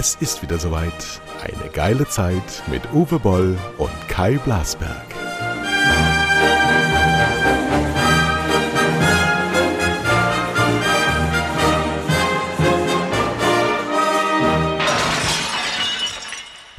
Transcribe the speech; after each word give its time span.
Es 0.00 0.14
ist 0.14 0.42
wieder 0.42 0.60
soweit. 0.60 1.20
Eine 1.42 1.70
geile 1.72 2.06
Zeit 2.06 2.62
mit 2.68 2.82
Uwe 2.92 3.18
Boll 3.18 3.58
und 3.78 3.90
Kai 4.06 4.38
Blasberg. 4.38 5.06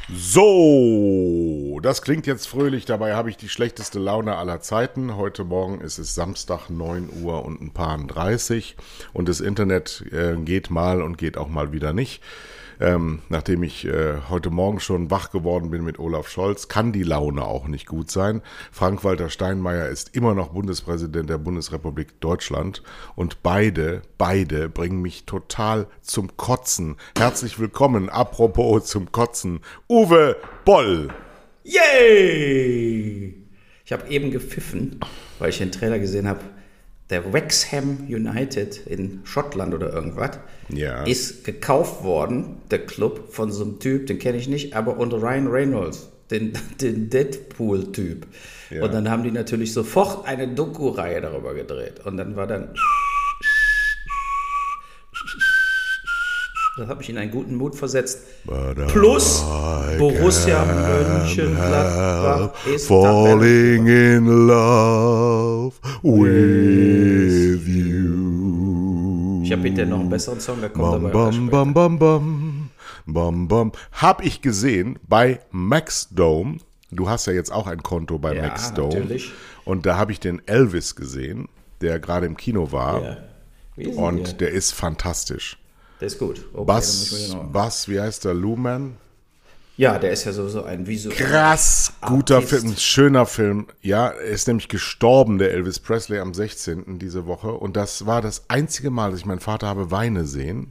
So, 0.08 1.78
das 1.82 2.00
klingt 2.00 2.26
jetzt 2.26 2.46
fröhlich, 2.48 2.86
dabei 2.86 3.16
habe 3.16 3.28
ich 3.28 3.36
die 3.36 3.50
schlechteste 3.50 3.98
Laune 3.98 4.36
aller 4.36 4.62
Zeiten. 4.62 5.18
Heute 5.18 5.44
Morgen 5.44 5.82
ist 5.82 5.98
es 5.98 6.14
Samstag 6.14 6.70
9 6.70 7.10
Uhr 7.22 7.44
und 7.44 7.60
ein 7.60 7.74
paar 7.74 7.98
30 7.98 8.78
und 9.12 9.28
das 9.28 9.40
Internet 9.40 10.06
äh, 10.10 10.36
geht 10.36 10.70
mal 10.70 11.02
und 11.02 11.18
geht 11.18 11.36
auch 11.36 11.48
mal 11.48 11.74
wieder 11.74 11.92
nicht. 11.92 12.22
Ähm, 12.80 13.20
nachdem 13.28 13.62
ich 13.62 13.86
äh, 13.86 14.14
heute 14.30 14.48
Morgen 14.48 14.80
schon 14.80 15.10
wach 15.10 15.30
geworden 15.30 15.70
bin 15.70 15.84
mit 15.84 15.98
Olaf 15.98 16.30
Scholz, 16.30 16.68
kann 16.68 16.92
die 16.92 17.02
Laune 17.02 17.44
auch 17.44 17.68
nicht 17.68 17.86
gut 17.86 18.10
sein. 18.10 18.40
Frank-Walter 18.72 19.28
Steinmeier 19.28 19.88
ist 19.88 20.16
immer 20.16 20.34
noch 20.34 20.48
Bundespräsident 20.48 21.28
der 21.28 21.36
Bundesrepublik 21.36 22.18
Deutschland 22.20 22.82
und 23.16 23.42
beide, 23.42 24.00
beide 24.16 24.70
bringen 24.70 25.02
mich 25.02 25.26
total 25.26 25.88
zum 26.00 26.38
Kotzen. 26.38 26.96
Herzlich 27.18 27.58
willkommen, 27.58 28.08
apropos 28.08 28.86
zum 28.86 29.12
Kotzen, 29.12 29.60
Uwe 29.86 30.36
Boll. 30.64 31.08
Yay! 31.64 33.34
Ich 33.84 33.92
habe 33.92 34.08
eben 34.08 34.30
gepfiffen, 34.30 35.00
weil 35.38 35.50
ich 35.50 35.58
den 35.58 35.70
Trailer 35.70 35.98
gesehen 35.98 36.26
habe 36.26 36.40
der 37.10 37.32
Wrexham 37.32 38.06
United 38.08 38.86
in 38.86 39.20
Schottland 39.24 39.74
oder 39.74 39.92
irgendwas, 39.92 40.38
ja. 40.68 41.02
ist 41.04 41.44
gekauft 41.44 42.04
worden, 42.04 42.58
der 42.70 42.86
Club, 42.86 43.32
von 43.32 43.50
so 43.50 43.64
einem 43.64 43.78
Typ, 43.80 44.06
den 44.06 44.18
kenne 44.18 44.38
ich 44.38 44.48
nicht, 44.48 44.74
aber 44.74 44.96
unter 44.96 45.20
Ryan 45.20 45.48
Reynolds, 45.48 46.08
den, 46.30 46.52
den 46.80 47.10
Deadpool-Typ. 47.10 48.26
Ja. 48.70 48.84
Und 48.84 48.94
dann 48.94 49.10
haben 49.10 49.24
die 49.24 49.32
natürlich 49.32 49.72
sofort 49.72 50.26
eine 50.26 50.46
Doku-Reihe 50.46 51.20
darüber 51.20 51.54
gedreht. 51.54 52.00
Und 52.04 52.16
dann 52.16 52.36
war 52.36 52.46
dann 52.46 52.74
Das 56.80 56.88
hat 56.88 56.96
mich 56.96 57.10
in 57.10 57.18
einen 57.18 57.30
guten 57.30 57.56
Mut 57.56 57.74
versetzt. 57.74 58.20
Plus 58.88 59.44
Borussia 59.98 60.64
Mönchengladbach 60.64 62.52
ist 62.66 62.86
falling 62.86 63.86
in 63.86 64.46
love 64.46 65.74
with 66.02 67.66
you. 67.66 69.42
Ich 69.44 69.52
habe 69.52 69.60
hinterher 69.64 69.90
noch 69.90 70.00
einen 70.00 70.08
besseren 70.08 70.40
Song, 70.40 70.58
der 70.62 70.70
kommt 70.70 71.12
bam, 71.12 71.50
bam, 71.50 71.50
bam, 71.50 71.74
bam, 71.74 71.98
bam, 71.98 72.70
bam, 73.04 73.48
bam. 73.48 73.72
Hab 73.92 74.24
ich 74.24 74.40
gesehen 74.40 74.98
bei 75.06 75.40
Maxdome. 75.50 76.60
Du 76.90 77.10
hast 77.10 77.26
ja 77.26 77.34
jetzt 77.34 77.52
auch 77.52 77.66
ein 77.66 77.82
Konto 77.82 78.18
bei 78.18 78.34
ja, 78.36 78.40
Maxdome. 78.44 78.94
Natürlich. 78.94 79.32
Und 79.66 79.84
da 79.84 79.98
habe 79.98 80.12
ich 80.12 80.20
den 80.20 80.40
Elvis 80.48 80.96
gesehen, 80.96 81.50
der 81.82 82.00
gerade 82.00 82.24
im 82.24 82.38
Kino 82.38 82.72
war. 82.72 83.18
Ja. 83.76 83.90
Und 83.96 84.40
der 84.40 84.52
ist 84.52 84.72
fantastisch. 84.72 85.58
Der 86.00 86.06
ist 86.06 86.18
gut. 86.18 86.46
Okay, 86.54 86.64
Bass, 86.64 87.36
Bass, 87.52 87.88
wie 87.88 88.00
heißt 88.00 88.24
der? 88.24 88.34
Luman? 88.34 88.96
Ja, 89.76 89.98
der 89.98 90.10
ist 90.10 90.24
ja 90.24 90.32
sowieso 90.32 90.62
ein 90.64 90.86
visuell. 90.86 91.16
Krass 91.16 91.94
guter 92.02 92.36
Artist. 92.36 92.50
Film, 92.62 92.76
schöner 92.76 93.24
Film. 93.26 93.66
Ja, 93.80 94.08
er 94.08 94.20
ist 94.20 94.46
nämlich 94.46 94.68
gestorben, 94.68 95.38
der 95.38 95.52
Elvis 95.52 95.78
Presley, 95.78 96.18
am 96.18 96.34
16. 96.34 96.98
diese 96.98 97.26
Woche. 97.26 97.52
Und 97.52 97.76
das 97.76 98.04
war 98.04 98.20
das 98.20 98.44
einzige 98.48 98.90
Mal, 98.90 99.10
dass 99.10 99.20
ich 99.20 99.26
meinen 99.26 99.40
Vater 99.40 99.68
habe 99.68 99.90
weine 99.90 100.26
sehen. 100.26 100.70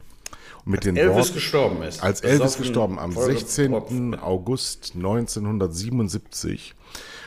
mit 0.64 0.80
als 0.80 0.84
den 0.84 0.96
Elvis 0.96 1.16
Worten, 1.16 1.34
gestorben 1.34 1.82
ist. 1.82 2.02
Als 2.02 2.20
Elvis 2.20 2.56
gestorben, 2.56 2.98
am 3.00 3.12
16. 3.12 4.14
August 4.20 4.92
1977. 4.94 6.74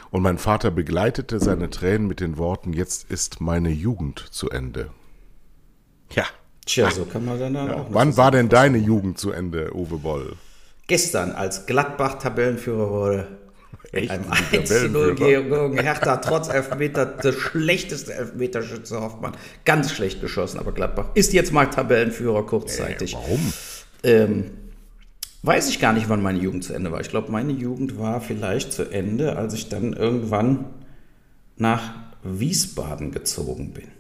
Und 0.10 0.22
mein 0.22 0.38
Vater 0.38 0.72
begleitete 0.72 1.40
seine 1.40 1.70
Tränen 1.70 2.08
mit 2.08 2.20
den 2.20 2.38
Worten, 2.38 2.72
jetzt 2.72 3.10
ist 3.10 3.42
meine 3.42 3.72
Jugend 3.72 4.20
zu 4.32 4.50
Ende. 4.50 4.92
Ja. 6.12 6.26
Tja, 6.66 6.90
so 6.92 7.06
kann 7.06 7.26
man 7.26 7.40
dann, 7.40 7.54
dann 7.54 7.68
ja. 7.68 7.76
auch. 7.76 7.88
Wann 7.90 8.16
war 8.16 8.32
denn 8.32 8.50
deine 8.50 8.78
Jugend 8.78 9.18
zu 9.18 9.32
Ende, 9.32 9.76
Uwe 9.76 9.98
Boll? 9.98 10.34
Gestern, 10.88 11.32
als 11.32 11.66
Gladbach 11.66 12.20
Tabellenführer 12.20 12.90
wurde. 12.90 13.28
Echt? 13.92 14.10
Einem 14.10 14.26
1 14.30 14.70
zu 14.70 14.90
0 14.90 15.16
gegen 15.16 15.78
Hertha, 15.78 16.18
trotz 16.18 16.48
Elfmeter, 16.50 17.06
der 17.06 17.32
schlechteste 17.32 18.14
Elfmeterschütze 18.14 19.00
Hoffmann. 19.00 19.34
Ganz 19.66 19.92
schlecht 19.92 20.22
geschossen, 20.22 20.60
aber 20.60 20.72
Gladbach 20.72 21.10
ist 21.14 21.34
jetzt 21.34 21.52
mal 21.52 21.66
Tabellenführer 21.66 22.46
kurzzeitig. 22.46 23.14
Äh, 23.14 23.18
warum? 23.18 23.54
Ähm, 24.04 24.52
weiß 25.44 25.70
ich 25.70 25.80
gar 25.80 25.94
nicht, 25.94 26.10
wann 26.10 26.24
meine 26.24 26.40
Jugend 26.40 26.64
zu 26.64 26.74
Ende 26.74 26.92
war. 26.92 27.02
Ich 27.02 27.10
glaube, 27.10 27.32
meine 27.32 27.54
Jugend 27.54 28.00
war 28.00 28.20
vielleicht 28.20 28.74
zu 28.74 28.90
Ende, 28.90 29.36
als 29.36 29.54
ich 29.54 29.70
dann 29.70 29.94
irgendwann 29.94 30.66
nach 31.58 31.94
Wiesbaden 32.24 33.12
gezogen 33.12 33.74
bin 33.74 33.93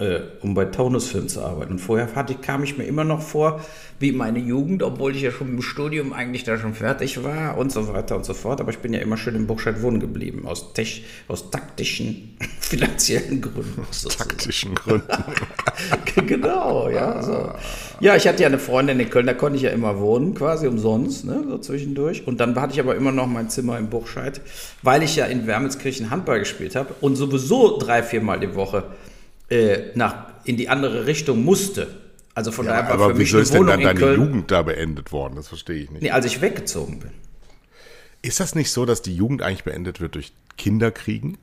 äh, 0.00 0.20
um 0.40 0.54
bei 0.54 0.64
Taunusfilm 0.64 1.28
zu 1.28 1.42
arbeiten. 1.42 1.72
Und 1.72 1.78
vorher 1.78 2.14
hatte, 2.14 2.34
kam 2.34 2.64
ich 2.64 2.78
mir 2.78 2.84
immer 2.84 3.04
noch 3.04 3.20
vor, 3.20 3.60
wie 3.98 4.12
meine 4.12 4.38
Jugend, 4.38 4.82
obwohl 4.82 5.14
ich 5.14 5.20
ja 5.20 5.30
schon 5.30 5.48
im 5.50 5.60
Studium 5.60 6.14
eigentlich 6.14 6.42
da 6.42 6.56
schon 6.56 6.72
fertig 6.72 7.22
war 7.22 7.58
und 7.58 7.70
so 7.70 7.92
weiter 7.92 8.16
und 8.16 8.24
so 8.24 8.32
fort. 8.32 8.62
Aber 8.62 8.70
ich 8.70 8.78
bin 8.78 8.94
ja 8.94 9.00
immer 9.00 9.18
schön 9.18 9.34
in 9.34 9.46
Burscheid 9.46 9.82
wohnen 9.82 10.00
geblieben, 10.00 10.46
aus, 10.46 10.72
tech, 10.72 11.04
aus 11.28 11.50
taktischen, 11.50 12.34
finanziellen 12.60 13.42
Gründen. 13.42 13.86
Taktischen 14.16 14.74
Gründen. 14.74 15.06
genau, 16.26 16.88
ja. 16.88 17.22
So. 17.22 17.52
Ja, 18.00 18.16
ich 18.16 18.26
hatte 18.26 18.40
ja 18.42 18.48
eine 18.48 18.58
Freundin 18.58 18.98
in 19.00 19.10
Köln, 19.10 19.26
da 19.26 19.34
konnte 19.34 19.58
ich 19.58 19.64
ja 19.64 19.70
immer 19.70 20.00
wohnen, 20.00 20.34
quasi 20.34 20.66
umsonst, 20.66 21.26
ne, 21.26 21.44
so 21.46 21.58
zwischendurch. 21.58 22.26
Und 22.26 22.40
dann 22.40 22.58
hatte 22.58 22.72
ich 22.72 22.80
aber 22.80 22.96
immer 22.96 23.12
noch 23.12 23.26
mein 23.26 23.50
Zimmer 23.50 23.78
in 23.78 23.90
Burscheid, 23.90 24.40
weil 24.82 25.02
ich 25.02 25.16
ja 25.16 25.26
in 25.26 25.46
Wermelskirchen 25.46 26.10
Handball 26.10 26.38
gespielt 26.38 26.74
habe 26.74 26.94
und 27.02 27.16
sowieso 27.16 27.76
drei, 27.78 28.02
viermal 28.02 28.40
die 28.40 28.54
Woche 28.54 28.84
äh, 29.50 29.90
nach, 29.94 30.26
in 30.44 30.56
die 30.56 30.68
andere 30.68 31.06
Richtung 31.06 31.44
musste. 31.44 31.88
Also 32.34 32.52
von 32.52 32.66
ja, 32.66 32.72
daher 32.72 32.84
war 32.84 32.94
aber 32.94 33.08
für 33.08 33.14
mich 33.14 33.28
wieso 33.28 33.40
ist 33.40 33.52
denn 33.52 33.66
dann 33.66 33.80
deine 33.80 33.98
Köln, 33.98 34.20
Jugend 34.20 34.50
da 34.50 34.62
beendet 34.62 35.12
worden? 35.12 35.34
Das 35.36 35.48
verstehe 35.48 35.82
ich 35.82 35.90
nicht. 35.90 36.02
Nee, 36.02 36.10
als 36.10 36.24
ich 36.24 36.40
weggezogen 36.40 37.00
bin. 37.00 37.10
Ist 38.22 38.40
das 38.40 38.54
nicht 38.54 38.70
so, 38.70 38.86
dass 38.86 39.02
die 39.02 39.14
Jugend 39.14 39.42
eigentlich 39.42 39.64
beendet 39.64 40.00
wird 40.00 40.14
durch 40.14 40.32
Kinderkriegen? 40.56 41.38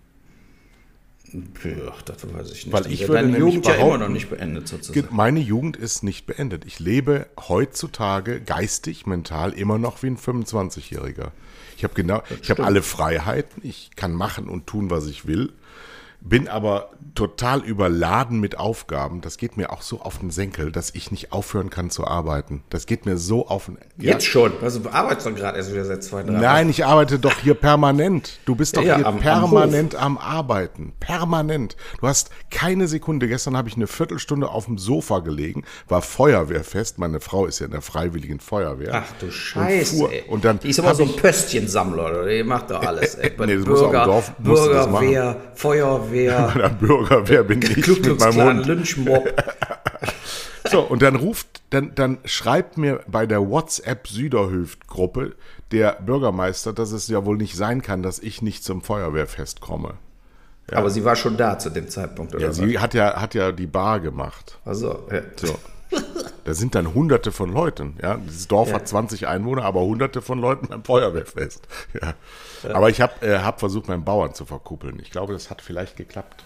Ach, 1.91 2.01
das 2.03 2.23
weiß 2.33 2.51
ich 2.51 2.67
nicht. 2.67 2.71
Weil 2.71 2.89
ich 2.89 3.01
würde 3.01 3.23
Deine 3.23 3.37
Jugend 3.37 3.65
ja 3.65 3.75
immer 3.75 3.97
noch 3.97 4.07
nicht 4.07 4.29
beendet 4.29 4.69
sozusagen. 4.69 5.07
Meine 5.11 5.41
Jugend 5.41 5.75
ist 5.75 6.01
nicht 6.03 6.25
beendet. 6.25 6.63
Ich 6.65 6.79
lebe 6.79 7.27
heutzutage 7.49 8.39
geistig, 8.39 9.05
mental 9.05 9.51
immer 9.51 9.77
noch 9.77 10.01
wie 10.03 10.07
ein 10.07 10.17
25-Jähriger. 10.17 11.31
Ich 11.75 11.83
habe 11.83 11.93
genau, 11.93 12.23
ich 12.41 12.49
habe 12.49 12.63
alle 12.63 12.81
Freiheiten. 12.81 13.61
Ich 13.65 13.91
kann 13.97 14.13
machen 14.13 14.47
und 14.47 14.67
tun, 14.67 14.89
was 14.89 15.07
ich 15.07 15.27
will 15.27 15.51
bin 16.21 16.47
aber 16.47 16.91
total 17.17 17.61
überladen 17.63 18.39
mit 18.39 18.59
Aufgaben. 18.59 19.21
Das 19.21 19.37
geht 19.37 19.57
mir 19.57 19.71
auch 19.71 19.81
so 19.81 20.01
auf 20.01 20.19
den 20.19 20.29
Senkel, 20.29 20.71
dass 20.71 20.93
ich 20.93 21.09
nicht 21.09 21.31
aufhören 21.31 21.71
kann 21.71 21.89
zu 21.89 22.05
arbeiten. 22.05 22.61
Das 22.69 22.85
geht 22.85 23.07
mir 23.07 23.17
so 23.17 23.47
auf 23.47 23.65
den 23.65 23.79
ja. 23.97 24.11
Jetzt 24.11 24.27
schon. 24.27 24.51
Also 24.61 24.81
du 24.81 24.89
arbeitest 24.89 25.25
doch 25.25 25.33
gerade 25.33 25.57
erst 25.57 25.73
wieder 25.73 25.83
seit 25.83 26.03
zwei, 26.03 26.21
drei 26.21 26.33
Nein, 26.33 26.69
ich 26.69 26.85
arbeite 26.85 27.17
doch 27.17 27.39
hier 27.39 27.55
permanent. 27.55 28.39
Du 28.45 28.53
bist 28.53 28.77
doch 28.77 28.83
ja, 28.83 28.97
hier 28.97 29.07
am, 29.07 29.17
permanent 29.17 29.95
am, 29.95 30.19
am, 30.19 30.23
Arbeiten. 30.23 30.93
Permanent. 30.99 31.75
Du 31.99 32.07
hast 32.07 32.29
keine 32.51 32.87
Sekunde. 32.87 33.27
Gestern 33.27 33.57
habe 33.57 33.67
ich 33.67 33.75
eine 33.75 33.87
Viertelstunde 33.87 34.49
auf 34.49 34.65
dem 34.65 34.77
Sofa 34.77 35.17
gelegen, 35.19 35.63
war 35.87 36.03
Feuerwehrfest. 36.03 36.99
Meine 36.99 37.19
Frau 37.19 37.47
ist 37.47 37.57
ja 37.57 37.65
in 37.65 37.71
der 37.71 37.81
Freiwilligen 37.81 38.39
Feuerwehr. 38.39 38.91
Ach 38.93 39.11
du 39.19 39.31
Scheiße. 39.31 40.03
Und, 40.03 40.11
fuhr, 40.11 40.29
und 40.29 40.45
dann 40.45 40.59
Die 40.59 40.69
ist 40.69 40.77
immer 40.77 40.93
so 40.93 41.01
ein 41.01 41.15
Pöstchensammler, 41.15 42.09
oder? 42.11 42.27
Die 42.27 42.43
macht 42.43 42.69
doch 42.69 42.83
alles. 42.85 43.15
Ey. 43.15 43.31
nee, 43.39 43.55
das 43.55 43.65
Bürger, 43.65 43.71
muss 43.71 43.81
auch 43.81 43.87
im 43.87 44.05
Dorf, 44.05 44.31
Bürgerwehr, 44.37 45.41
Feuerwehr. 45.55 46.75
Bürgerwehr. 46.79 47.06
Bei 47.07 47.15
der 47.15 47.21
Bürgerwehr 47.21 47.43
bin 47.43 47.61
ich 47.61 47.87
mit 47.87 48.19
meinem 48.19 48.43
Hund. 48.43 48.65
Lynchmob. 48.65 49.33
So, 50.69 50.81
und 50.81 51.01
dann 51.01 51.15
ruft, 51.15 51.61
dann, 51.69 51.95
dann 51.95 52.17
schreibt 52.25 52.77
mir 52.77 52.99
bei 53.07 53.25
der 53.25 53.49
WhatsApp 53.49 54.05
Süderhöft-Gruppe 54.05 55.35
der 55.71 55.93
Bürgermeister, 56.05 56.73
dass 56.73 56.91
es 56.91 57.07
ja 57.07 57.23
wohl 57.25 57.37
nicht 57.37 57.55
sein 57.55 57.81
kann, 57.81 58.03
dass 58.03 58.19
ich 58.19 58.41
nicht 58.41 58.65
zum 58.65 58.81
Feuerwehrfest 58.81 59.61
komme. 59.61 59.93
Ja. 60.69 60.79
Aber 60.79 60.89
sie 60.89 61.05
war 61.05 61.15
schon 61.15 61.37
da 61.37 61.57
zu 61.57 61.69
dem 61.69 61.87
Zeitpunkt, 61.87 62.35
oder? 62.35 62.47
Ja, 62.47 62.51
sie 62.51 62.79
hat 62.79 62.93
ja, 62.93 63.21
hat 63.21 63.33
ja 63.33 63.53
die 63.53 63.67
Bar 63.67 64.01
gemacht. 64.01 64.59
Also, 64.65 65.07
ja. 65.09 65.21
So. 65.37 65.57
Da 66.43 66.53
sind 66.53 66.75
dann 66.75 66.93
hunderte 66.93 67.31
von 67.31 67.51
Leuten. 67.51 67.95
Ja? 68.01 68.15
Dieses 68.17 68.47
Dorf 68.47 68.69
ja. 68.69 68.75
hat 68.75 68.87
20 68.87 69.27
Einwohner, 69.27 69.63
aber 69.63 69.81
hunderte 69.81 70.21
von 70.21 70.39
Leuten 70.39 70.67
beim 70.67 70.83
Feuerwehrfest. 70.83 71.67
Ja. 72.01 72.13
ja. 72.63 72.75
Aber 72.75 72.89
ich 72.89 72.99
habe 72.99 73.25
äh, 73.25 73.39
hab 73.39 73.59
versucht, 73.59 73.87
meinen 73.87 74.03
Bauern 74.03 74.33
zu 74.33 74.45
verkuppeln. 74.45 74.99
Ich 74.99 75.11
glaube, 75.11 75.33
das 75.33 75.49
hat 75.49 75.61
vielleicht 75.61 75.95
geklappt. 75.95 76.43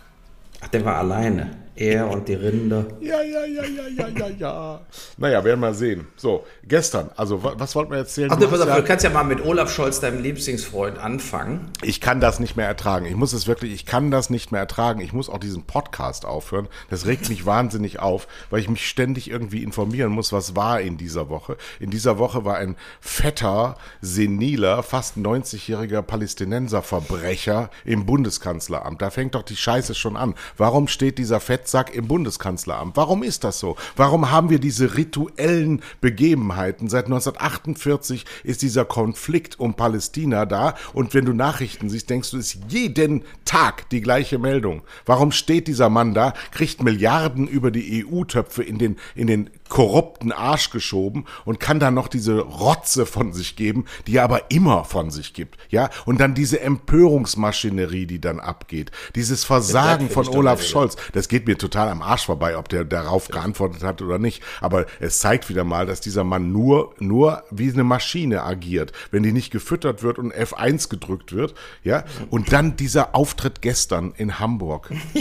Ach, 0.62 0.68
der 0.70 0.86
war 0.86 0.96
alleine. 0.98 1.58
Er 1.74 2.10
und 2.12 2.28
die 2.28 2.34
Rinder. 2.36 2.86
Ja, 3.00 3.22
ja, 3.24 3.46
ja, 3.46 3.64
ja, 3.64 3.88
ja, 3.98 4.08
ja, 4.10 4.28
ja. 4.38 4.82
Naja, 5.18 5.44
werden 5.44 5.62
wir 5.62 5.74
sehen. 5.74 6.06
So, 6.18 6.46
gestern, 6.68 7.10
also 7.16 7.44
was, 7.44 7.54
was 7.58 7.76
wollten 7.76 7.92
wir 7.92 7.98
erzählen? 8.00 8.30
Ach, 8.30 8.36
Du 8.36 8.44
du, 8.46 8.52
pass 8.52 8.60
auf, 8.60 8.68
ja- 8.68 8.76
du 8.76 8.84
kannst 8.84 9.04
ja 9.06 9.10
mal 9.10 9.24
mit 9.24 9.44
Olaf 9.44 9.74
Scholz, 9.74 10.00
deinem 10.02 10.22
Lieblingsfreund, 10.22 11.00
anfangen. 11.00 11.72
Ich 11.82 12.00
kann 12.02 12.20
das 12.20 12.40
nicht 12.42 12.56
mehr 12.58 12.68
ertragen. 12.68 13.06
Ich 13.06 13.16
muss 13.16 13.32
es 13.34 13.48
wirklich, 13.48 13.72
ich 13.74 13.86
kann 13.86 14.12
das 14.12 14.30
nicht 14.30 14.52
mehr 14.52 14.60
ertragen. 14.60 15.00
Ich 15.00 15.14
muss 15.14 15.30
auch 15.30 15.40
diesen 15.40 15.64
Podcast 15.64 16.26
aufhören. 16.26 16.68
Das 16.90 17.06
regt 17.08 17.30
mich 17.30 17.46
wahnsinnig 17.46 18.00
auf, 18.00 18.28
weil 18.52 18.60
ich 18.60 18.70
mich 18.70 18.88
ständig 18.88 19.32
irgendwie 19.32 19.64
informieren 19.64 20.12
muss, 20.12 20.34
was 20.34 20.56
war 20.58 20.82
in 20.82 20.98
dieser 20.98 21.30
Woche. 21.30 21.56
In 21.80 21.90
dieser 21.90 22.20
Woche 22.20 22.44
war 22.46 22.58
ein 22.58 22.76
fetter, 23.00 23.76
seniler, 24.02 24.84
fast 24.84 25.16
90-jähriger 25.18 26.02
Palästinenserverbrecher 26.04 27.70
im 27.86 28.06
Bundeskanzleramt. 28.06 29.02
Da 29.02 29.10
fängt 29.10 29.36
doch 29.36 29.44
die 29.44 29.56
Scheiße 29.56 29.96
schon 29.96 30.18
an. 30.18 30.36
Warum 30.58 30.88
steht 30.88 31.18
dieser 31.18 31.40
Fettsack 31.40 31.94
im 31.94 32.08
Bundeskanzleramt? 32.08 32.98
Warum 32.98 33.24
ist 33.24 33.44
das 33.44 33.60
so? 33.60 33.76
Warum 33.96 34.32
haben 34.32 34.50
wir 34.50 34.60
diese 34.60 34.96
rituellen 34.96 35.82
Begebenheiten? 36.02 36.90
Seit 36.90 37.06
1948 37.06 38.26
ist 38.44 38.62
dieser 38.62 38.86
Konflikt 38.86 39.60
um 39.60 39.74
Palästina 39.74 40.46
da 40.46 40.76
und 40.94 41.14
wenn 41.14 41.26
du 41.26 41.34
Nachrichten 41.34 41.90
siehst, 41.90 42.10
denkst 42.10 42.32
du, 42.32 42.38
es 42.38 42.56
ist 42.56 42.64
jeden 42.70 43.24
Tag 43.46 43.90
die 43.90 44.02
gleiche 44.02 44.40
Meldung. 44.40 44.82
Warum 45.06 45.32
steht 45.32 45.68
dieser 45.68 45.90
Mann 45.90 46.14
da, 46.14 46.34
kriegt 46.52 46.84
Milliarden 46.84 47.48
über 47.48 47.72
die 47.72 48.06
EU-Töpfe 48.06 48.64
in 48.64 48.78
den, 48.78 48.98
in 49.16 49.28
den 49.28 49.50
korrupten 49.72 50.34
Arsch 50.34 50.70
geschoben 50.70 51.26
und 51.46 51.62
kann 51.62 51.80
dann 51.80 51.94
noch 51.94 52.10
diese 52.10 52.40
Rotze 52.40 53.06
von 53.06 53.32
sich 53.32 53.56
geben, 53.56 53.86
die 54.06 54.18
er 54.18 54.26
aber 54.26 54.52
immer 54.52 54.84
von 54.84 55.10
sich 55.12 55.34
gibt, 55.34 55.58
ja? 55.70 55.90
Und 56.06 56.20
dann 56.20 56.36
diese 56.36 56.60
Empörungsmaschinerie, 56.60 58.06
die 58.06 58.20
dann 58.20 58.42
abgeht, 58.42 58.92
dieses 59.16 59.46
Versagen 59.46 60.10
von 60.10 60.28
Olaf. 60.28 60.62
Scholz, 60.62 60.98
das 61.14 61.30
geht 61.30 61.48
mir 61.48 61.58
total 61.58 61.88
am 61.88 62.02
Arsch 62.02 62.26
vorbei, 62.26 62.58
ob 62.58 62.68
der 62.68 62.84
darauf 62.84 63.30
geantwortet 63.30 63.82
hat 63.82 64.02
oder 64.02 64.20
nicht, 64.20 64.44
aber 64.60 64.88
es 65.00 65.20
zeigt 65.20 65.48
wieder 65.48 65.64
mal, 65.64 65.86
dass 65.86 66.02
dieser 66.02 66.26
Mann 66.26 66.52
nur 66.52 66.94
nur 67.00 67.44
wie 67.50 67.72
eine 67.72 67.86
Maschine 67.86 68.44
agiert, 68.44 68.92
wenn 69.10 69.24
die 69.24 69.32
nicht 69.32 69.52
gefüttert 69.52 70.04
wird 70.04 70.20
und 70.20 70.36
F1 70.36 70.90
gedrückt 70.90 71.32
wird, 71.32 71.56
ja? 71.82 72.04
Und 72.30 72.52
dann 72.52 72.76
dieser 72.76 73.16
Auftritt 73.16 73.62
gestern 73.62 74.12
in 74.18 74.38
Hamburg. 74.38 74.92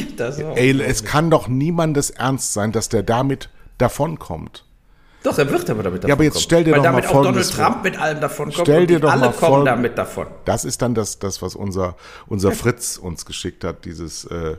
Ey, 0.56 0.82
es 0.82 1.04
kann 1.04 1.30
doch 1.30 1.46
niemandes 1.46 2.10
Ernst 2.10 2.52
sein, 2.52 2.72
dass 2.72 2.88
der 2.88 3.04
damit 3.04 3.48
davonkommt. 3.80 4.64
Doch, 5.22 5.36
er 5.38 5.50
wird 5.50 5.68
aber 5.68 5.82
damit 5.82 5.98
davon 6.02 6.08
Ja, 6.08 6.14
aber 6.14 6.24
jetzt 6.24 6.32
kommen. 6.34 6.42
stell 6.44 6.64
dir 6.64 6.72
Weil 6.72 6.78
doch 6.78 6.84
mal 6.84 6.92
damit 7.02 7.10
auch 7.10 7.22
Donald 7.24 7.46
vor. 7.46 7.64
Trump 7.66 7.84
mit 7.84 7.98
allem 8.00 8.20
davon 8.22 8.44
kommt 8.52 8.66
Stell 8.66 8.86
dir 8.86 9.00
doch 9.00 9.10
alle 9.12 9.20
mal 9.20 9.32
kommen 9.32 9.38
folgen- 9.52 9.64
damit 9.66 9.98
davon. 9.98 10.26
Das 10.46 10.64
ist 10.64 10.80
dann 10.80 10.94
das, 10.94 11.18
das 11.18 11.42
was 11.42 11.54
unser, 11.54 11.96
unser 12.26 12.52
Fritz 12.60 12.96
uns 12.96 13.26
geschickt 13.26 13.62
hat, 13.64 13.84
dieses 13.84 14.24
äh, 14.24 14.56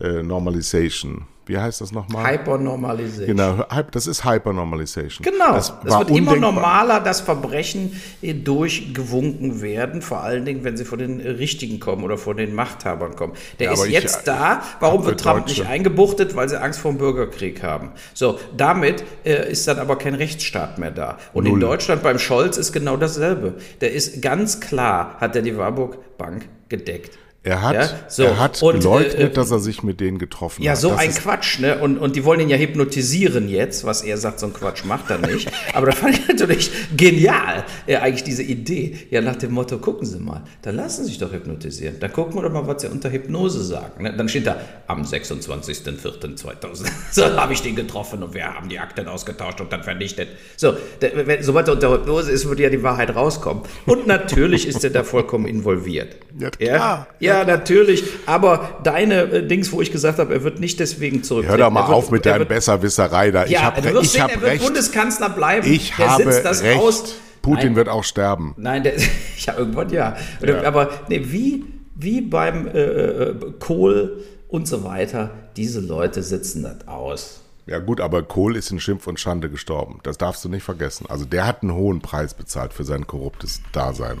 äh, 0.00 0.22
Normalization. 0.22 1.26
Wie 1.46 1.58
heißt 1.58 1.80
das 1.82 1.92
nochmal? 1.92 2.32
Hypernormalisation. 2.32 3.26
Genau, 3.26 3.64
Hy- 3.70 3.84
das 3.90 4.06
ist 4.06 4.24
Hypernormalization. 4.24 5.24
Genau. 5.24 5.52
Das 5.52 5.74
es 5.84 5.98
wird 5.98 6.08
immer 6.10 6.32
undenkbar. 6.32 6.36
normaler, 6.38 7.00
dass 7.00 7.20
Verbrechen 7.20 8.00
äh, 8.22 8.32
durchgewunken 8.34 9.60
werden, 9.62 10.02
vor 10.02 10.22
allen 10.22 10.44
Dingen, 10.44 10.64
wenn 10.64 10.76
sie 10.76 10.84
von 10.84 10.98
den 10.98 11.20
Richtigen 11.20 11.80
kommen 11.80 12.02
oder 12.04 12.18
von 12.18 12.36
den 12.36 12.54
Machthabern 12.54 13.16
kommen. 13.16 13.34
Der 13.58 13.66
Ja, 13.68 13.72
ist 13.74 13.86
ich, 13.86 13.92
jetzt 13.92 14.16
äh, 14.22 14.24
da. 14.26 14.62
Warum 14.80 15.04
wird 15.04 15.20
Trump 15.20 15.46
Deutsche- 15.46 15.60
nicht 15.60 15.68
eingebuchtet? 15.70 16.34
Weil 16.36 16.48
sie 16.48 16.60
Angst 16.60 16.80
vor 16.80 16.92
dem 16.92 16.98
Bürgerkrieg 16.98 17.62
haben. 17.62 17.92
So, 18.14 18.38
damit 18.56 19.04
äh, 19.24 19.50
ist 19.50 19.68
dann 19.68 19.78
aber 19.78 19.96
kein 19.96 20.14
Rechtsstaat 20.14 20.78
mehr 20.78 20.90
da. 20.90 21.18
Und 21.32 21.46
in 21.46 21.52
Null. 21.52 21.60
Deutschland 21.60 22.02
beim 22.02 22.18
Scholz 22.18 22.56
ist 22.56 22.72
genau 22.72 22.96
dasselbe. 22.96 23.54
Der 23.80 23.92
ist 23.92 24.22
ganz 24.22 24.60
klar, 24.60 25.16
hat 25.20 25.36
er 25.36 25.42
die 25.42 25.56
Warburg 25.56 26.16
Bank 26.18 26.48
gedeckt. 26.68 27.18
Er 27.46 27.60
hat, 27.60 27.74
Ja, 27.74 27.88
so. 28.08 28.22
er 28.22 28.38
hat 28.40 28.62
Und, 28.62 28.80
geleugnet, 28.80 29.14
äh, 29.16 29.30
dass 29.30 29.50
er 29.50 29.58
sich 29.58 29.82
mit 29.82 30.00
denen 30.00 30.18
getroffen 30.18 30.62
Ja, 30.62 30.72
hat. 30.72 30.78
so 30.78 30.88
das 30.88 30.98
ein 31.00 31.10
Quatsch, 31.14 31.60
ne? 31.60 31.78
Und, 31.78 31.98
und 31.98 32.16
die 32.16 32.24
wollen 32.24 32.40
ihn 32.40 32.48
ja 32.48 32.56
hypnotisieren 32.56 33.50
jetzt, 33.50 33.84
was 33.84 34.00
er 34.02 34.16
sagt, 34.16 34.40
so 34.40 34.46
ein 34.46 34.54
Quatsch 34.54 34.84
macht 34.86 35.10
er 35.10 35.18
nicht. 35.18 35.50
Aber 35.74 35.84
da 35.86 35.92
fand 35.92 36.18
ich 36.18 36.26
natürlich 36.26 36.70
genial, 36.96 37.64
ja, 37.86 38.00
eigentlich 38.00 38.24
diese 38.24 38.42
Idee. 38.42 38.96
Ja, 39.10 39.20
nach 39.20 39.36
dem 39.36 39.52
Motto, 39.52 39.76
gucken 39.76 40.06
Sie 40.06 40.18
mal, 40.20 40.42
dann 40.62 40.76
lassen 40.76 41.04
Sie 41.04 41.10
sich 41.10 41.18
doch 41.18 41.32
hypnotisieren. 41.34 42.00
Dann 42.00 42.12
gucken 42.14 42.34
wir 42.34 42.42
doch 42.42 42.50
mal, 42.52 42.66
was 42.66 42.80
Sie 42.80 42.88
unter 42.88 43.10
Hypnose 43.12 43.62
sagen. 43.62 44.04
Ne? 44.04 44.16
Dann 44.16 44.26
steht 44.30 44.46
da, 44.46 44.56
am 44.86 45.02
26.04.2000, 45.02 46.86
so 47.12 47.24
habe 47.36 47.52
ich 47.52 47.60
den 47.62 47.76
getroffen 47.76 48.22
und 48.22 48.32
wir 48.34 48.44
haben 48.54 48.68
die 48.70 48.78
Akten 48.78 49.06
ausgetauscht 49.06 49.60
und 49.60 49.72
dann 49.72 49.82
vernichtet. 49.82 50.28
So, 50.56 50.74
der, 51.02 51.26
wenn, 51.26 51.42
sobald 51.42 51.68
er 51.68 51.74
unter 51.74 51.92
Hypnose 51.92 52.30
ist, 52.30 52.46
würde 52.46 52.62
ja 52.62 52.70
die 52.70 52.82
Wahrheit 52.82 53.14
rauskommen. 53.14 53.64
Und 53.86 54.06
natürlich 54.06 54.66
ist 54.66 54.82
er 54.82 54.90
da 54.90 55.04
vollkommen 55.04 55.46
involviert. 55.46 56.16
Ja, 56.38 56.50
klar. 56.50 57.06
Ja, 57.20 57.44
natürlich. 57.44 58.04
Aber 58.26 58.78
deine 58.82 59.22
äh, 59.22 59.46
Dings, 59.46 59.70
wo 59.72 59.80
ich 59.80 59.92
gesagt 59.92 60.18
habe, 60.18 60.34
er 60.34 60.42
wird 60.44 60.60
nicht 60.60 60.80
deswegen 60.80 61.22
zurück. 61.22 61.46
hör 61.46 61.56
doch 61.56 61.70
mal 61.70 61.86
wird, 61.86 61.96
auf 61.96 62.10
mit 62.10 62.26
deiner 62.26 62.40
wird, 62.40 62.48
Besserwisserei 62.48 63.30
da. 63.30 63.44
ich 63.44 63.52
Ja, 63.52 63.62
habe 63.62 63.82
du 63.82 63.92
wirst 63.94 64.04
ich 64.06 64.10
sehen, 64.12 64.22
hab 64.22 64.32
er 64.32 64.40
wird 64.40 64.52
recht. 64.52 64.64
Bundeskanzler 64.64 65.30
bleiben. 65.30 65.70
Ich 65.70 65.94
der 65.96 66.10
habe 66.10 66.24
sitzt 66.24 66.44
das 66.44 66.62
recht. 66.62 66.80
aus. 66.80 67.14
Putin 67.42 67.66
Nein, 67.66 67.76
wird 67.76 67.88
auch 67.88 68.04
sterben. 68.04 68.54
Nein, 68.56 68.82
der, 68.82 68.94
ja, 69.38 69.56
irgendwann 69.56 69.90
ja. 69.90 70.16
Ja. 70.44 70.62
Aber 70.64 70.88
nee, 71.08 71.20
wie, 71.24 71.64
wie 71.94 72.20
beim 72.22 72.66
äh, 72.66 72.80
äh, 72.80 73.34
Kohl 73.60 74.24
und 74.48 74.66
so 74.66 74.82
weiter, 74.82 75.30
diese 75.56 75.80
Leute 75.80 76.22
sitzen 76.22 76.62
das 76.62 76.88
aus. 76.88 77.40
Ja 77.66 77.78
gut, 77.78 78.00
aber 78.00 78.22
Kohl 78.22 78.56
ist 78.56 78.70
in 78.70 78.80
Schimpf 78.80 79.06
und 79.06 79.20
Schande 79.20 79.50
gestorben. 79.50 80.00
Das 80.02 80.18
darfst 80.18 80.44
du 80.44 80.48
nicht 80.48 80.62
vergessen. 80.64 81.06
Also 81.08 81.24
der 81.24 81.46
hat 81.46 81.62
einen 81.62 81.74
hohen 81.74 82.00
Preis 82.00 82.34
bezahlt 82.34 82.72
für 82.74 82.84
sein 82.84 83.06
korruptes 83.06 83.60
Dasein. 83.72 84.18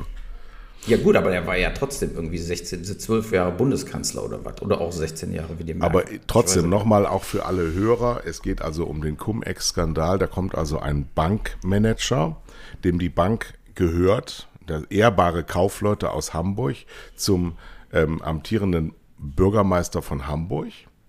Ja 0.86 0.98
gut, 0.98 1.16
aber 1.16 1.32
er 1.32 1.46
war 1.46 1.56
ja 1.56 1.70
trotzdem 1.70 2.10
irgendwie 2.14 2.36
16, 2.36 2.84
12 2.84 3.32
Jahre 3.32 3.52
Bundeskanzler 3.52 4.22
oder 4.22 4.44
was. 4.44 4.60
Oder 4.60 4.80
auch 4.80 4.92
16 4.92 5.32
Jahre 5.32 5.58
wie 5.58 5.64
die 5.64 5.74
Merkel. 5.74 6.00
Aber 6.00 6.10
trotzdem 6.26 6.68
nochmal 6.68 7.06
auch 7.06 7.24
für 7.24 7.46
alle 7.46 7.72
Hörer, 7.72 8.22
es 8.26 8.42
geht 8.42 8.60
also 8.60 8.84
um 8.84 9.00
den 9.00 9.16
Cum-Ex-Skandal. 9.16 10.18
Da 10.18 10.26
kommt 10.26 10.54
also 10.54 10.78
ein 10.78 11.08
Bankmanager, 11.14 12.36
dem 12.84 12.98
die 12.98 13.08
Bank 13.08 13.54
gehört, 13.74 14.48
der 14.68 14.82
ehrbare 14.90 15.42
Kaufleute 15.42 16.10
aus 16.10 16.34
Hamburg, 16.34 16.76
zum 17.16 17.56
ähm, 17.92 18.20
amtierenden 18.20 18.92
Bürgermeister 19.18 20.02
von 20.02 20.26
Hamburg. 20.26 20.68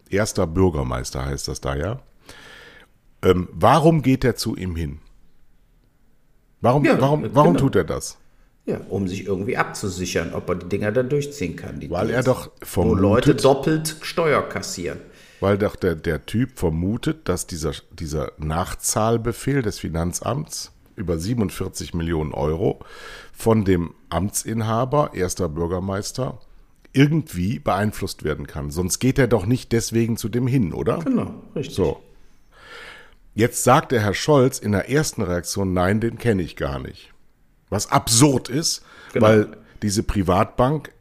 Erster 0.09 0.47
Bürgermeister 0.47 1.25
heißt 1.25 1.49
das 1.49 1.59
da 1.59 1.75
ja. 1.75 1.99
Ähm, 3.21 3.49
warum 3.51 4.01
geht 4.01 4.23
er 4.23 4.35
zu 4.35 4.55
ihm 4.55 4.75
hin? 4.75 4.99
Warum, 6.61 6.85
Ja, 6.85 6.99
warum, 7.01 7.29
warum 7.33 7.53
genau. 7.53 7.65
tut 7.65 7.75
er 7.75 7.83
das? 7.83 8.17
Ja, 8.67 8.81
um 8.89 9.07
sich 9.07 9.27
irgendwie 9.27 9.57
abzusichern, 9.57 10.33
ob 10.33 10.49
er 10.49 10.55
die 10.55 10.67
Dinger 10.69 10.91
dann 10.91 11.07
durchziehen 11.09 11.55
kann. 11.55 11.79
Die 11.79 11.89
Weil 11.91 12.09
er 12.09 12.23
Deals. 12.23 12.25
doch 12.25 12.47
Wo 12.61 12.65
vermutet- 12.65 13.01
Leute 13.01 13.35
doppelt 13.35 13.95
Steuer 14.01 14.41
kassieren. 14.49 14.99
Weil 15.39 15.57
doch 15.59 15.75
der, 15.75 15.93
der 15.95 16.25
Typ 16.25 16.57
vermutet, 16.57 17.29
dass 17.29 17.45
dieser, 17.45 17.73
dieser 17.91 18.31
Nachzahlbefehl 18.37 19.61
des 19.61 19.77
Finanzamts 19.79 20.71
über 20.95 21.19
47 21.19 21.93
Millionen 21.93 22.33
Euro 22.33 22.79
von 23.33 23.65
dem 23.65 23.93
Amtsinhaber, 24.09 25.11
erster 25.13 25.47
Bürgermeister, 25.49 26.39
irgendwie 26.93 27.59
beeinflusst 27.59 28.23
werden 28.23 28.47
kann. 28.47 28.71
Sonst 28.71 28.99
geht 28.99 29.19
er 29.19 29.27
doch 29.27 29.45
nicht 29.45 29.73
deswegen 29.73 30.15
zu 30.17 30.29
dem 30.29 30.47
hin, 30.47 30.73
oder? 30.73 30.99
Genau, 30.99 31.33
richtig. 31.55 31.75
So. 31.75 32.01
Jetzt 33.35 33.63
sagt 33.65 33.91
der 33.91 34.01
Herr 34.01 34.13
Scholz 34.13 34.57
in 34.59 34.71
der 34.71 34.89
ersten 34.89 35.21
Reaktion, 35.21 35.73
nein, 35.73 35.99
den 35.99 36.17
kenne 36.17 36.41
ich 36.41 36.55
gar 36.55 36.79
nicht. 36.79 37.11
Was 37.69 37.91
absurd 37.91 38.49
ist, 38.49 38.83
Genau. 39.13 39.27
weil 39.27 39.57
diese 39.81 40.03
Privatbank 40.03 40.91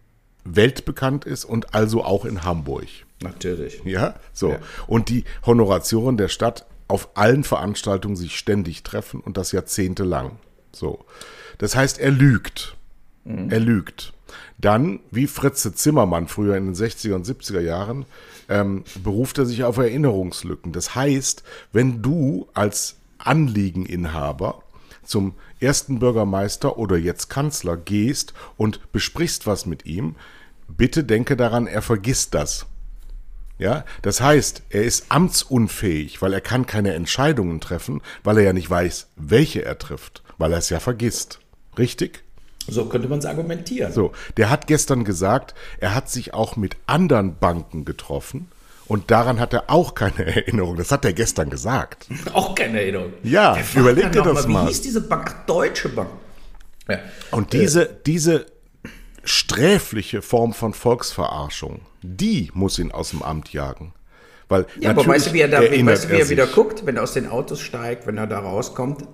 weltbekannt 0.44 1.24
ist 1.24 1.44
und 1.44 1.74
also 1.74 2.04
auch 2.04 2.24
in 2.24 2.44
Hamburg. 2.44 2.86
Natürlich. 3.22 3.80
Ja, 3.84 4.14
so. 4.32 4.50
Ja. 4.52 4.58
Und 4.86 5.08
die 5.08 5.24
Honoratioren 5.46 6.16
der 6.16 6.28
Stadt 6.28 6.66
auf 6.88 7.08
allen 7.16 7.44
Veranstaltungen 7.44 8.16
sich 8.16 8.36
ständig 8.36 8.82
treffen 8.82 9.20
und 9.20 9.36
das 9.36 9.52
jahrzehntelang. 9.52 10.32
So. 10.72 11.04
Das 11.58 11.74
heißt, 11.76 11.98
er 11.98 12.10
lügt. 12.10 12.76
Er 13.24 13.58
lügt. 13.60 14.12
Dann, 14.58 15.00
wie 15.10 15.26
Fritze 15.26 15.72
Zimmermann 15.74 16.28
früher 16.28 16.56
in 16.58 16.66
den 16.66 16.74
60er 16.74 17.14
und 17.14 17.26
70er 17.26 17.60
Jahren, 17.60 18.04
ähm, 18.50 18.84
beruft 19.02 19.38
er 19.38 19.46
sich 19.46 19.64
auf 19.64 19.78
Erinnerungslücken. 19.78 20.72
Das 20.72 20.94
heißt, 20.94 21.42
wenn 21.72 22.02
du 22.02 22.48
als 22.52 22.96
Anliegeninhaber 23.16 24.62
zum 25.04 25.34
ersten 25.60 25.98
Bürgermeister 25.98 26.78
oder 26.78 26.96
jetzt 26.96 27.28
Kanzler 27.28 27.76
gehst 27.76 28.34
und 28.56 28.92
besprichst 28.92 29.46
was 29.46 29.66
mit 29.66 29.86
ihm, 29.86 30.16
bitte 30.68 31.04
denke 31.04 31.36
daran, 31.36 31.66
er 31.66 31.82
vergisst 31.82 32.34
das. 32.34 32.66
Ja, 33.56 33.84
das 34.02 34.20
heißt, 34.20 34.62
er 34.70 34.82
ist 34.82 35.06
amtsunfähig, 35.10 36.20
weil 36.20 36.32
er 36.32 36.40
kann 36.40 36.66
keine 36.66 36.94
Entscheidungen 36.94 37.60
treffen, 37.60 38.02
weil 38.24 38.38
er 38.38 38.44
ja 38.44 38.52
nicht 38.52 38.68
weiß, 38.68 39.08
welche 39.16 39.64
er 39.64 39.78
trifft, 39.78 40.22
weil 40.38 40.52
er 40.52 40.58
es 40.58 40.70
ja 40.70 40.80
vergisst. 40.80 41.38
Richtig? 41.78 42.24
So 42.66 42.86
könnte 42.86 43.08
man 43.08 43.18
es 43.20 43.26
argumentieren. 43.26 43.92
So, 43.92 44.12
der 44.36 44.50
hat 44.50 44.66
gestern 44.66 45.04
gesagt, 45.04 45.54
er 45.78 45.94
hat 45.94 46.10
sich 46.10 46.34
auch 46.34 46.56
mit 46.56 46.76
anderen 46.86 47.38
Banken 47.38 47.84
getroffen 47.84 48.48
und 48.86 49.10
daran 49.10 49.40
hat 49.40 49.52
er 49.54 49.64
auch 49.70 49.94
keine 49.94 50.24
Erinnerung. 50.26 50.76
Das 50.76 50.90
hat 50.92 51.04
er 51.04 51.12
gestern 51.12 51.50
gesagt. 51.50 52.06
Auch 52.32 52.54
keine 52.54 52.80
Erinnerung. 52.80 53.12
Ja, 53.22 53.56
überleg 53.74 54.12
dir 54.12 54.22
das 54.22 54.46
Wie 54.48 54.52
mal. 54.52 54.66
hieß 54.68 54.82
diese 54.82 55.00
Bank? 55.00 55.34
Ach, 55.34 55.46
Deutsche 55.46 55.88
Bank. 55.88 56.10
Ja. 56.88 56.98
Und 57.30 57.52
diese, 57.52 57.86
diese 58.06 58.46
sträfliche 59.24 60.22
Form 60.22 60.52
von 60.52 60.74
Volksverarschung. 60.74 61.80
Die 62.02 62.50
muss 62.54 62.78
ihn 62.78 62.92
aus 62.92 63.10
dem 63.10 63.22
Amt 63.22 63.52
jagen. 63.52 63.94
Weil 64.48 64.66
Ja, 64.78 64.90
aber 64.90 65.06
weißt 65.06 65.28
du, 65.28 65.32
wie 65.32 65.40
er, 65.40 65.48
da, 65.48 65.62
weißt 65.62 65.72
du, 66.04 66.08
wie 66.10 66.14
er 66.16 66.26
sich- 66.26 66.30
wieder 66.30 66.46
guckt, 66.46 66.84
wenn 66.84 66.96
er 66.96 67.02
aus 67.02 67.14
den 67.14 67.28
Autos 67.28 67.60
steigt, 67.60 68.06
wenn 68.06 68.18
er 68.18 68.26
da 68.26 68.40
rauskommt? 68.40 69.04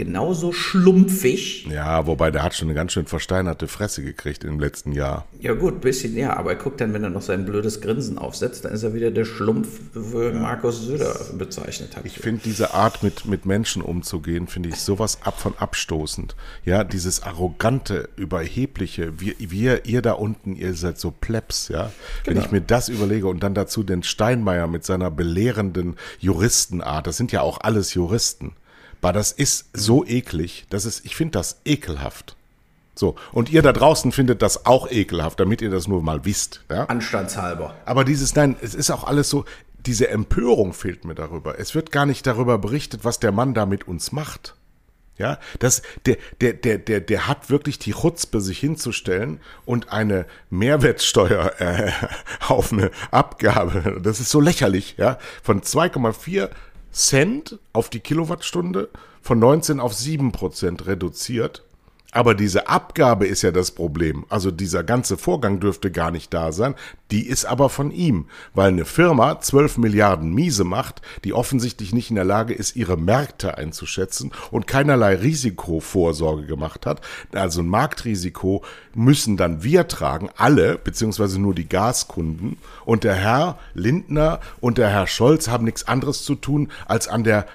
Genauso 0.00 0.50
schlumpfig. 0.52 1.66
Ja, 1.70 2.06
wobei 2.06 2.30
der 2.30 2.42
hat 2.42 2.54
schon 2.54 2.68
eine 2.68 2.74
ganz 2.74 2.92
schön 2.92 3.04
versteinerte 3.04 3.68
Fresse 3.68 4.02
gekriegt 4.02 4.44
im 4.44 4.58
letzten 4.58 4.92
Jahr. 4.92 5.26
Ja 5.40 5.52
gut, 5.52 5.82
bisschen, 5.82 6.16
ja, 6.16 6.38
aber 6.38 6.52
er 6.52 6.56
guckt 6.56 6.80
dann, 6.80 6.94
wenn 6.94 7.04
er 7.04 7.10
noch 7.10 7.20
sein 7.20 7.44
blödes 7.44 7.82
Grinsen 7.82 8.16
aufsetzt, 8.16 8.64
dann 8.64 8.72
ist 8.72 8.82
er 8.82 8.94
wieder 8.94 9.10
der 9.10 9.26
Schlumpf, 9.26 9.68
wie 9.92 10.32
Markus 10.32 10.86
Söder 10.86 11.14
bezeichnet 11.36 11.96
hat. 11.96 12.06
Ich 12.06 12.18
finde 12.18 12.40
diese 12.42 12.72
Art, 12.72 13.02
mit, 13.02 13.26
mit 13.26 13.44
Menschen 13.44 13.82
umzugehen, 13.82 14.46
finde 14.46 14.70
ich 14.70 14.76
sowas 14.76 15.18
ab 15.22 15.38
von 15.38 15.52
abstoßend. 15.58 16.34
Ja, 16.64 16.82
dieses 16.82 17.22
arrogante, 17.22 18.08
überhebliche, 18.16 19.20
wir, 19.20 19.34
wir, 19.38 19.84
ihr 19.84 20.00
da 20.00 20.12
unten, 20.12 20.56
ihr 20.56 20.72
seid 20.72 20.98
so 20.98 21.10
Plebs, 21.10 21.68
ja. 21.68 21.92
Wenn 22.24 22.36
Genau. 22.36 22.46
ich 22.46 22.52
mir 22.52 22.62
das 22.62 22.88
überlege 22.88 23.26
und 23.26 23.42
dann 23.42 23.52
dazu 23.52 23.82
den 23.82 24.02
Steinmeier 24.02 24.66
mit 24.66 24.82
seiner 24.86 25.10
belehrenden 25.10 25.96
Juristenart, 26.20 27.06
das 27.06 27.18
sind 27.18 27.32
ja 27.32 27.42
auch 27.42 27.60
alles 27.60 27.92
Juristen. 27.92 28.54
Aber 29.00 29.12
das 29.12 29.32
ist 29.32 29.70
so 29.72 30.04
eklig, 30.04 30.66
dass 30.70 30.84
es, 30.84 31.04
ich 31.04 31.16
finde 31.16 31.32
das 31.32 31.60
ekelhaft. 31.64 32.36
So, 32.94 33.14
und 33.32 33.50
ihr 33.50 33.62
da 33.62 33.72
draußen 33.72 34.12
findet 34.12 34.42
das 34.42 34.66
auch 34.66 34.90
ekelhaft, 34.90 35.40
damit 35.40 35.62
ihr 35.62 35.70
das 35.70 35.88
nur 35.88 36.02
mal 36.02 36.24
wisst, 36.26 36.64
ja. 36.70 36.84
Anstandshalber. 36.84 37.74
Aber 37.86 38.04
dieses, 38.04 38.34
nein, 38.34 38.56
es 38.60 38.74
ist 38.74 38.90
auch 38.90 39.04
alles 39.04 39.30
so, 39.30 39.46
diese 39.86 40.08
Empörung 40.08 40.74
fehlt 40.74 41.06
mir 41.06 41.14
darüber. 41.14 41.58
Es 41.58 41.74
wird 41.74 41.92
gar 41.92 42.04
nicht 42.04 42.26
darüber 42.26 42.58
berichtet, 42.58 43.04
was 43.04 43.18
der 43.18 43.32
Mann 43.32 43.54
da 43.54 43.64
mit 43.64 43.88
uns 43.88 44.12
macht. 44.12 44.54
Ja, 45.16 45.38
das, 45.58 45.82
der, 46.06 46.16
der, 46.40 46.54
der, 46.54 46.78
der, 46.78 47.00
der 47.00 47.26
hat 47.26 47.50
wirklich 47.50 47.78
die 47.78 47.92
Chutzpe, 47.92 48.40
sich 48.40 48.58
hinzustellen 48.58 49.40
und 49.66 49.92
eine 49.92 50.24
Mehrwertsteuer 50.48 51.52
äh, 51.58 51.92
auf 52.48 52.72
eine 52.72 52.90
Abgabe, 53.10 54.00
das 54.02 54.20
ist 54.20 54.30
so 54.30 54.40
lächerlich, 54.40 54.94
ja, 54.96 55.18
von 55.42 55.60
2,4 55.60 56.48
Cent 56.92 57.58
auf 57.72 57.88
die 57.88 58.00
Kilowattstunde 58.00 58.88
von 59.22 59.38
19 59.38 59.80
auf 59.80 59.94
7 59.94 60.32
Prozent 60.32 60.86
reduziert. 60.86 61.62
Aber 62.12 62.34
diese 62.34 62.68
Abgabe 62.68 63.26
ist 63.26 63.42
ja 63.42 63.52
das 63.52 63.70
Problem. 63.70 64.26
Also 64.28 64.50
dieser 64.50 64.82
ganze 64.82 65.16
Vorgang 65.16 65.60
dürfte 65.60 65.92
gar 65.92 66.10
nicht 66.10 66.34
da 66.34 66.50
sein. 66.50 66.74
Die 67.12 67.26
ist 67.26 67.44
aber 67.44 67.68
von 67.68 67.92
ihm, 67.92 68.26
weil 68.52 68.68
eine 68.68 68.84
Firma 68.84 69.40
12 69.40 69.78
Milliarden 69.78 70.34
Miese 70.34 70.64
macht, 70.64 71.02
die 71.24 71.32
offensichtlich 71.32 71.92
nicht 71.92 72.10
in 72.10 72.16
der 72.16 72.24
Lage 72.24 72.52
ist, 72.52 72.74
ihre 72.74 72.96
Märkte 72.96 73.58
einzuschätzen 73.58 74.32
und 74.50 74.66
keinerlei 74.66 75.16
Risikovorsorge 75.16 76.46
gemacht 76.46 76.84
hat. 76.84 77.00
Also 77.32 77.62
ein 77.62 77.68
Marktrisiko 77.68 78.64
müssen 78.94 79.36
dann 79.36 79.62
wir 79.62 79.86
tragen, 79.86 80.30
alle, 80.36 80.78
beziehungsweise 80.78 81.40
nur 81.40 81.54
die 81.54 81.68
Gaskunden. 81.68 82.58
Und 82.84 83.04
der 83.04 83.14
Herr 83.14 83.58
Lindner 83.74 84.40
und 84.60 84.78
der 84.78 84.90
Herr 84.90 85.06
Scholz 85.06 85.48
haben 85.48 85.64
nichts 85.64 85.86
anderes 85.86 86.24
zu 86.24 86.34
tun, 86.34 86.72
als 86.86 87.06
an 87.06 87.22
der 87.22 87.46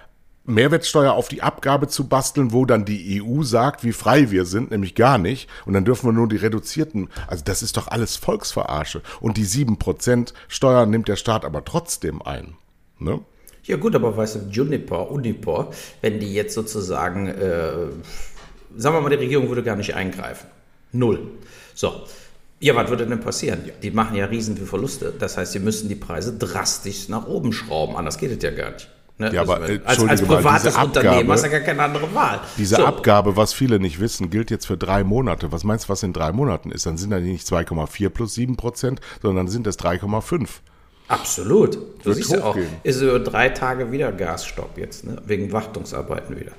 Mehrwertsteuer 0.46 1.14
auf 1.14 1.28
die 1.28 1.42
Abgabe 1.42 1.88
zu 1.88 2.08
basteln, 2.08 2.54
wo 2.54 2.66
dann 2.66 2.86
die 2.86 3.22
EU 3.22 3.44
sagt, 3.44 3.84
wie 3.84 3.94
frei 3.94 4.32
wir 4.32 4.46
sind, 4.46 4.72
nämlich 4.72 4.96
gar 4.96 5.18
nicht. 5.18 5.50
Und 5.66 5.74
dann 5.74 5.86
dürfen 5.86 6.08
wir 6.08 6.14
nur 6.14 6.28
die 6.28 6.36
reduzierten, 6.36 7.10
also 7.28 7.44
das 7.44 7.62
ist 7.62 7.78
doch 7.78 7.88
alles 7.88 8.16
Volksverarsche. 8.16 9.02
Und 9.20 9.38
die 9.38 9.46
7% 9.46 10.34
Steuern 10.48 10.90
nimmt 10.90 11.08
der 11.08 11.16
Staat 11.16 11.46
aber 11.46 11.66
trotzdem 11.66 12.22
ein. 12.22 12.56
Ne? 13.00 13.20
Ja 13.64 13.78
gut, 13.78 13.96
aber 13.96 14.16
weißt 14.16 14.36
du, 14.36 14.40
Juniper, 14.52 15.10
Uniper, 15.10 15.72
wenn 16.02 16.20
die 16.20 16.34
jetzt 16.34 16.54
sozusagen, 16.54 17.28
äh, 17.28 17.72
sagen 18.78 18.96
wir 18.96 19.02
mal, 19.02 19.10
die 19.10 19.16
Regierung 19.16 19.48
würde 19.50 19.64
gar 19.64 19.76
nicht 19.76 19.96
eingreifen. 19.96 20.48
Null. 20.92 21.32
So. 21.74 22.04
Ja, 22.60 22.76
was 22.76 22.90
würde 22.90 23.06
denn 23.06 23.20
passieren? 23.20 23.60
Die 23.84 23.92
machen 23.92 24.16
ja 24.16 24.26
riesen 24.26 24.56
Verluste. 24.56 25.14
Das 25.18 25.38
heißt, 25.38 25.52
sie 25.52 25.60
müssen 25.60 25.90
die 25.90 25.96
Preise 25.96 26.38
drastisch 26.38 27.10
nach 27.10 27.28
oben 27.28 27.52
schrauben. 27.52 27.98
Anders 27.98 28.18
geht 28.18 28.32
es 28.32 28.42
ja 28.42 28.52
gar 28.52 28.72
nicht. 28.72 28.90
Ne? 29.18 29.34
Ja, 29.34 29.42
aber, 29.44 29.62
wenn- 29.62 29.78
äh, 29.82 29.86
als, 29.86 30.04
als 30.04 30.22
privates 30.22 30.76
Abgabe- 30.76 30.86
Unternehmen 30.88 31.32
hast 31.32 31.44
du 31.44 31.48
ja 31.48 31.58
gar 31.60 31.62
keine 31.62 31.84
andere 31.84 32.14
Wahl. 32.14 32.42
Diese 32.58 32.76
So. 32.76 32.86
Abgabe, 32.86 33.38
was 33.38 33.54
viele 33.54 33.80
nicht 33.80 34.00
wissen, 34.02 34.30
gilt 34.30 34.52
jetzt 34.52 34.68
für 34.68 34.78
drei 34.78 35.04
Monate. 35.06 35.52
Was 35.54 35.64
meinst 35.64 35.86
du, 35.86 35.90
was 35.90 36.04
in 36.04 36.12
drei 36.12 36.32
Monaten 36.34 36.70
ist? 36.72 36.86
Dann 36.86 36.98
sind 36.98 37.12
da 37.12 37.20
nicht 37.20 37.48
2,4 37.48 38.10
plus 38.10 38.34
7 38.34 38.58
Prozent, 38.58 39.00
sondern 39.22 39.46
dann 39.46 39.52
sind 39.52 39.68
es 39.68 39.78
3,5. 39.80 40.48
Absolut. 41.08 41.76
Du 41.76 42.06
Wird 42.06 42.16
siehst 42.18 42.32
ja 42.32 42.44
auch, 42.44 42.58
ist 42.84 43.02
über 43.02 43.20
drei 43.20 43.50
Tage 43.50 43.92
wieder 43.92 44.12
Gasstopp 44.12 44.78
jetzt, 44.78 45.06
ne? 45.06 45.22
wegen 45.26 45.52
Wartungsarbeiten 45.52 46.36
wieder. 46.40 46.52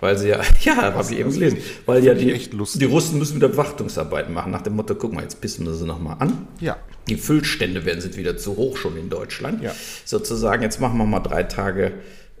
Weil 0.00 0.18
sie 0.18 0.28
ja, 0.28 0.40
ja, 0.60 0.76
habe 0.76 1.02
ich 1.02 1.18
eben 1.18 1.32
gelesen, 1.32 1.58
weil 1.86 2.04
ja 2.04 2.14
die, 2.14 2.32
die 2.38 2.84
Russen 2.84 3.18
müssen 3.18 3.36
wieder 3.36 3.56
Wartungsarbeiten 3.56 4.34
machen, 4.34 4.52
nach 4.52 4.62
dem 4.62 4.76
Motto, 4.76 4.94
guck 4.94 5.12
mal, 5.12 5.22
jetzt 5.22 5.40
pissen 5.40 5.64
wir 5.66 5.72
sie 5.72 5.86
nochmal 5.86 6.16
an. 6.18 6.46
Ja. 6.60 6.76
Die 7.08 7.16
Füllstände 7.16 7.84
werden 7.84 8.00
sind 8.00 8.16
wieder 8.16 8.36
zu 8.36 8.56
hoch 8.56 8.76
schon 8.76 8.96
in 8.96 9.08
Deutschland. 9.08 9.62
Ja. 9.62 9.72
Sozusagen, 10.04 10.62
jetzt 10.62 10.80
machen 10.80 10.98
wir 10.98 11.06
mal 11.06 11.20
drei 11.20 11.44
Tage 11.44 11.92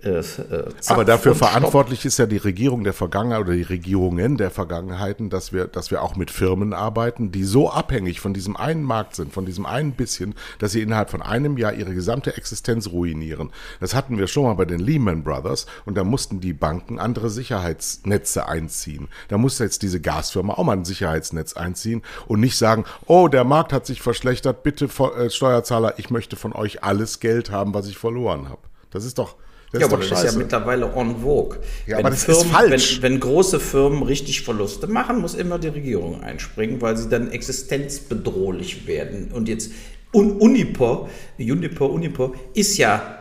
äh, 0.06 0.70
Zapf 0.80 0.90
Aber 0.90 1.04
dafür 1.04 1.32
und 1.32 1.38
Stopp. 1.38 1.50
verantwortlich 1.50 2.04
ist 2.04 2.18
ja 2.18 2.26
die 2.26 2.36
Regierung 2.36 2.84
der 2.84 2.92
Vergangenheit 2.92 3.40
oder 3.40 3.52
die 3.52 3.62
Regierungen 3.62 4.36
der 4.36 4.50
Vergangenheiten, 4.50 5.30
dass 5.30 5.52
wir, 5.52 5.66
dass 5.66 5.90
wir 5.90 6.02
auch 6.02 6.16
mit 6.16 6.30
Firmen 6.30 6.72
arbeiten, 6.72 7.32
die 7.32 7.44
so 7.44 7.70
abhängig 7.70 8.20
von 8.20 8.32
diesem 8.34 8.56
einen 8.56 8.82
Markt 8.82 9.16
sind, 9.16 9.32
von 9.32 9.46
diesem 9.46 9.66
einen 9.66 9.92
bisschen, 9.92 10.34
dass 10.58 10.72
sie 10.72 10.82
innerhalb 10.82 11.10
von 11.10 11.22
einem 11.22 11.58
Jahr 11.58 11.74
ihre 11.74 11.94
gesamte 11.94 12.36
Existenz 12.36 12.88
ruinieren. 12.88 13.50
Das 13.80 13.94
hatten 13.94 14.18
wir 14.18 14.26
schon 14.26 14.44
mal 14.44 14.54
bei 14.54 14.64
den 14.64 14.80
Lehman 14.80 15.24
Brothers 15.24 15.66
und 15.84 15.96
da 15.96 16.04
mussten 16.04 16.40
die 16.40 16.52
Banken 16.52 16.98
andere 16.98 17.30
Sicherheitsnetze 17.30 18.48
einziehen. 18.48 19.08
Da 19.28 19.38
muss 19.38 19.58
jetzt 19.58 19.82
diese 19.82 20.00
Gasfirma 20.00 20.54
auch 20.54 20.64
mal 20.64 20.76
ein 20.76 20.84
Sicherheitsnetz 20.84 21.54
einziehen 21.54 22.02
und 22.26 22.40
nicht 22.40 22.56
sagen, 22.56 22.84
oh, 23.06 23.28
der 23.28 23.44
Markt 23.44 23.72
hat 23.72 23.86
sich 23.86 24.02
verschlechtert, 24.02 24.62
bitte 24.62 24.86
äh, 24.86 25.30
Steuerzahler, 25.30 25.94
ich 25.98 26.10
möchte 26.10 26.36
von 26.36 26.52
euch 26.52 26.84
alles 26.84 27.20
Geld 27.20 27.50
haben, 27.50 27.74
was 27.74 27.88
ich 27.88 27.98
verloren 27.98 28.48
habe. 28.48 28.60
Das 28.90 29.04
ist 29.04 29.18
doch, 29.18 29.36
das 29.78 29.88
Ja, 29.88 29.94
aber 29.94 29.96
das 29.98 30.08
scheiße. 30.08 30.26
ist 30.26 30.32
ja 30.34 30.38
mittlerweile 30.38 30.86
en 30.94 31.16
vogue. 31.20 31.58
Ja, 31.86 31.98
wenn 31.98 32.06
aber 32.06 32.10
das 32.10 32.28
ist 32.28 32.42
falsch. 32.44 33.02
Wenn, 33.02 33.12
wenn 33.14 33.20
große 33.20 33.60
Firmen 33.60 34.02
richtig 34.02 34.42
Verluste 34.42 34.86
machen, 34.86 35.20
muss 35.20 35.34
immer 35.34 35.58
die 35.58 35.68
Regierung 35.68 36.22
einspringen, 36.22 36.80
weil 36.80 36.96
sie 36.96 37.08
dann 37.08 37.30
existenzbedrohlich 37.30 38.86
werden. 38.86 39.30
Und 39.32 39.48
jetzt 39.48 39.70
Un 40.14 40.32
Uniper, 40.32 41.08
Uniper, 41.38 41.90
Uniper 41.90 42.32
ist 42.54 42.78
ja 42.78 43.18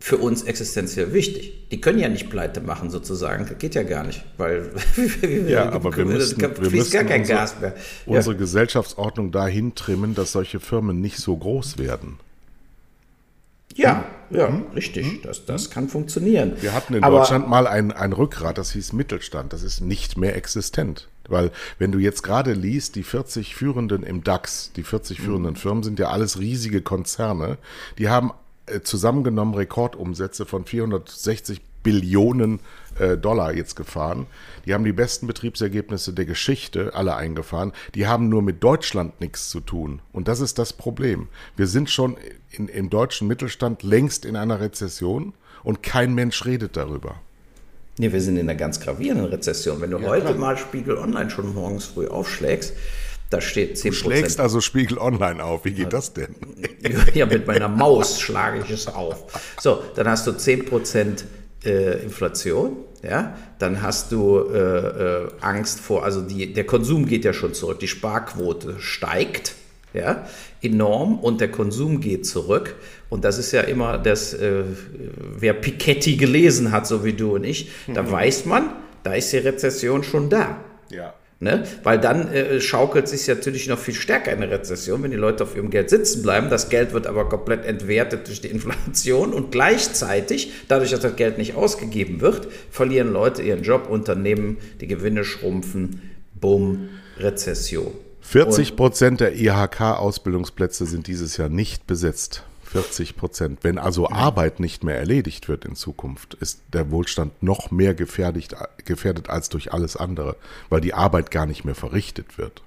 für 0.00 0.16
uns 0.18 0.44
existenziell 0.44 1.12
wichtig. 1.12 1.68
Die 1.70 1.80
können 1.80 1.98
ja 1.98 2.08
nicht 2.08 2.30
pleite 2.30 2.60
machen 2.60 2.88
sozusagen. 2.90 3.46
Das 3.48 3.58
geht 3.58 3.74
ja 3.74 3.82
gar 3.82 4.04
nicht, 4.04 4.24
weil 4.36 4.70
Ja, 5.48 5.70
aber 5.70 5.96
wir 5.96 6.04
müssen, 6.04 6.40
wir 6.40 6.50
fließt 6.50 6.92
gar 6.92 7.02
müssen 7.02 7.06
kein 7.08 7.20
unsere, 7.22 7.38
Gas 7.38 7.60
mehr. 7.60 7.74
Ja. 8.06 8.16
unsere 8.16 8.36
Gesellschaftsordnung 8.36 9.32
dahin 9.32 9.74
trimmen, 9.74 10.14
dass 10.14 10.32
solche 10.32 10.60
Firmen 10.60 11.00
nicht 11.00 11.18
so 11.18 11.36
groß 11.36 11.78
werden. 11.78 12.18
Ja, 13.78 14.04
ja, 14.30 14.60
richtig. 14.74 15.22
Das, 15.22 15.46
das 15.46 15.70
kann 15.70 15.88
funktionieren. 15.88 16.54
Wir 16.60 16.74
hatten 16.74 16.94
in 16.94 17.04
Aber- 17.04 17.18
Deutschland 17.18 17.48
mal 17.48 17.66
ein, 17.66 17.92
ein 17.92 18.12
Rückgrat, 18.12 18.58
das 18.58 18.72
hieß 18.72 18.92
Mittelstand. 18.92 19.52
Das 19.52 19.62
ist 19.62 19.80
nicht 19.80 20.18
mehr 20.18 20.36
existent. 20.36 21.08
Weil 21.28 21.50
wenn 21.78 21.92
du 21.92 21.98
jetzt 21.98 22.22
gerade 22.22 22.52
liest, 22.54 22.96
die 22.96 23.02
40 23.02 23.54
Führenden 23.54 24.02
im 24.02 24.24
DAX, 24.24 24.72
die 24.74 24.82
40 24.82 25.20
führenden 25.20 25.56
Firmen 25.56 25.82
sind 25.82 25.98
ja 25.98 26.08
alles 26.08 26.38
riesige 26.38 26.80
Konzerne, 26.82 27.58
die 27.98 28.08
haben 28.08 28.32
äh, 28.66 28.80
zusammengenommen 28.80 29.54
Rekordumsätze 29.54 30.44
von 30.46 30.64
460 30.64 31.60
Billionen 31.82 32.60
Dollar 33.16 33.54
jetzt 33.54 33.76
gefahren. 33.76 34.26
Die 34.66 34.74
haben 34.74 34.84
die 34.84 34.92
besten 34.92 35.26
Betriebsergebnisse 35.26 36.12
der 36.12 36.24
Geschichte 36.24 36.94
alle 36.94 37.16
eingefahren. 37.16 37.72
Die 37.94 38.06
haben 38.06 38.28
nur 38.28 38.42
mit 38.42 38.62
Deutschland 38.62 39.20
nichts 39.20 39.48
zu 39.50 39.60
tun. 39.60 40.00
Und 40.12 40.28
das 40.28 40.40
ist 40.40 40.58
das 40.58 40.72
Problem. 40.72 41.28
Wir 41.56 41.66
sind 41.66 41.90
schon 41.90 42.16
in, 42.50 42.68
im 42.68 42.90
deutschen 42.90 43.28
Mittelstand 43.28 43.82
längst 43.82 44.24
in 44.24 44.36
einer 44.36 44.60
Rezession 44.60 45.34
und 45.62 45.82
kein 45.82 46.14
Mensch 46.14 46.44
redet 46.44 46.76
darüber. 46.76 47.16
Nee, 47.98 48.12
wir 48.12 48.20
sind 48.20 48.36
in 48.36 48.48
einer 48.48 48.58
ganz 48.58 48.78
gravierenden 48.80 49.26
Rezession. 49.26 49.80
Wenn 49.80 49.90
du 49.90 50.00
heute 50.06 50.34
mal 50.34 50.56
Spiegel 50.56 50.96
Online 50.96 51.30
schon 51.30 51.52
morgens 51.52 51.86
früh 51.86 52.06
aufschlägst, 52.06 52.74
da 53.30 53.40
steht 53.40 53.76
10% 53.76 53.92
Schlägst 53.92 54.40
also 54.40 54.60
Spiegel 54.60 54.98
Online 54.98 55.42
auf. 55.42 55.64
Wie 55.64 55.72
geht 55.72 55.92
das 55.92 56.14
denn? 56.14 56.34
ja, 57.14 57.26
mit 57.26 57.46
meiner 57.46 57.68
Maus 57.68 58.20
schlage 58.20 58.60
ich 58.60 58.70
es 58.70 58.86
auf. 58.86 59.54
So, 59.60 59.82
dann 59.96 60.08
hast 60.08 60.26
du 60.26 60.30
10% 60.30 61.24
äh, 61.64 62.02
Inflation, 62.02 62.76
ja, 63.02 63.36
dann 63.58 63.82
hast 63.82 64.12
du 64.12 64.40
äh, 64.52 64.58
äh, 64.58 65.28
Angst 65.40 65.80
vor, 65.80 66.04
also 66.04 66.20
die, 66.20 66.52
der 66.52 66.64
Konsum 66.64 67.06
geht 67.06 67.24
ja 67.24 67.32
schon 67.32 67.54
zurück, 67.54 67.78
die 67.78 67.88
Sparquote 67.88 68.76
steigt, 68.78 69.54
ja, 69.94 70.26
enorm 70.60 71.18
und 71.18 71.40
der 71.40 71.50
Konsum 71.50 72.00
geht 72.00 72.26
zurück. 72.26 72.74
Und 73.08 73.24
das 73.24 73.38
ist 73.38 73.52
ja 73.52 73.62
immer 73.62 73.98
das, 73.98 74.34
äh, 74.34 74.64
wer 75.36 75.54
Piketty 75.54 76.16
gelesen 76.16 76.72
hat, 76.72 76.86
so 76.86 77.04
wie 77.04 77.14
du 77.14 77.36
und 77.36 77.44
ich, 77.44 77.70
da 77.92 78.10
weiß 78.10 78.44
man, 78.44 78.70
da 79.02 79.14
ist 79.14 79.32
die 79.32 79.38
Rezession 79.38 80.02
schon 80.02 80.28
da. 80.28 80.60
Ja. 80.90 81.14
Ne? 81.40 81.62
Weil 81.84 82.00
dann 82.00 82.32
äh, 82.32 82.60
schaukelt 82.60 83.06
sich 83.06 83.28
natürlich 83.28 83.68
noch 83.68 83.78
viel 83.78 83.94
stärker 83.94 84.32
in 84.32 84.40
der 84.40 84.50
Rezession, 84.50 85.04
wenn 85.04 85.12
die 85.12 85.16
Leute 85.16 85.44
auf 85.44 85.54
ihrem 85.54 85.70
Geld 85.70 85.88
sitzen 85.88 86.22
bleiben. 86.22 86.50
Das 86.50 86.68
Geld 86.68 86.92
wird 86.92 87.06
aber 87.06 87.28
komplett 87.28 87.64
entwertet 87.64 88.26
durch 88.26 88.40
die 88.40 88.48
Inflation 88.48 89.32
und 89.32 89.52
gleichzeitig, 89.52 90.52
dadurch, 90.66 90.90
dass 90.90 91.00
das 91.00 91.14
Geld 91.14 91.38
nicht 91.38 91.54
ausgegeben 91.54 92.20
wird, 92.20 92.48
verlieren 92.72 93.12
Leute 93.12 93.42
ihren 93.42 93.62
Job, 93.62 93.88
Unternehmen, 93.88 94.56
die 94.80 94.88
Gewinne 94.88 95.22
schrumpfen, 95.22 96.02
bumm, 96.40 96.88
Rezession. 97.18 97.92
40 98.20 98.74
Prozent 98.74 99.20
der 99.20 99.36
IHK-Ausbildungsplätze 99.36 100.86
sind 100.86 101.06
dieses 101.06 101.36
Jahr 101.36 101.48
nicht 101.48 101.86
besetzt. 101.86 102.42
40 102.68 103.16
Prozent. 103.16 103.58
Wenn 103.62 103.78
also 103.78 104.10
Arbeit 104.10 104.60
nicht 104.60 104.84
mehr 104.84 104.96
erledigt 104.96 105.48
wird 105.48 105.64
in 105.64 105.74
Zukunft, 105.74 106.34
ist 106.34 106.60
der 106.72 106.90
Wohlstand 106.90 107.42
noch 107.42 107.70
mehr 107.70 107.94
gefährdet, 107.94 108.54
gefährdet 108.84 109.30
als 109.30 109.48
durch 109.48 109.72
alles 109.72 109.96
andere, 109.96 110.36
weil 110.68 110.80
die 110.80 110.94
Arbeit 110.94 111.30
gar 111.30 111.46
nicht 111.46 111.64
mehr 111.64 111.74
verrichtet 111.74 112.38
wird. 112.38 112.62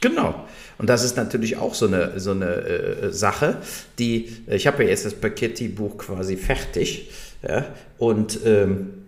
Genau. 0.00 0.44
Und 0.78 0.88
das 0.88 1.04
ist 1.04 1.16
natürlich 1.16 1.56
auch 1.56 1.74
so 1.74 1.86
eine, 1.86 2.18
so 2.20 2.32
eine 2.32 2.46
äh, 2.46 3.12
Sache, 3.12 3.58
die, 3.98 4.36
ich 4.46 4.66
habe 4.66 4.82
ja 4.82 4.90
jetzt 4.90 5.06
das 5.06 5.14
Paketti-Buch 5.14 5.98
quasi 5.98 6.36
fertig. 6.36 7.10
Ja, 7.46 7.66
und 7.98 8.40
ähm, 8.44 9.04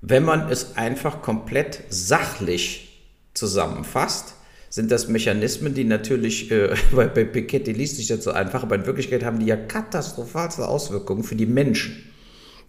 wenn 0.00 0.24
man 0.24 0.50
es 0.50 0.76
einfach 0.76 1.22
komplett 1.22 1.82
sachlich 1.90 3.02
zusammenfasst, 3.34 4.34
sind 4.70 4.90
das 4.90 5.08
Mechanismen, 5.08 5.74
die 5.74 5.84
natürlich, 5.84 6.50
äh, 6.50 6.74
weil 6.92 7.08
bei 7.08 7.24
Piketty 7.24 7.72
liest 7.72 7.96
sich 7.96 8.06
das 8.06 8.24
so 8.24 8.30
einfach, 8.30 8.62
aber 8.62 8.76
in 8.76 8.86
Wirklichkeit 8.86 9.24
haben 9.24 9.40
die 9.40 9.46
ja 9.46 9.56
katastrophalste 9.56 10.66
Auswirkungen 10.66 11.24
für 11.24 11.36
die 11.36 11.46
Menschen 11.46 12.10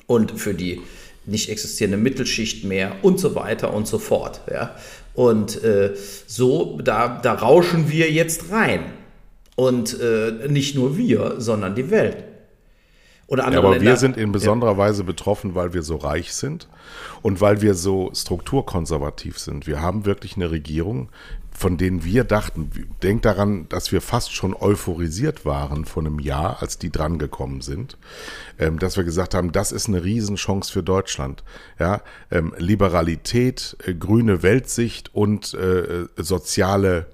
und 0.07 0.37
für 0.37 0.53
die 0.53 0.81
nicht 1.25 1.49
existierende 1.49 1.97
Mittelschicht 1.97 2.65
mehr 2.65 2.95
und 3.03 3.19
so 3.19 3.35
weiter 3.35 3.73
und 3.73 3.87
so 3.87 3.99
fort. 3.99 4.41
Ja? 4.51 4.75
Und 5.13 5.63
äh, 5.63 5.93
so, 6.25 6.79
da, 6.83 7.19
da 7.21 7.33
rauschen 7.33 7.89
wir 7.89 8.11
jetzt 8.11 8.51
rein. 8.51 8.81
Und 9.55 9.99
äh, 9.99 10.47
nicht 10.47 10.75
nur 10.75 10.97
wir, 10.97 11.35
sondern 11.37 11.75
die 11.75 11.91
Welt. 11.91 12.23
Oder 13.27 13.45
andere 13.45 13.61
ja, 13.61 13.67
aber 13.67 13.77
Länder. 13.77 13.91
wir 13.91 13.97
sind 13.97 14.17
in 14.17 14.31
besonderer 14.31 14.71
ja. 14.71 14.77
Weise 14.77 15.03
betroffen, 15.03 15.53
weil 15.55 15.73
wir 15.73 15.83
so 15.83 15.97
reich 15.97 16.33
sind 16.33 16.67
und 17.21 17.39
weil 17.39 17.61
wir 17.61 17.75
so 17.75 18.11
strukturkonservativ 18.13 19.37
sind. 19.37 19.67
Wir 19.67 19.81
haben 19.81 20.05
wirklich 20.05 20.35
eine 20.35 20.51
Regierung, 20.51 21.09
von 21.61 21.77
denen 21.77 22.03
wir 22.03 22.23
dachten, 22.23 22.71
denk 23.03 23.21
daran, 23.21 23.69
dass 23.69 23.91
wir 23.91 24.01
fast 24.01 24.33
schon 24.33 24.55
euphorisiert 24.55 25.45
waren 25.45 25.85
vor 25.85 26.01
einem 26.01 26.17
Jahr, 26.17 26.59
als 26.59 26.79
die 26.79 26.91
drangekommen 26.91 27.61
sind, 27.61 27.99
ähm, 28.57 28.79
dass 28.79 28.97
wir 28.97 29.03
gesagt 29.03 29.35
haben, 29.35 29.51
das 29.51 29.71
ist 29.71 29.87
eine 29.87 30.03
Riesenchance 30.03 30.71
für 30.73 30.81
Deutschland. 30.81 31.43
Ja, 31.77 32.01
ähm, 32.31 32.55
Liberalität, 32.57 33.77
äh, 33.85 33.93
grüne 33.93 34.41
Weltsicht 34.41 35.13
und 35.13 35.53
äh, 35.53 36.07
soziale 36.17 37.05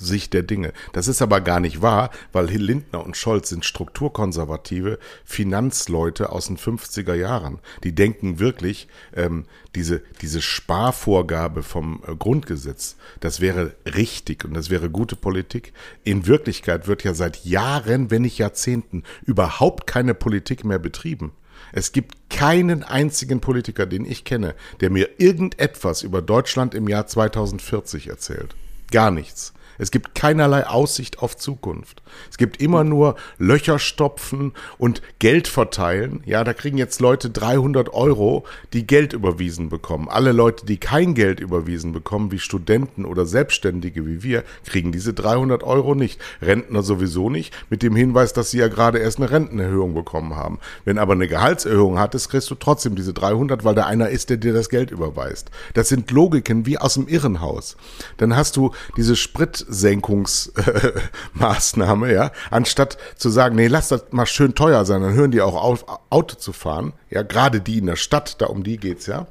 Sicht 0.00 0.32
der 0.32 0.42
Dinge. 0.42 0.72
Das 0.92 1.08
ist 1.08 1.22
aber 1.22 1.40
gar 1.40 1.60
nicht 1.60 1.82
wahr, 1.82 2.10
weil 2.32 2.46
Lindner 2.46 3.04
und 3.04 3.16
Scholz 3.16 3.48
sind 3.48 3.64
strukturkonservative 3.64 4.98
Finanzleute 5.24 6.30
aus 6.30 6.46
den 6.46 6.56
50er 6.56 7.14
Jahren. 7.14 7.58
Die 7.84 7.94
denken 7.94 8.38
wirklich, 8.38 8.88
ähm, 9.14 9.44
diese, 9.74 10.02
diese 10.20 10.42
Sparvorgabe 10.42 11.62
vom 11.62 12.02
äh, 12.06 12.14
Grundgesetz, 12.14 12.96
das 13.20 13.40
wäre 13.40 13.74
richtig 13.84 14.44
und 14.44 14.54
das 14.54 14.70
wäre 14.70 14.90
gute 14.90 15.16
Politik. 15.16 15.72
In 16.04 16.26
Wirklichkeit 16.26 16.86
wird 16.86 17.04
ja 17.04 17.14
seit 17.14 17.44
Jahren, 17.44 18.10
wenn 18.10 18.22
nicht 18.22 18.38
Jahrzehnten, 18.38 19.04
überhaupt 19.24 19.86
keine 19.86 20.14
Politik 20.14 20.64
mehr 20.64 20.78
betrieben. 20.78 21.32
Es 21.72 21.92
gibt 21.92 22.30
keinen 22.30 22.82
einzigen 22.82 23.40
Politiker, 23.40 23.86
den 23.86 24.04
ich 24.04 24.24
kenne, 24.24 24.54
der 24.80 24.90
mir 24.90 25.08
irgendetwas 25.18 26.02
über 26.02 26.22
Deutschland 26.22 26.74
im 26.74 26.88
Jahr 26.88 27.06
2040 27.06 28.08
erzählt. 28.08 28.56
Gar 28.90 29.10
nichts. 29.10 29.52
Es 29.80 29.90
gibt 29.90 30.14
keinerlei 30.14 30.66
Aussicht 30.66 31.20
auf 31.20 31.38
Zukunft. 31.38 32.02
Es 32.30 32.36
gibt 32.36 32.60
immer 32.60 32.84
nur 32.84 33.16
Löcher 33.38 33.78
stopfen 33.78 34.52
und 34.76 35.00
Geld 35.18 35.48
verteilen. 35.48 36.22
Ja, 36.26 36.44
da 36.44 36.52
kriegen 36.52 36.76
jetzt 36.76 37.00
Leute 37.00 37.30
300 37.30 37.94
Euro, 37.94 38.44
die 38.74 38.86
Geld 38.86 39.14
überwiesen 39.14 39.70
bekommen. 39.70 40.08
Alle 40.08 40.32
Leute, 40.32 40.66
die 40.66 40.76
kein 40.76 41.14
Geld 41.14 41.40
überwiesen 41.40 41.92
bekommen, 41.92 42.30
wie 42.30 42.38
Studenten 42.38 43.06
oder 43.06 43.24
Selbstständige 43.24 44.06
wie 44.06 44.22
wir, 44.22 44.44
kriegen 44.66 44.92
diese 44.92 45.14
300 45.14 45.62
Euro 45.62 45.94
nicht. 45.94 46.20
Rentner 46.42 46.82
sowieso 46.82 47.30
nicht, 47.30 47.54
mit 47.70 47.82
dem 47.82 47.96
Hinweis, 47.96 48.34
dass 48.34 48.50
sie 48.50 48.58
ja 48.58 48.68
gerade 48.68 48.98
erst 48.98 49.16
eine 49.16 49.30
Rentenerhöhung 49.30 49.94
bekommen 49.94 50.36
haben. 50.36 50.58
Wenn 50.84 50.98
aber 50.98 51.14
eine 51.14 51.26
Gehaltserhöhung 51.26 51.98
hattest, 51.98 52.28
kriegst 52.28 52.50
du 52.50 52.54
trotzdem 52.54 52.96
diese 52.96 53.14
300, 53.14 53.64
weil 53.64 53.74
da 53.74 53.86
einer 53.86 54.10
ist, 54.10 54.28
der 54.28 54.36
dir 54.36 54.52
das 54.52 54.68
Geld 54.68 54.90
überweist. 54.90 55.50
Das 55.72 55.88
sind 55.88 56.10
Logiken 56.10 56.66
wie 56.66 56.76
aus 56.76 56.94
dem 56.94 57.08
Irrenhaus. 57.08 57.78
Dann 58.18 58.36
hast 58.36 58.56
du 58.56 58.72
diese 58.98 59.16
Sprit 59.16 59.64
Senkungsmaßnahme, 59.70 62.12
ja, 62.12 62.30
anstatt 62.50 62.98
zu 63.16 63.30
sagen, 63.30 63.56
nee, 63.56 63.68
lass 63.68 63.88
das 63.88 64.04
mal 64.10 64.26
schön 64.26 64.54
teuer 64.54 64.84
sein, 64.84 65.02
dann 65.02 65.14
hören 65.14 65.30
die 65.30 65.40
auch 65.40 65.54
auf, 65.54 65.86
Auto 66.10 66.36
zu 66.36 66.52
fahren, 66.52 66.92
ja, 67.08 67.22
gerade 67.22 67.60
die 67.60 67.78
in 67.78 67.86
der 67.86 67.96
Stadt, 67.96 68.40
da 68.40 68.46
um 68.46 68.62
die 68.62 68.76
geht's 68.76 69.06
ja, 69.06 69.26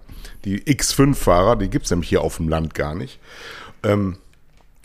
die 0.46 0.62
X5-Fahrer, 0.62 1.58
die 1.58 1.70
gibt's 1.70 1.92
nämlich 1.92 2.10
hier 2.10 2.22
auf 2.22 2.38
dem 2.38 2.50
Land 2.50 2.74
gar 2.74 2.96
nicht. 2.96 3.20
Ähm, 3.84 4.18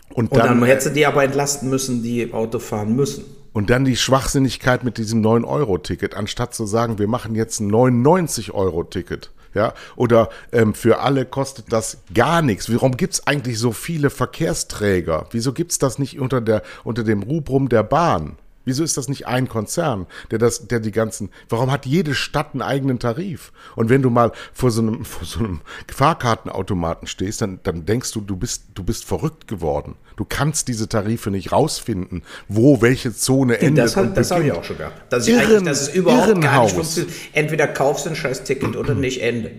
und, 0.09 0.31
und 0.31 0.37
dann, 0.37 0.59
dann 0.59 0.63
hätte 0.63 0.91
die 0.91 1.05
aber 1.05 1.23
entlasten 1.23 1.69
müssen, 1.69 2.03
die 2.03 2.33
Auto 2.33 2.59
fahren 2.59 2.95
müssen. 2.95 3.25
Und 3.53 3.69
dann 3.69 3.85
die 3.85 3.95
Schwachsinnigkeit 3.95 4.83
mit 4.83 4.97
diesem 4.97 5.21
9-Euro-Ticket, 5.21 6.15
anstatt 6.15 6.53
zu 6.53 6.65
sagen, 6.65 6.99
wir 6.99 7.07
machen 7.07 7.35
jetzt 7.35 7.61
ein 7.61 7.71
99-Euro-Ticket 7.71 9.31
ja, 9.55 9.73
oder 9.95 10.29
ähm, 10.51 10.73
für 10.75 10.99
alle 10.99 11.25
kostet 11.25 11.71
das 11.73 11.97
gar 12.13 12.41
nichts. 12.41 12.71
Warum 12.71 12.97
gibt 12.97 13.15
es 13.15 13.25
eigentlich 13.25 13.57
so 13.57 13.71
viele 13.71 14.09
Verkehrsträger? 14.09 15.27
Wieso 15.31 15.53
gibt 15.53 15.71
es 15.71 15.79
das 15.79 15.97
nicht 15.97 16.19
unter, 16.19 16.41
der, 16.41 16.61
unter 16.83 17.03
dem 17.03 17.23
Rubrum 17.23 17.69
der 17.69 17.83
Bahn? 17.83 18.37
Wieso 18.65 18.83
ist 18.83 18.97
das 18.97 19.07
nicht 19.07 19.27
ein 19.27 19.47
Konzern, 19.47 20.07
der 20.31 20.39
das, 20.39 20.67
der 20.67 20.79
die 20.79 20.91
ganzen, 20.91 21.29
warum 21.49 21.71
hat 21.71 21.85
jede 21.85 22.15
Stadt 22.15 22.49
einen 22.53 22.61
eigenen 22.61 22.99
Tarif? 22.99 23.53
Und 23.75 23.89
wenn 23.89 24.01
du 24.01 24.09
mal 24.09 24.31
vor 24.53 24.71
so 24.71 24.81
einem, 24.81 25.05
vor 25.05 25.25
so 25.25 25.39
einem 25.39 25.61
Fahrkartenautomaten 25.91 27.07
stehst, 27.07 27.41
dann, 27.41 27.59
dann 27.63 27.85
denkst 27.85 28.11
du, 28.11 28.21
du 28.21 28.35
bist, 28.35 28.63
du 28.73 28.83
bist 28.83 29.05
verrückt 29.05 29.47
geworden. 29.47 29.95
Du 30.17 30.25
kannst 30.25 30.67
diese 30.67 30.89
Tarife 30.89 31.29
nicht 31.29 31.51
rausfinden, 31.51 32.23
wo 32.47 32.81
welche 32.81 33.13
Zone 33.13 33.59
endet. 33.59 33.85
Das, 33.85 33.95
hat, 33.95 34.17
das 34.17 34.31
habe 34.31 34.45
ich 34.45 34.51
auch 34.51 34.63
schon 34.63 34.77
gehabt. 34.77 35.11
Dass, 35.11 35.27
Irren, 35.27 35.65
dass 35.65 35.81
es 35.81 35.93
überhaupt 35.93 36.27
Irrenhaus. 36.27 36.43
gar 36.43 36.63
nicht 36.63 36.75
funktioniert. 36.75 37.13
Entweder 37.33 37.67
kaufst 37.67 38.05
du 38.05 38.09
ein 38.09 38.15
scheiß 38.15 38.43
Ticket 38.43 38.75
oder 38.75 38.95
nicht, 38.95 39.21
Ende. 39.21 39.51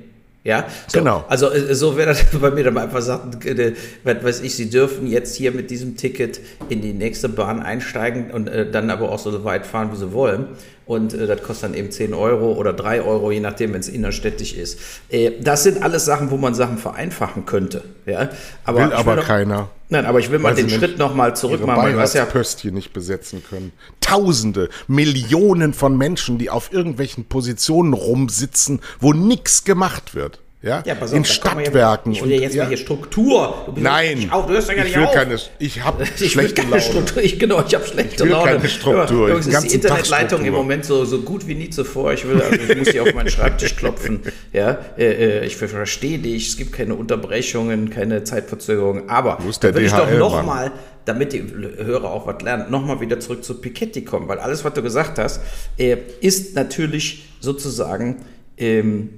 Ja, 0.46 0.64
so, 0.86 1.00
genau. 1.00 1.24
Also 1.26 1.50
äh, 1.50 1.74
so 1.74 1.96
wäre 1.96 2.10
das 2.10 2.24
bei 2.40 2.52
mir 2.52 2.62
dann 2.62 2.78
einfach 2.78 3.02
sagt, 3.02 3.44
äh, 3.44 3.74
weiß 4.04 4.42
ich, 4.42 4.54
Sie 4.54 4.70
dürfen 4.70 5.08
jetzt 5.08 5.34
hier 5.34 5.50
mit 5.50 5.70
diesem 5.70 5.96
Ticket 5.96 6.40
in 6.68 6.80
die 6.82 6.92
nächste 6.92 7.28
Bahn 7.28 7.60
einsteigen 7.60 8.30
und 8.30 8.46
äh, 8.46 8.70
dann 8.70 8.88
aber 8.90 9.10
auch 9.10 9.18
so 9.18 9.42
weit 9.42 9.66
fahren, 9.66 9.90
wie 9.92 9.96
Sie 9.96 10.12
wollen. 10.12 10.46
Und 10.86 11.14
äh, 11.14 11.26
das 11.26 11.42
kostet 11.42 11.70
dann 11.70 11.74
eben 11.74 11.90
10 11.90 12.14
Euro 12.14 12.52
oder 12.52 12.72
3 12.72 13.02
Euro, 13.02 13.32
je 13.32 13.40
nachdem, 13.40 13.74
wenn 13.74 13.80
es 13.80 13.88
innerstädtisch 13.88 14.54
ist. 14.54 14.78
Äh, 15.10 15.32
das 15.40 15.64
sind 15.64 15.82
alles 15.82 16.04
Sachen, 16.04 16.30
wo 16.30 16.36
man 16.36 16.54
Sachen 16.54 16.78
vereinfachen 16.78 17.44
könnte. 17.44 17.82
Ja? 18.06 18.30
Aber 18.64 18.78
will 18.78 18.92
aber 18.92 19.16
noch, 19.16 19.24
keiner. 19.24 19.68
Nein, 19.88 20.06
aber 20.06 20.20
ich 20.20 20.30
will 20.30 20.38
mal 20.38 20.54
den 20.54 20.70
Schritt 20.70 20.96
nochmal 20.96 21.34
zurück 21.36 21.64
machen. 21.66 21.96
Was 21.96 22.14
ja 22.14 22.24
Pöstchen 22.24 22.74
nicht 22.74 22.92
besetzen 22.92 23.42
können. 23.48 23.72
Tausende, 24.00 24.68
Millionen 24.86 25.74
von 25.74 25.98
Menschen, 25.98 26.38
die 26.38 26.50
auf 26.50 26.72
irgendwelchen 26.72 27.24
Positionen 27.24 27.92
rumsitzen, 27.92 28.80
wo 29.00 29.12
nichts 29.12 29.64
gemacht 29.64 30.14
wird. 30.14 30.40
Ja, 30.62 30.82
ja 30.86 30.96
auf, 30.98 31.12
in 31.12 31.24
Stadtwerken. 31.24 32.12
Ja, 32.12 32.18
ich 32.18 32.24
will 32.24 32.32
ja 32.32 32.40
jetzt 32.40 32.56
mal 32.56 32.66
hier 32.66 32.76
Struktur. 32.78 33.72
Nein, 33.76 34.18
ich, 34.18 34.32
auch, 34.32 34.46
du 34.46 34.54
hörst 34.54 34.68
ja 34.68 34.74
gar 34.74 34.84
nicht 34.84 34.92
ich 34.92 34.98
will 34.98 35.06
auf. 35.06 35.14
keine, 35.14 35.38
ich 35.58 35.84
habe 35.84 36.06
schlechte 36.16 36.54
keine 36.54 36.70
Laune. 36.70 36.82
Struktur. 36.82 37.22
Ich, 37.22 37.38
genau, 37.38 37.62
ich 37.66 37.74
habe 37.74 37.86
schlechte 37.86 38.14
ich 38.14 38.20
will 38.20 38.30
Laune. 38.30 38.52
keine 38.52 38.68
Struktur. 38.68 39.28
Übrigens 39.28 39.46
ist 39.46 39.62
die 39.62 39.74
Internetleitung 39.74 40.44
im 40.44 40.54
Moment 40.54 40.84
so, 40.86 41.04
so 41.04 41.20
gut 41.20 41.46
wie 41.46 41.54
nie 41.54 41.68
zuvor. 41.68 42.14
Ich, 42.14 42.26
will, 42.26 42.40
also 42.40 42.54
ich 42.54 42.76
muss 42.76 42.88
hier 42.88 43.02
auf 43.04 43.12
meinen 43.12 43.28
Schreibtisch 43.28 43.76
klopfen. 43.76 44.22
Ja, 44.52 44.78
äh, 44.96 45.40
äh, 45.40 45.46
ich 45.46 45.56
verstehe 45.56 46.18
dich. 46.18 46.48
Es 46.48 46.56
gibt 46.56 46.72
keine 46.72 46.94
Unterbrechungen, 46.94 47.90
keine 47.90 48.24
Zeitverzögerungen. 48.24 49.10
Aber 49.10 49.38
da 49.60 49.74
will 49.74 49.84
ich 49.84 49.92
doch 49.92 50.10
noch 50.10 50.42
mal 50.44 50.72
damit 51.04 51.32
die 51.32 51.40
Hörer 51.40 52.10
auch 52.10 52.26
was 52.26 52.42
lernen, 52.42 52.68
nochmal 52.68 53.00
wieder 53.00 53.20
zurück 53.20 53.44
zu 53.44 53.60
Piketty 53.60 54.04
kommen, 54.04 54.26
weil 54.26 54.40
alles, 54.40 54.64
was 54.64 54.74
du 54.74 54.82
gesagt 54.82 55.20
hast, 55.20 55.40
äh, 55.78 55.98
ist 56.20 56.56
natürlich 56.56 57.28
sozusagen 57.38 58.24
ähm, 58.58 59.10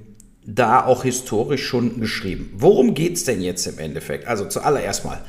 da 0.55 0.85
auch 0.85 1.03
historisch 1.03 1.65
schon 1.65 1.99
geschrieben. 1.99 2.51
Worum 2.55 2.93
geht 2.93 3.13
es 3.13 3.23
denn 3.23 3.41
jetzt 3.41 3.65
im 3.67 3.79
Endeffekt? 3.79 4.27
Also 4.27 4.45
zuallererst 4.45 5.05
mal, 5.05 5.21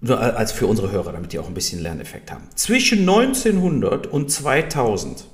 nur 0.00 0.20
als 0.20 0.52
für 0.52 0.66
unsere 0.66 0.90
Hörer, 0.90 1.12
damit 1.12 1.32
die 1.32 1.38
auch 1.38 1.46
ein 1.46 1.54
bisschen 1.54 1.80
Lerneffekt 1.80 2.30
haben. 2.32 2.48
Zwischen 2.56 3.00
1900 3.00 4.08
und 4.08 4.30
2000 4.30 5.24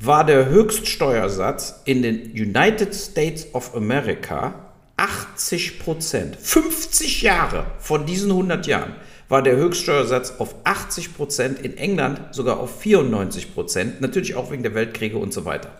war 0.00 0.24
der 0.24 0.48
Höchststeuersatz 0.48 1.82
in 1.84 2.02
den 2.02 2.32
United 2.32 2.94
States 2.94 3.46
of 3.54 3.76
America 3.76 4.72
80 4.96 5.78
Prozent. 5.78 6.36
50 6.36 7.22
Jahre 7.22 7.66
von 7.78 8.06
diesen 8.06 8.30
100 8.30 8.66
Jahren 8.66 8.94
war 9.28 9.42
der 9.42 9.56
Höchststeuersatz 9.56 10.34
auf 10.38 10.54
80 10.64 11.14
Prozent, 11.14 11.58
in 11.60 11.76
England 11.76 12.20
sogar 12.32 12.60
auf 12.60 12.80
94 12.80 13.54
Prozent, 13.54 14.00
natürlich 14.00 14.34
auch 14.34 14.50
wegen 14.50 14.62
der 14.62 14.74
Weltkriege 14.74 15.18
und 15.18 15.32
so 15.32 15.44
weiter. 15.44 15.70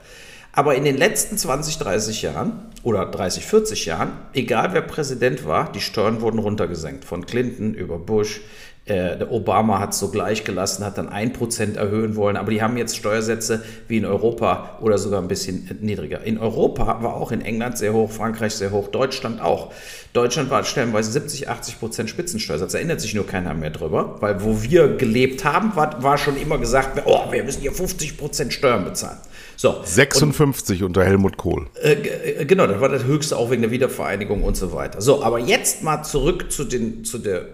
Aber 0.52 0.74
in 0.74 0.84
den 0.84 0.98
letzten 0.98 1.38
20, 1.38 1.78
30 1.78 2.22
Jahren 2.22 2.52
oder 2.82 3.06
30, 3.06 3.46
40 3.46 3.86
Jahren, 3.86 4.12
egal 4.34 4.74
wer 4.74 4.82
Präsident 4.82 5.46
war, 5.46 5.72
die 5.72 5.80
Steuern 5.80 6.20
wurden 6.20 6.38
runtergesenkt. 6.38 7.04
Von 7.04 7.24
Clinton 7.24 7.72
über 7.74 7.98
Bush, 7.98 8.38
äh, 8.38 8.72
Äh, 8.84 9.16
der 9.16 9.30
Obama 9.30 9.78
hat 9.78 9.90
es 9.92 10.00
so 10.00 10.08
gleich 10.08 10.42
gelassen, 10.42 10.84
hat 10.84 10.98
dann 10.98 11.08
1% 11.08 11.76
erhöhen 11.76 12.16
wollen, 12.16 12.36
aber 12.36 12.50
die 12.50 12.62
haben 12.62 12.76
jetzt 12.76 12.96
Steuersätze 12.96 13.62
wie 13.86 13.98
in 13.98 14.04
Europa 14.04 14.78
oder 14.80 14.98
sogar 14.98 15.22
ein 15.22 15.28
bisschen 15.28 15.78
niedriger. 15.80 16.22
In 16.22 16.36
Europa 16.36 17.00
war 17.00 17.14
auch 17.14 17.30
in 17.30 17.42
England 17.42 17.78
sehr 17.78 17.92
hoch, 17.92 18.10
Frankreich 18.10 18.54
sehr 18.54 18.72
hoch, 18.72 18.88
Deutschland 18.88 19.40
auch. 19.40 19.72
Deutschland 20.14 20.50
war 20.50 20.64
stellenweise 20.64 21.12
70, 21.12 21.48
80 21.48 21.78
Prozent 21.78 22.10
Spitzensteuersatz. 22.10 22.72
Da 22.72 22.78
erinnert 22.78 23.00
sich 23.00 23.14
nur 23.14 23.24
keiner 23.24 23.54
mehr 23.54 23.70
drüber, 23.70 24.16
weil 24.18 24.42
wo 24.42 24.64
wir 24.64 24.96
gelebt 24.96 25.44
haben, 25.44 25.76
war, 25.76 26.02
war 26.02 26.18
schon 26.18 26.36
immer 26.36 26.58
gesagt, 26.58 27.02
oh, 27.04 27.30
wir 27.30 27.44
müssen 27.44 27.60
hier 27.60 27.72
50 27.72 28.18
Prozent 28.18 28.52
Steuern 28.52 28.84
bezahlen. 28.84 29.18
So, 29.62 29.80
56 29.84 30.82
und, 30.82 30.86
unter 30.88 31.04
Helmut 31.04 31.36
Kohl. 31.36 31.68
Äh, 31.80 31.92
äh, 31.92 32.44
genau, 32.46 32.66
das 32.66 32.80
war 32.80 32.88
das 32.88 33.04
höchste 33.04 33.36
auch 33.36 33.52
wegen 33.52 33.62
der 33.62 33.70
Wiedervereinigung 33.70 34.42
und 34.42 34.56
so 34.56 34.72
weiter. 34.72 35.00
So, 35.00 35.22
aber 35.22 35.38
jetzt 35.38 35.84
mal 35.84 36.02
zurück 36.02 36.50
zu, 36.50 36.64
den, 36.64 37.04
zu 37.04 37.18
der 37.18 37.42
äh, 37.42 37.44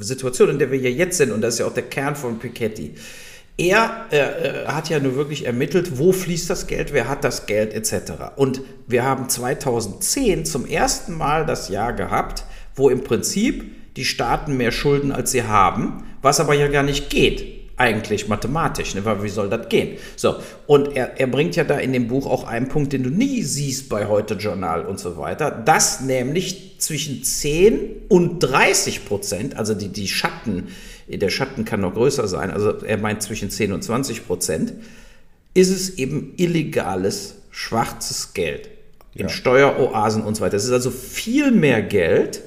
Situation, 0.00 0.50
in 0.50 0.58
der 0.58 0.70
wir 0.70 0.78
hier 0.78 0.92
jetzt 0.92 1.16
sind, 1.16 1.32
und 1.32 1.40
das 1.40 1.54
ist 1.54 1.60
ja 1.60 1.66
auch 1.66 1.72
der 1.72 1.84
Kern 1.84 2.16
von 2.16 2.38
Piketty. 2.38 2.96
Er 3.56 4.04
äh, 4.10 4.66
hat 4.66 4.90
ja 4.90 5.00
nur 5.00 5.16
wirklich 5.16 5.46
ermittelt, 5.46 5.96
wo 5.96 6.12
fließt 6.12 6.50
das 6.50 6.66
Geld, 6.66 6.92
wer 6.92 7.08
hat 7.08 7.24
das 7.24 7.46
Geld 7.46 7.72
etc. 7.72 8.12
Und 8.36 8.60
wir 8.86 9.04
haben 9.04 9.30
2010 9.30 10.44
zum 10.44 10.66
ersten 10.66 11.16
Mal 11.16 11.46
das 11.46 11.70
Jahr 11.70 11.94
gehabt, 11.94 12.44
wo 12.74 12.90
im 12.90 13.02
Prinzip 13.04 13.96
die 13.96 14.04
Staaten 14.04 14.58
mehr 14.58 14.70
Schulden 14.70 15.12
als 15.12 15.30
sie 15.30 15.44
haben, 15.44 16.04
was 16.20 16.40
aber 16.40 16.52
ja 16.52 16.68
gar 16.68 16.82
nicht 16.82 17.08
geht 17.08 17.63
eigentlich 17.76 18.28
mathematisch, 18.28 18.94
ne? 18.94 19.04
weil 19.04 19.22
wie 19.22 19.28
soll 19.28 19.48
das 19.48 19.68
gehen? 19.68 19.98
So, 20.16 20.36
und 20.66 20.96
er, 20.96 21.20
er 21.20 21.26
bringt 21.26 21.56
ja 21.56 21.64
da 21.64 21.78
in 21.78 21.92
dem 21.92 22.06
Buch 22.08 22.26
auch 22.26 22.44
einen 22.44 22.68
Punkt, 22.68 22.92
den 22.92 23.02
du 23.02 23.10
nie 23.10 23.42
siehst 23.42 23.88
bei 23.88 24.06
Heute 24.06 24.34
Journal 24.34 24.84
und 24.86 25.00
so 25.00 25.16
weiter, 25.16 25.50
dass 25.50 26.00
nämlich 26.00 26.76
zwischen 26.78 27.24
10 27.24 28.02
und 28.08 28.38
30 28.40 29.06
Prozent, 29.06 29.56
also 29.56 29.74
die, 29.74 29.88
die 29.88 30.08
Schatten, 30.08 30.68
der 31.08 31.30
Schatten 31.30 31.64
kann 31.64 31.80
noch 31.80 31.94
größer 31.94 32.28
sein, 32.28 32.50
also 32.50 32.70
er 32.84 32.98
meint 32.98 33.22
zwischen 33.22 33.50
10 33.50 33.72
und 33.72 33.82
20 33.82 34.26
Prozent, 34.26 34.74
ist 35.54 35.70
es 35.70 35.98
eben 35.98 36.34
illegales, 36.36 37.36
schwarzes 37.50 38.34
Geld 38.34 38.68
in 39.14 39.22
ja. 39.22 39.28
Steueroasen 39.28 40.22
und 40.22 40.36
so 40.36 40.42
weiter. 40.42 40.56
Es 40.56 40.64
ist 40.64 40.72
also 40.72 40.90
viel 40.90 41.50
mehr 41.52 41.82
Geld 41.82 42.42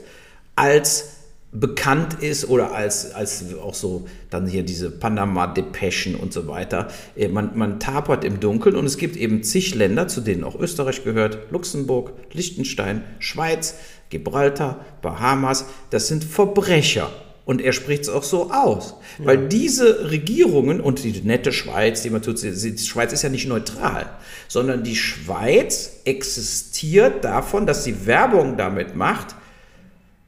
als 0.56 1.17
bekannt 1.52 2.22
ist 2.22 2.50
oder 2.50 2.74
als, 2.74 3.14
als 3.14 3.46
auch 3.64 3.74
so 3.74 4.06
dann 4.30 4.48
hier 4.48 4.64
diese 4.64 4.92
Panama-Depeschen 4.92 6.16
und 6.16 6.34
so 6.34 6.48
weiter. 6.48 6.90
Äh, 7.16 7.30
man, 7.30 7.58
man 7.58 7.80
tapert 7.80 8.24
im 8.24 8.40
Dunkeln 8.40 8.76
und 8.76 8.86
es 8.86 8.98
gibt 8.98 9.16
eben 9.16 9.44
zig 9.44 9.74
Länder, 9.74 10.08
zu 10.08 10.22
denen 10.22 10.44
auch 10.44 10.60
Österreich 10.60 11.04
gehört, 11.04 11.52
Luxemburg, 11.52 12.14
Liechtenstein, 12.34 13.04
Schweiz, 13.20 13.76
Gibraltar, 14.10 14.86
Bahamas. 15.02 15.66
Das 15.90 16.08
sind 16.08 16.24
Verbrecher. 16.24 17.10
Und 17.46 17.62
er 17.62 17.72
spricht 17.72 18.04
es 18.04 18.10
auch 18.10 18.24
so 18.24 18.52
aus. 18.52 18.96
Ja. 19.20 19.28
Weil 19.28 19.48
diese 19.48 20.12
Regierungen 20.12 20.82
und 20.82 21.06
die 21.06 21.22
nette 21.22 21.54
Schweiz, 21.54 22.02
die 22.02 22.10
man 22.10 22.22
tut, 22.22 22.44
die 22.44 22.78
Schweiz 22.78 23.14
ist 23.14 23.22
ja 23.22 23.30
nicht 23.30 23.48
neutral, 23.48 24.06
sondern 24.50 24.84
die 24.84 24.98
Schweiz 24.98 26.02
existiert 26.04 27.24
davon, 27.24 27.66
dass 27.66 27.86
sie 27.86 28.06
Werbung 28.06 28.58
damit 28.58 28.98
macht, 28.98 29.36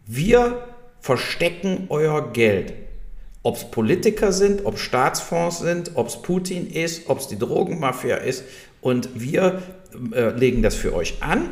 wir 0.07 0.68
verstecken 1.01 1.87
euer 1.89 2.31
Geld. 2.33 2.73
Ob 3.41 3.55
es 3.55 3.71
Politiker 3.71 4.31
sind, 4.31 4.65
ob 4.65 4.77
Staatsfonds 4.77 5.59
sind, 5.59 5.91
ob 5.95 6.07
es 6.07 6.21
Putin 6.21 6.67
ist, 6.67 7.09
ob 7.09 7.19
es 7.19 7.27
die 7.27 7.39
Drogenmafia 7.39 8.17
ist. 8.17 8.43
Und 8.81 9.09
wir 9.15 9.61
äh, 10.13 10.29
legen 10.31 10.61
das 10.61 10.75
für 10.75 10.93
euch 10.93 11.21
an 11.21 11.49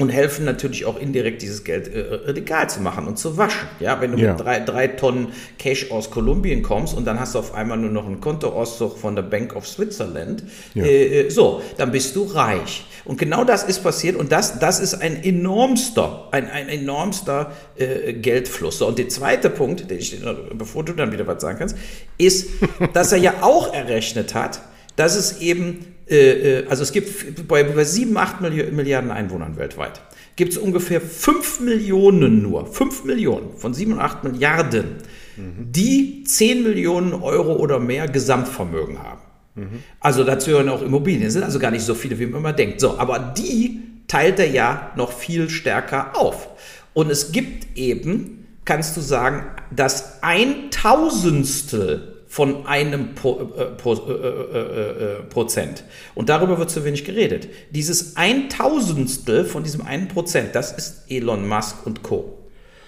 und 0.00 0.08
helfen 0.08 0.44
natürlich 0.44 0.86
auch 0.86 0.98
indirekt 0.98 1.42
dieses 1.42 1.62
Geld 1.62 1.92
äh, 1.94 2.32
legal 2.32 2.70
zu 2.70 2.80
machen 2.80 3.06
und 3.06 3.18
zu 3.18 3.36
waschen. 3.36 3.68
Ja, 3.80 4.00
wenn 4.00 4.12
du 4.12 4.18
ja. 4.18 4.32
mit 4.32 4.44
drei, 4.44 4.60
drei 4.60 4.88
Tonnen 4.88 5.28
Cash 5.58 5.90
aus 5.90 6.10
Kolumbien 6.10 6.62
kommst 6.62 6.96
und 6.96 7.04
dann 7.04 7.20
hast 7.20 7.34
du 7.34 7.38
auf 7.38 7.54
einmal 7.54 7.76
nur 7.78 7.90
noch 7.90 8.06
einen 8.06 8.20
Kontoauszug 8.20 8.98
von 8.98 9.14
der 9.14 9.22
Bank 9.22 9.54
of 9.54 9.66
Switzerland, 9.66 10.44
ja. 10.74 10.84
äh, 10.84 11.26
äh 11.26 11.30
so, 11.30 11.62
dann 11.76 11.92
bist 11.92 12.16
du 12.16 12.24
reich. 12.24 12.86
Und 13.04 13.18
genau 13.18 13.44
das 13.44 13.64
ist 13.64 13.82
passiert 13.82 14.16
und 14.16 14.32
das, 14.32 14.58
das 14.58 14.80
ist 14.80 14.94
ein 14.94 15.22
enormster, 15.22 16.28
ein, 16.32 16.48
ein 16.50 16.68
enormster 16.68 17.52
äh, 17.76 18.14
Geldfluss. 18.14 18.78
So, 18.78 18.86
und 18.86 18.98
der 18.98 19.08
zweite 19.08 19.50
Punkt, 19.50 19.90
ich, 19.90 20.20
bevor 20.54 20.84
du 20.84 20.92
dann 20.92 21.12
wieder 21.12 21.26
was 21.26 21.42
sagen 21.42 21.58
kannst, 21.58 21.76
ist, 22.18 22.48
dass 22.92 23.12
er 23.12 23.18
ja 23.18 23.34
auch 23.42 23.72
errechnet 23.74 24.34
hat, 24.34 24.62
dass 24.96 25.16
es 25.16 25.40
eben 25.40 25.78
äh, 25.78 25.99
äh, 25.99 25.99
also 26.68 26.82
es 26.82 26.92
gibt 26.92 27.46
bei 27.46 27.62
über 27.62 27.84
7, 27.84 28.16
8 28.16 28.40
Milliarden 28.40 29.10
Einwohnern 29.10 29.56
weltweit, 29.56 30.00
gibt 30.36 30.52
es 30.52 30.58
ungefähr 30.58 31.00
5 31.00 31.60
Millionen 31.60 32.42
nur, 32.42 32.66
5 32.66 33.04
Millionen 33.04 33.56
von 33.56 33.74
7 33.74 33.92
und 33.92 34.00
8 34.00 34.24
Milliarden, 34.24 34.96
mhm. 35.36 35.70
die 35.70 36.24
10 36.24 36.64
Millionen 36.64 37.12
Euro 37.12 37.54
oder 37.56 37.78
mehr 37.78 38.08
Gesamtvermögen 38.08 38.98
haben. 38.98 39.20
Mhm. 39.54 39.82
Also 40.00 40.24
dazu 40.24 40.50
hören 40.50 40.68
auch 40.68 40.82
Immobilien, 40.82 41.24
das 41.24 41.34
sind 41.34 41.44
also 41.44 41.58
gar 41.58 41.70
nicht 41.70 41.84
so 41.84 41.94
viele, 41.94 42.18
wie 42.18 42.26
man 42.26 42.40
immer 42.40 42.52
denkt. 42.52 42.80
So, 42.80 42.98
aber 42.98 43.18
die 43.36 43.80
teilt 44.08 44.38
er 44.40 44.50
ja 44.50 44.90
noch 44.96 45.12
viel 45.12 45.48
stärker 45.48 46.16
auf. 46.16 46.48
Und 46.92 47.10
es 47.10 47.30
gibt 47.30 47.76
eben, 47.78 48.48
kannst 48.64 48.96
du 48.96 49.00
sagen, 49.00 49.44
das 49.70 50.22
Eintausendstel 50.22 52.19
von 52.30 52.64
einem 52.64 53.16
Pro, 53.16 53.40
äh, 53.58 53.64
Pro, 53.76 53.94
äh, 53.94 54.12
äh, 54.12 55.16
äh, 55.18 55.22
Prozent. 55.24 55.82
Und 56.14 56.28
darüber 56.28 56.60
wird 56.60 56.70
zu 56.70 56.84
wenig 56.84 57.04
geredet. 57.04 57.48
Dieses 57.70 58.16
Eintausendstel 58.16 59.44
von 59.44 59.64
diesem 59.64 59.84
einen 59.84 60.06
Prozent, 60.06 60.54
das 60.54 60.70
ist 60.70 61.02
Elon 61.08 61.48
Musk 61.48 61.84
und 61.84 62.04
Co. 62.04 62.38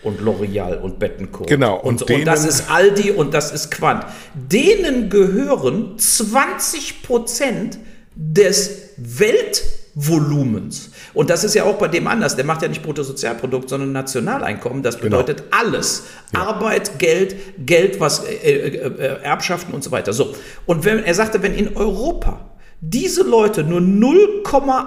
Und 0.05 0.21
L'Oreal 0.21 0.81
und 0.81 1.01
Bettencourt. 1.01 1.49
Genau. 1.49 1.77
Und, 1.77 2.03
und, 2.03 2.11
und, 2.13 2.25
das 2.25 2.45
ist 2.45 2.71
Aldi 2.71 3.11
und 3.11 3.35
das 3.35 3.51
ist 3.51 3.73
Quant. 3.73 4.05
Denen 4.35 5.11
gehören 5.11 5.99
20 5.99 7.03
Prozent 7.03 7.81
des 8.15 8.91
Weltvolumens. 8.97 10.92
Und 11.15 11.31
das 11.31 11.45
ist 11.45 11.55
ja 11.55 11.65
auch 11.65 11.77
bei 11.77 11.89
dem 11.89 12.07
anders. 12.07 12.37
Der 12.37 12.45
macht 12.45 12.63
ja 12.63 12.69
nicht 12.69 12.83
Bruttosozialprodukt, 12.83 13.69
sondern 13.69 13.93
Nationaleinkommen. 13.93 14.83
Das 14.83 14.99
genau. 14.99 15.19
bedeutet 15.19 15.51
genau. 15.51 15.63
alles. 15.63 16.05
Ja. 16.33 16.41
Arbeit, 16.41 16.99
Geld, 16.99 17.37
Geld, 17.67 18.01
was 18.01 18.25
äh, 18.25 18.35
äh, 18.35 18.77
äh, 18.77 19.23
Erbschaften 19.23 19.75
und 19.75 19.85
so 19.85 19.91
weiter. 19.91 20.13
So. 20.13 20.35
Und 20.67 20.85
wenn, 20.85 21.05
er 21.05 21.15
sagte, 21.15 21.43
wenn 21.43 21.55
in 21.55 21.77
Europa 21.77 22.41
diese 22.81 23.23
Leute 23.23 23.63
nur 23.63 23.81
0,1 23.81 24.85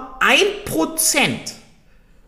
Prozent 0.64 1.54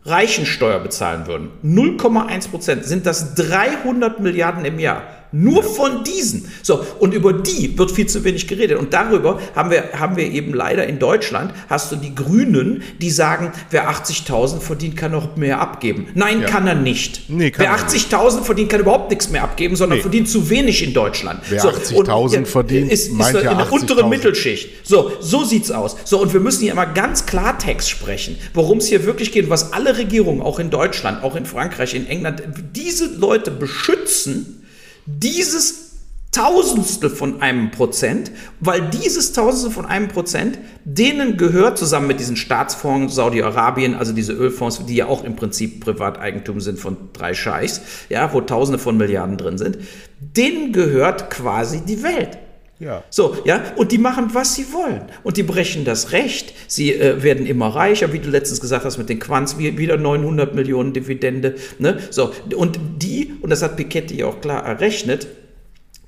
Reichensteuer 0.05 0.79
bezahlen 0.79 1.27
würden, 1.27 1.51
0,1 1.63 2.49
Prozent, 2.49 2.85
sind 2.85 3.05
das 3.05 3.35
300 3.35 4.19
Milliarden 4.19 4.65
im 4.65 4.79
Jahr. 4.79 5.03
Nur 5.31 5.63
von 5.63 6.03
diesen. 6.03 6.49
So, 6.63 6.83
und 6.99 7.13
über 7.13 7.33
die 7.33 7.77
wird 7.77 7.91
viel 7.91 8.07
zu 8.07 8.23
wenig 8.23 8.47
geredet. 8.47 8.79
Und 8.79 8.93
darüber 8.93 9.39
haben 9.55 9.69
wir, 9.69 9.91
haben 9.93 10.15
wir 10.15 10.25
eben 10.25 10.53
leider 10.53 10.87
in 10.87 10.97
Deutschland, 10.97 11.53
hast 11.69 11.91
du 11.91 11.95
die 11.95 12.15
Grünen, 12.15 12.81
die 12.99 13.11
sagen, 13.11 13.51
wer 13.69 13.91
80.000 13.91 14.59
verdient, 14.59 14.97
kann 14.97 15.11
noch 15.11 15.35
mehr 15.35 15.61
abgeben. 15.61 16.07
Nein, 16.15 16.41
ja. 16.41 16.47
kann 16.47 16.65
er 16.65 16.75
nicht. 16.75 17.29
Nee, 17.29 17.51
wer 17.55 17.77
80.000 17.77 18.41
verdient, 18.41 18.69
kann 18.69 18.81
überhaupt 18.81 19.11
nichts 19.11 19.29
mehr 19.29 19.43
abgeben, 19.43 19.75
sondern 19.75 19.99
nee. 19.99 20.01
verdient 20.01 20.29
zu 20.29 20.49
wenig 20.49 20.83
in 20.83 20.93
Deutschland. 20.93 21.41
Wer 21.47 21.61
so, 21.61 21.69
80.000 21.69 22.45
verdient, 22.45 22.91
ist, 22.91 23.11
ist 23.11 23.29
in 23.29 23.33
der 23.33 23.71
unteren 23.71 24.09
Mittelschicht. 24.09 24.69
So, 24.83 25.11
so 25.19 25.43
sieht's 25.43 25.69
aus. 25.69 25.95
So, 26.05 26.19
und 26.19 26.33
wir 26.33 26.39
müssen 26.39 26.63
hier 26.63 26.71
immer 26.71 26.87
ganz 26.87 27.27
Klartext 27.27 27.89
sprechen, 27.89 28.35
worum 28.55 28.79
es 28.79 28.87
hier 28.87 29.05
wirklich 29.05 29.31
geht, 29.31 29.49
was 29.49 29.73
alle 29.73 29.97
Regierungen, 29.97 30.41
auch 30.41 30.57
in 30.57 30.71
Deutschland, 30.71 31.23
auch 31.23 31.35
in 31.35 31.45
Frankreich, 31.45 31.93
in 31.93 32.07
England, 32.07 32.41
diese 32.73 33.15
Leute 33.15 33.51
beschützen, 33.51 34.58
dieses 35.05 35.89
Tausendstel 36.31 37.09
von 37.09 37.41
einem 37.41 37.71
Prozent, 37.71 38.31
weil 38.59 38.81
dieses 38.89 39.33
Tausendstel 39.33 39.71
von 39.71 39.85
einem 39.85 40.09
Prozent 40.09 40.59
denen 40.85 41.37
gehört, 41.37 41.79
zusammen 41.79 42.07
mit 42.07 42.19
diesen 42.19 42.35
Staatsfonds 42.35 43.15
Saudi-Arabien, 43.15 43.95
also 43.95 44.13
diese 44.13 44.33
Ölfonds, 44.33 44.85
die 44.85 44.95
ja 44.95 45.07
auch 45.07 45.23
im 45.23 45.35
Prinzip 45.35 45.83
Privateigentum 45.83 46.61
sind 46.61 46.79
von 46.79 46.97
drei 47.13 47.33
Scheichs, 47.33 47.81
ja, 48.09 48.31
wo 48.31 48.41
Tausende 48.41 48.77
von 48.77 48.95
Milliarden 48.95 49.37
drin 49.37 49.57
sind, 49.57 49.79
denen 50.19 50.71
gehört 50.71 51.31
quasi 51.31 51.81
die 51.81 52.03
Welt. 52.03 52.37
Ja. 52.79 53.03
So, 53.09 53.35
ja, 53.43 53.61
und 53.75 53.91
die 53.91 53.97
machen, 53.97 54.29
was 54.33 54.55
sie 54.55 54.71
wollen. 54.71 55.01
Und 55.23 55.35
die 55.35 55.43
brechen 55.43 55.83
das 55.83 56.13
Recht. 56.13 56.53
Sie 56.67 56.93
äh, 56.93 57.21
werden 57.21 57.45
immer 57.45 57.67
reicher, 57.67 58.13
wie 58.13 58.19
du 58.19 58.29
letztens 58.29 58.61
gesagt 58.61 58.85
hast 58.85 58.97
mit 58.97 59.09
den 59.09 59.19
Quants, 59.19 59.57
wie, 59.57 59.77
wieder 59.77 59.97
900 59.97 60.55
Millionen 60.55 60.93
Dividende. 60.93 61.55
Ne? 61.77 61.99
So, 62.09 62.31
und 62.55 62.79
die, 62.97 63.33
und 63.41 63.49
das 63.49 63.61
hat 63.61 63.75
Piketty 63.75 64.19
ja 64.19 64.27
auch 64.27 64.39
klar 64.39 64.65
errechnet, 64.65 65.27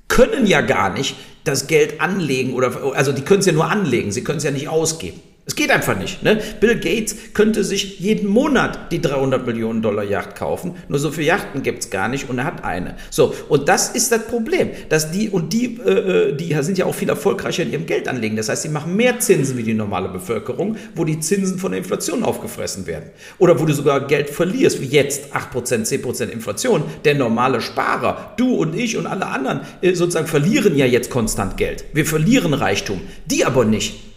können 0.08 0.46
ja 0.46 0.62
gar 0.62 0.92
nicht 0.94 1.16
das 1.44 1.66
Geld 1.66 2.00
anlegen 2.00 2.54
oder, 2.54 2.94
also 2.94 3.12
die 3.12 3.22
können 3.22 3.40
es 3.40 3.46
ja 3.46 3.52
nur 3.52 3.70
anlegen, 3.70 4.10
sie 4.10 4.24
können 4.24 4.38
es 4.38 4.44
ja 4.44 4.50
nicht 4.50 4.68
ausgeben. 4.68 5.20
Es 5.44 5.56
geht 5.56 5.72
einfach 5.72 5.98
nicht. 5.98 6.22
Ne? 6.22 6.40
Bill 6.60 6.78
Gates 6.78 7.16
könnte 7.34 7.64
sich 7.64 7.98
jeden 7.98 8.28
Monat 8.28 8.92
die 8.92 9.02
300 9.02 9.44
Millionen 9.44 9.82
Dollar 9.82 10.04
Yacht 10.04 10.36
kaufen. 10.36 10.76
Nur 10.86 11.00
so 11.00 11.10
viele 11.10 11.26
Yachten 11.26 11.64
gibt 11.64 11.82
es 11.82 11.90
gar 11.90 12.06
nicht 12.06 12.30
und 12.30 12.38
er 12.38 12.44
hat 12.44 12.62
eine. 12.62 12.94
So, 13.10 13.34
und 13.48 13.68
das 13.68 13.88
ist 13.88 14.12
das 14.12 14.28
Problem. 14.28 14.70
Dass 14.88 15.10
die, 15.10 15.30
und 15.30 15.52
die, 15.52 15.80
äh, 15.84 16.28
äh, 16.28 16.36
die 16.36 16.54
sind 16.62 16.78
ja 16.78 16.86
auch 16.86 16.94
viel 16.94 17.08
erfolgreicher 17.08 17.64
in 17.64 17.72
ihrem 17.72 17.86
Geld 17.86 18.06
anlegen. 18.06 18.36
Das 18.36 18.48
heißt, 18.48 18.62
sie 18.62 18.68
machen 18.68 18.94
mehr 18.94 19.18
Zinsen 19.18 19.58
wie 19.58 19.64
die 19.64 19.74
normale 19.74 20.08
Bevölkerung, 20.10 20.76
wo 20.94 21.04
die 21.04 21.18
Zinsen 21.18 21.58
von 21.58 21.72
der 21.72 21.78
Inflation 21.78 22.22
aufgefressen 22.22 22.86
werden. 22.86 23.10
Oder 23.38 23.58
wo 23.58 23.64
du 23.64 23.72
sogar 23.72 24.06
Geld 24.06 24.30
verlierst, 24.30 24.80
wie 24.80 24.86
jetzt 24.86 25.34
8%, 25.34 25.84
10% 25.84 26.28
Inflation. 26.28 26.84
Der 27.04 27.16
normale 27.16 27.60
Sparer, 27.60 28.34
du 28.36 28.54
und 28.54 28.76
ich 28.76 28.96
und 28.96 29.08
alle 29.08 29.26
anderen, 29.26 29.62
äh, 29.80 29.94
sozusagen 29.94 30.28
verlieren 30.28 30.76
ja 30.76 30.86
jetzt 30.86 31.10
konstant 31.10 31.56
Geld. 31.56 31.84
Wir 31.92 32.06
verlieren 32.06 32.54
Reichtum. 32.54 33.00
Die 33.26 33.44
aber 33.44 33.64
nicht. 33.64 34.11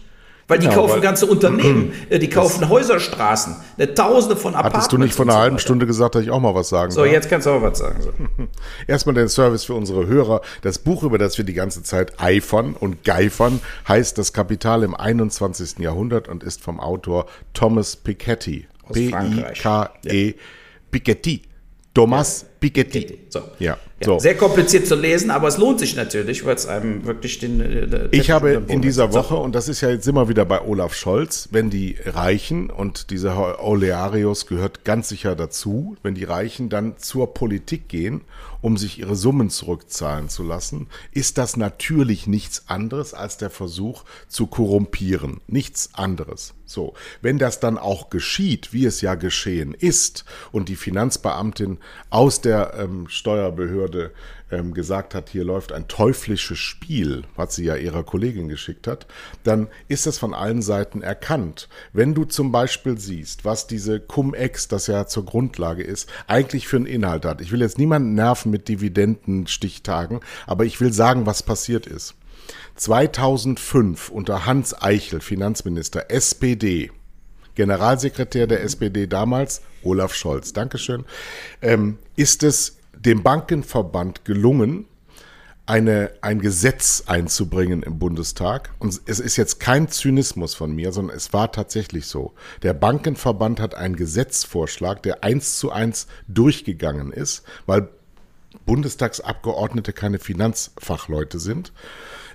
Weil 0.48 0.60
die 0.60 0.66
ja, 0.66 0.74
kaufen 0.74 1.00
ganze 1.00 1.26
Unternehmen, 1.26 1.92
äh, 2.08 2.20
die 2.20 2.30
kaufen 2.30 2.68
Häuserstraßen, 2.68 3.56
eine 3.76 3.94
Tausende 3.94 4.36
von 4.36 4.54
Apartments. 4.54 4.76
Hattest 4.76 4.92
du 4.92 4.98
nicht 4.98 5.14
vor 5.14 5.24
einer 5.24 5.36
halben 5.36 5.58
Stunde 5.58 5.86
gesagt, 5.86 6.14
dass 6.14 6.22
ich 6.22 6.30
auch 6.30 6.38
mal 6.38 6.54
was 6.54 6.68
sagen 6.68 6.92
So, 6.92 7.02
darf? 7.02 7.12
jetzt 7.12 7.28
kannst 7.28 7.46
du 7.46 7.50
auch 7.50 7.62
was 7.62 7.78
sagen. 7.78 8.00
So. 8.00 8.10
Erstmal 8.86 9.14
den 9.16 9.28
Service 9.28 9.64
für 9.64 9.74
unsere 9.74 10.06
Hörer. 10.06 10.42
Das 10.62 10.78
Buch, 10.78 11.02
über 11.02 11.18
das 11.18 11.36
wir 11.36 11.44
die 11.44 11.52
ganze 11.54 11.82
Zeit 11.82 12.20
eifern 12.20 12.76
und 12.78 13.02
geifern, 13.02 13.60
heißt 13.88 14.18
Das 14.18 14.32
Kapital 14.32 14.84
im 14.84 14.94
21. 14.94 15.80
Jahrhundert 15.80 16.28
und 16.28 16.44
ist 16.44 16.62
vom 16.62 16.78
Autor 16.78 17.26
Thomas 17.52 17.96
Piketty. 17.96 18.68
P-I-K-E 18.92 20.34
Piketty. 20.92 21.42
Thomas 21.92 22.46
Piketty. 22.60 23.26
So. 23.30 23.40
Ja. 23.58 23.78
Ja. 24.04 24.18
Sehr 24.18 24.36
kompliziert 24.36 24.86
zu 24.86 24.94
lesen, 24.94 25.30
aber 25.30 25.48
es 25.48 25.56
lohnt 25.56 25.80
sich 25.80 25.96
natürlich, 25.96 26.44
weil 26.44 26.54
es 26.54 26.66
einem 26.66 27.06
wirklich 27.06 27.38
den. 27.38 27.60
Äh, 27.60 28.08
ich 28.10 28.30
habe 28.30 28.62
in 28.68 28.82
dieser 28.82 29.14
Woche, 29.14 29.36
und 29.36 29.54
das 29.54 29.70
ist 29.70 29.80
ja 29.80 29.88
jetzt 29.88 30.06
immer 30.06 30.28
wieder 30.28 30.44
bei 30.44 30.60
Olaf 30.60 30.94
Scholz, 30.94 31.48
wenn 31.50 31.70
die 31.70 31.96
Reichen, 32.04 32.68
und 32.68 33.10
dieser 33.10 33.64
Olearius 33.64 34.46
gehört 34.46 34.84
ganz 34.84 35.08
sicher 35.08 35.34
dazu, 35.34 35.96
wenn 36.02 36.14
die 36.14 36.24
Reichen 36.24 36.68
dann 36.68 36.98
zur 36.98 37.32
Politik 37.32 37.88
gehen, 37.88 38.20
um 38.66 38.76
sich 38.76 38.98
ihre 38.98 39.14
Summen 39.14 39.48
zurückzahlen 39.48 40.28
zu 40.28 40.42
lassen, 40.42 40.88
ist 41.12 41.38
das 41.38 41.56
natürlich 41.56 42.26
nichts 42.26 42.64
anderes 42.66 43.14
als 43.14 43.36
der 43.36 43.48
Versuch 43.48 44.02
zu 44.26 44.48
korrumpieren. 44.48 45.40
Nichts 45.46 45.90
anderes. 45.92 46.52
So, 46.64 46.94
wenn 47.22 47.38
das 47.38 47.60
dann 47.60 47.78
auch 47.78 48.10
geschieht, 48.10 48.72
wie 48.72 48.84
es 48.84 49.02
ja 49.02 49.14
geschehen 49.14 49.72
ist, 49.72 50.24
und 50.50 50.68
die 50.68 50.74
Finanzbeamtin 50.74 51.78
aus 52.10 52.40
der 52.40 52.74
ähm, 52.76 53.06
Steuerbehörde 53.06 54.12
ähm, 54.50 54.74
gesagt 54.74 55.14
hat, 55.14 55.28
hier 55.28 55.44
läuft 55.44 55.72
ein 55.72 55.88
teuflisches 55.88 56.58
Spiel, 56.58 57.24
was 57.34 57.54
sie 57.56 57.64
ja 57.64 57.76
ihrer 57.76 58.04
Kollegin 58.04 58.48
geschickt 58.48 58.86
hat, 58.86 59.06
dann 59.42 59.68
ist 59.88 60.06
es 60.06 60.18
von 60.18 60.34
allen 60.34 60.62
Seiten 60.62 61.02
erkannt. 61.02 61.68
Wenn 61.92 62.14
du 62.14 62.24
zum 62.24 62.52
Beispiel 62.52 62.98
siehst, 62.98 63.44
was 63.44 63.66
diese 63.66 64.00
Cum-Ex, 64.00 64.68
das 64.68 64.86
ja 64.86 65.06
zur 65.06 65.24
Grundlage 65.24 65.82
ist, 65.82 66.08
eigentlich 66.26 66.68
für 66.68 66.76
einen 66.76 66.86
Inhalt 66.86 67.24
hat. 67.24 67.40
Ich 67.40 67.50
will 67.52 67.60
jetzt 67.60 67.78
niemanden 67.78 68.14
nerven 68.14 68.50
mit 68.50 68.68
Dividendenstichtagen, 68.68 70.20
aber 70.46 70.64
ich 70.64 70.80
will 70.80 70.92
sagen, 70.92 71.26
was 71.26 71.42
passiert 71.42 71.86
ist. 71.86 72.14
2005 72.76 74.10
unter 74.10 74.46
Hans 74.46 74.80
Eichel, 74.80 75.20
Finanzminister, 75.20 76.10
SPD, 76.10 76.90
Generalsekretär 77.54 78.46
der 78.46 78.62
SPD 78.62 79.06
damals, 79.06 79.62
Olaf 79.82 80.14
Scholz, 80.14 80.52
Dankeschön, 80.52 81.04
ähm, 81.62 81.98
ist 82.14 82.42
es 82.42 82.75
dem 82.98 83.22
Bankenverband 83.22 84.24
gelungen, 84.24 84.86
eine, 85.66 86.12
ein 86.20 86.40
Gesetz 86.40 87.04
einzubringen 87.06 87.82
im 87.82 87.98
Bundestag. 87.98 88.70
Und 88.78 89.00
es 89.06 89.18
ist 89.18 89.36
jetzt 89.36 89.58
kein 89.58 89.88
Zynismus 89.88 90.54
von 90.54 90.74
mir, 90.74 90.92
sondern 90.92 91.16
es 91.16 91.32
war 91.32 91.50
tatsächlich 91.50 92.06
so. 92.06 92.34
Der 92.62 92.72
Bankenverband 92.72 93.58
hat 93.60 93.74
einen 93.74 93.96
Gesetzvorschlag, 93.96 95.02
der 95.02 95.24
eins 95.24 95.58
zu 95.58 95.72
eins 95.72 96.06
durchgegangen 96.28 97.12
ist, 97.12 97.42
weil 97.66 97.88
Bundestagsabgeordnete 98.64 99.92
keine 99.92 100.18
Finanzfachleute 100.18 101.40
sind. 101.40 101.72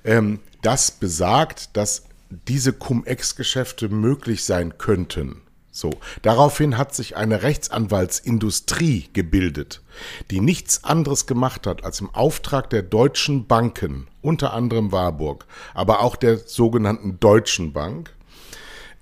Ähm, 0.04 0.40
das 0.62 0.92
besagt, 0.92 1.76
dass 1.78 2.04
diese 2.48 2.74
Cum-Ex-Geschäfte 2.74 3.90
möglich 3.90 4.44
sein 4.44 4.78
könnten. 4.78 5.42
So, 5.74 5.92
daraufhin 6.22 6.78
hat 6.78 6.94
sich 6.94 7.16
eine 7.16 7.44
Rechtsanwaltsindustrie 7.44 9.08
gebildet, 9.14 9.82
die 10.30 10.42
nichts 10.42 10.84
anderes 10.84 11.28
gemacht 11.28 11.66
hat, 11.66 11.86
als 11.86 12.02
im 12.02 12.10
Auftrag 12.10 12.70
der 12.70 12.84
deutschen 12.84 13.48
Banken, 13.48 14.08
unter 14.22 14.54
anderem 14.54 14.92
Warburg, 14.92 15.46
aber 15.74 16.02
auch 16.02 16.18
der 16.18 16.38
sogenannten 16.38 17.22
Deutschen 17.22 17.72
Bank, 17.72 18.14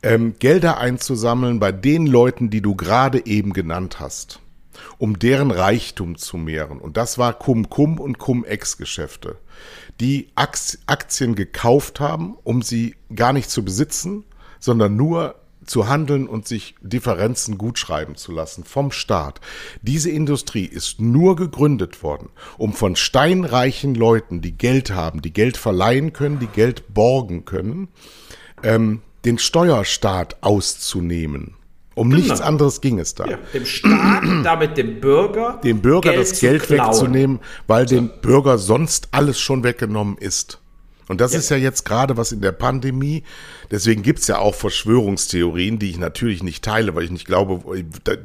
ähm, 0.04 0.36
Gelder 0.38 0.78
einzusammeln 0.78 1.60
bei 1.60 1.72
den 1.72 2.06
Leuten, 2.06 2.52
die 2.52 2.62
du 2.62 2.76
gerade 2.76 3.26
eben 3.26 3.52
genannt 3.54 4.00
hast, 4.00 4.40
um 5.00 5.18
deren 5.18 5.50
Reichtum 5.50 6.18
zu 6.18 6.38
mehren. 6.38 6.80
Und 6.80 6.98
das 6.98 7.18
war 7.18 7.34
Cum-Cum 7.34 8.00
und 8.00 8.20
Cum-Ex-Geschäfte, 8.20 9.38
die 10.00 10.30
Aktien 10.36 11.34
gekauft 11.34 12.00
haben, 12.00 12.38
um 12.44 12.62
sie 12.62 12.96
gar 13.14 13.34
nicht 13.34 13.50
zu 13.50 13.66
besitzen, 13.66 14.24
sondern 14.60 14.96
nur 14.96 15.36
zu 15.70 15.88
handeln 15.88 16.28
und 16.28 16.48
sich 16.48 16.76
Differenzen 16.82 17.58
gutschreiben 17.58 18.16
zu 18.16 18.32
lassen 18.32 18.64
vom 18.64 18.92
Staat. 18.92 19.40
Diese 19.82 20.10
Industrie 20.10 20.66
ist 20.66 21.00
nur 21.00 21.36
gegründet 21.36 22.04
worden, 22.04 22.30
um 22.58 22.74
von 22.74 22.96
steinreichen 22.96 23.96
Leuten, 23.96 24.42
die 24.42 24.58
Geld 24.58 24.92
haben, 24.92 25.22
die 25.22 25.34
Geld 25.34 25.58
verleihen 25.58 26.14
können, 26.14 26.40
die 26.40 26.48
Geld 26.48 26.94
borgen 26.94 27.46
können, 27.46 27.88
ähm, 28.64 29.02
den 29.26 29.38
Steuerstaat 29.38 30.38
auszunehmen. 30.42 31.56
Um 31.96 32.10
genau. 32.10 32.22
nichts 32.24 32.40
anderes 32.40 32.80
ging 32.80 32.98
es 32.98 33.14
da. 33.14 33.26
Ja, 33.26 33.38
dem 33.54 33.66
Staat, 33.66 34.24
damit 34.44 34.78
dem 34.78 35.02
Bürger. 35.02 35.60
Dem 35.64 35.82
Bürger 35.82 36.12
Geld 36.12 36.22
das 36.22 36.40
Geld 36.40 36.70
wegzunehmen, 36.70 37.40
weil 37.68 37.88
so. 37.88 37.96
dem 37.96 38.10
Bürger 38.22 38.58
sonst 38.58 39.10
alles 39.12 39.40
schon 39.40 39.64
weggenommen 39.64 40.18
ist. 40.18 40.62
Und 41.10 41.20
das 41.22 41.34
ja. 41.34 41.40
ist 41.40 41.50
ja 41.50 41.58
jetzt 41.58 41.86
gerade 41.86 42.18
was 42.18 42.32
in 42.32 42.40
der 42.40 42.52
Pandemie. 42.52 43.24
Deswegen 43.72 44.04
gibt's 44.04 44.28
ja 44.28 44.38
auch 44.38 44.54
Verschwörungstheorien, 44.54 45.80
die 45.80 45.90
ich 45.90 45.98
natürlich 45.98 46.44
nicht 46.44 46.64
teile, 46.64 46.94
weil 46.94 47.04
ich 47.04 47.12
nicht 47.12 47.26
glaube, 47.26 47.62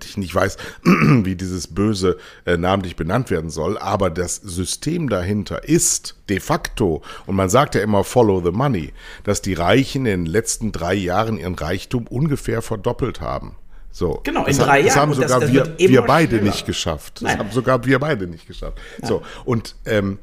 ich 0.04 0.16
nicht 0.18 0.34
weiß, 0.34 0.58
wie 0.84 1.34
dieses 1.34 1.68
Böse 1.68 2.18
äh, 2.44 2.58
namentlich 2.58 2.94
benannt 2.94 3.30
werden 3.30 3.48
soll. 3.48 3.78
Aber 3.78 4.10
das 4.10 4.36
System 4.36 5.08
dahinter 5.08 5.64
ist 5.64 6.16
de 6.28 6.40
facto, 6.40 7.02
und 7.24 7.36
man 7.36 7.48
sagt 7.48 7.74
ja 7.74 7.80
immer 7.80 8.04
Follow 8.04 8.42
the 8.44 8.52
Money, 8.52 8.92
dass 9.24 9.40
die 9.40 9.54
Reichen 9.54 10.04
in 10.04 10.24
den 10.24 10.26
letzten 10.26 10.70
drei 10.70 10.94
Jahren 10.94 11.38
ihren 11.38 11.54
Reichtum 11.54 12.06
ungefähr 12.06 12.60
verdoppelt 12.60 13.22
haben. 13.22 13.56
So. 13.92 14.20
Genau, 14.24 14.44
in 14.44 14.58
drei 14.58 14.80
Jahren. 14.80 14.86
Das 14.86 14.96
haben 14.96 15.14
sogar 15.14 15.40
das, 15.40 15.50
das 15.50 15.52
wir, 15.52 15.78
wir 15.78 16.02
beide 16.02 16.36
schneller. 16.36 16.50
nicht 16.50 16.66
geschafft. 16.66 17.22
Das 17.22 17.38
haben 17.38 17.50
sogar 17.50 17.86
wir 17.86 17.98
beide 17.98 18.26
nicht 18.26 18.46
geschafft. 18.46 18.78
So. 19.02 19.22
Und 19.46 19.76
ähm, 19.86 20.18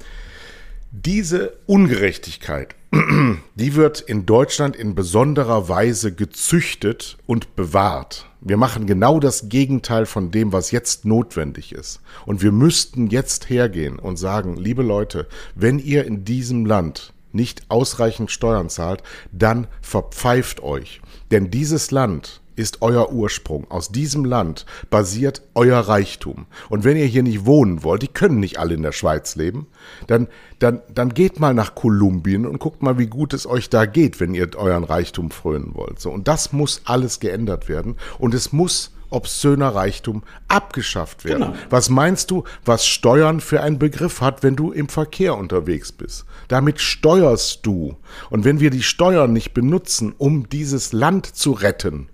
diese 0.91 1.57
Ungerechtigkeit, 1.67 2.75
die 3.55 3.75
wird 3.75 4.01
in 4.01 4.25
Deutschland 4.25 4.75
in 4.75 4.93
besonderer 4.93 5.69
Weise 5.69 6.13
gezüchtet 6.13 7.17
und 7.25 7.55
bewahrt. 7.55 8.25
Wir 8.41 8.57
machen 8.57 8.87
genau 8.87 9.21
das 9.21 9.47
Gegenteil 9.47 10.05
von 10.05 10.31
dem, 10.31 10.51
was 10.51 10.71
jetzt 10.71 11.05
notwendig 11.05 11.71
ist. 11.71 12.01
Und 12.25 12.41
wir 12.41 12.51
müssten 12.51 13.07
jetzt 13.07 13.49
hergehen 13.49 13.99
und 13.99 14.17
sagen, 14.17 14.57
liebe 14.57 14.83
Leute, 14.83 15.27
wenn 15.55 15.79
ihr 15.79 16.05
in 16.05 16.25
diesem 16.25 16.65
Land 16.65 17.13
nicht 17.31 17.63
ausreichend 17.69 18.29
Steuern 18.29 18.67
zahlt, 18.67 19.01
dann 19.31 19.67
verpfeift 19.81 20.61
euch. 20.61 21.01
Denn 21.31 21.49
dieses 21.49 21.91
Land 21.91 22.40
ist 22.61 22.81
euer 22.81 23.11
Ursprung. 23.11 23.69
Aus 23.69 23.89
diesem 23.89 24.23
Land 24.23 24.65
basiert 24.89 25.41
euer 25.55 25.79
Reichtum. 25.79 26.45
Und 26.69 26.83
wenn 26.83 26.95
ihr 26.95 27.05
hier 27.05 27.23
nicht 27.23 27.45
wohnen 27.45 27.83
wollt, 27.83 28.03
die 28.03 28.07
können 28.07 28.39
nicht 28.39 28.59
alle 28.59 28.75
in 28.75 28.83
der 28.83 28.91
Schweiz 28.91 29.35
leben, 29.35 29.67
dann, 30.07 30.27
dann, 30.59 30.81
dann 30.93 31.13
geht 31.13 31.39
mal 31.39 31.53
nach 31.53 31.73
Kolumbien 31.73 32.45
und 32.45 32.59
guckt 32.59 32.83
mal, 32.83 32.99
wie 32.99 33.07
gut 33.07 33.33
es 33.33 33.47
euch 33.47 33.69
da 33.69 33.85
geht, 33.85 34.19
wenn 34.19 34.35
ihr 34.35 34.55
euren 34.55 34.83
Reichtum 34.83 35.31
frönen 35.31 35.71
wollt. 35.73 35.99
So, 35.99 36.11
und 36.11 36.27
das 36.27 36.53
muss 36.53 36.81
alles 36.85 37.19
geändert 37.19 37.67
werden. 37.67 37.95
Und 38.19 38.33
es 38.35 38.53
muss 38.53 38.91
obszöner 39.11 39.75
Reichtum 39.75 40.23
abgeschafft 40.47 41.25
werden. 41.25 41.51
Genau. 41.51 41.55
Was 41.69 41.89
meinst 41.89 42.31
du, 42.31 42.43
was 42.65 42.87
Steuern 42.87 43.41
für 43.41 43.61
einen 43.61 43.77
Begriff 43.77 44.21
hat, 44.21 44.41
wenn 44.41 44.55
du 44.55 44.71
im 44.71 44.89
Verkehr 44.89 45.37
unterwegs 45.37 45.91
bist? 45.91 46.25
Damit 46.47 46.79
steuerst 46.79 47.65
du. 47.65 47.97
Und 48.29 48.45
wenn 48.45 48.59
wir 48.59 48.69
die 48.69 48.83
Steuern 48.83 49.33
nicht 49.33 49.53
benutzen, 49.53 50.13
um 50.17 50.49
dieses 50.49 50.93
Land 50.93 51.25
zu 51.25 51.51
retten, 51.51 52.07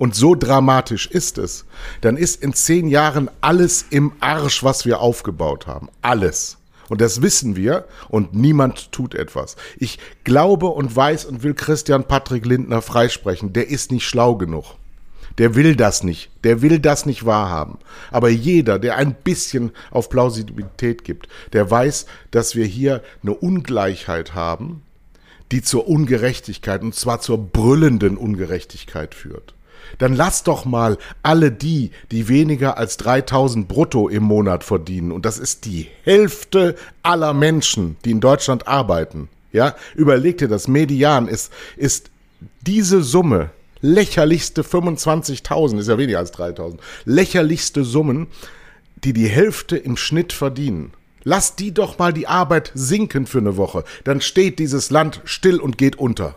und 0.00 0.14
so 0.14 0.34
dramatisch 0.34 1.08
ist 1.08 1.36
es, 1.36 1.66
dann 2.00 2.16
ist 2.16 2.42
in 2.42 2.54
zehn 2.54 2.88
Jahren 2.88 3.30
alles 3.42 3.84
im 3.90 4.12
Arsch, 4.20 4.64
was 4.64 4.86
wir 4.86 5.00
aufgebaut 5.00 5.66
haben. 5.66 5.90
Alles. 6.00 6.56
Und 6.88 7.02
das 7.02 7.20
wissen 7.20 7.54
wir 7.54 7.84
und 8.08 8.32
niemand 8.34 8.92
tut 8.92 9.14
etwas. 9.14 9.56
Ich 9.76 9.98
glaube 10.24 10.68
und 10.68 10.96
weiß 10.96 11.26
und 11.26 11.42
will 11.42 11.52
Christian 11.52 12.04
Patrick 12.04 12.46
Lindner 12.46 12.80
freisprechen. 12.80 13.52
Der 13.52 13.68
ist 13.68 13.92
nicht 13.92 14.06
schlau 14.06 14.36
genug. 14.36 14.76
Der 15.36 15.54
will 15.54 15.76
das 15.76 16.02
nicht. 16.02 16.30
Der 16.44 16.62
will 16.62 16.78
das 16.78 17.04
nicht 17.04 17.26
wahrhaben. 17.26 17.76
Aber 18.10 18.30
jeder, 18.30 18.78
der 18.78 18.96
ein 18.96 19.12
bisschen 19.12 19.70
auf 19.90 20.08
Plausibilität 20.08 21.04
gibt, 21.04 21.28
der 21.52 21.70
weiß, 21.70 22.06
dass 22.30 22.54
wir 22.54 22.64
hier 22.64 23.02
eine 23.22 23.34
Ungleichheit 23.34 24.34
haben, 24.34 24.80
die 25.52 25.60
zur 25.60 25.86
Ungerechtigkeit, 25.86 26.80
und 26.80 26.94
zwar 26.94 27.20
zur 27.20 27.36
brüllenden 27.36 28.16
Ungerechtigkeit 28.16 29.14
führt. 29.14 29.52
Dann 29.98 30.14
lass 30.14 30.42
doch 30.42 30.64
mal 30.64 30.98
alle 31.22 31.50
die, 31.52 31.90
die 32.10 32.28
weniger 32.28 32.78
als 32.78 32.96
3000 32.98 33.68
brutto 33.68 34.08
im 34.08 34.22
Monat 34.22 34.64
verdienen, 34.64 35.12
und 35.12 35.24
das 35.24 35.38
ist 35.38 35.64
die 35.64 35.88
Hälfte 36.04 36.76
aller 37.02 37.34
Menschen, 37.34 37.96
die 38.04 38.10
in 38.10 38.20
Deutschland 38.20 38.68
arbeiten. 38.68 39.28
Ja, 39.52 39.74
überleg 39.94 40.38
dir, 40.38 40.48
das 40.48 40.68
Median 40.68 41.26
ist, 41.26 41.52
ist 41.76 42.10
diese 42.60 43.02
Summe, 43.02 43.50
lächerlichste 43.80 44.62
25.000, 44.62 45.78
ist 45.78 45.88
ja 45.88 45.98
weniger 45.98 46.18
als 46.18 46.32
3.000, 46.34 46.78
lächerlichste 47.04 47.84
Summen, 47.84 48.28
die 49.04 49.12
die 49.12 49.28
Hälfte 49.28 49.76
im 49.76 49.96
Schnitt 49.96 50.32
verdienen. 50.32 50.92
Lass 51.22 51.56
die 51.56 51.72
doch 51.72 51.98
mal 51.98 52.12
die 52.12 52.26
Arbeit 52.26 52.72
sinken 52.74 53.26
für 53.26 53.38
eine 53.38 53.56
Woche. 53.56 53.84
Dann 54.04 54.20
steht 54.20 54.58
dieses 54.58 54.90
Land 54.90 55.20
still 55.24 55.58
und 55.58 55.76
geht 55.76 55.96
unter. 55.96 56.36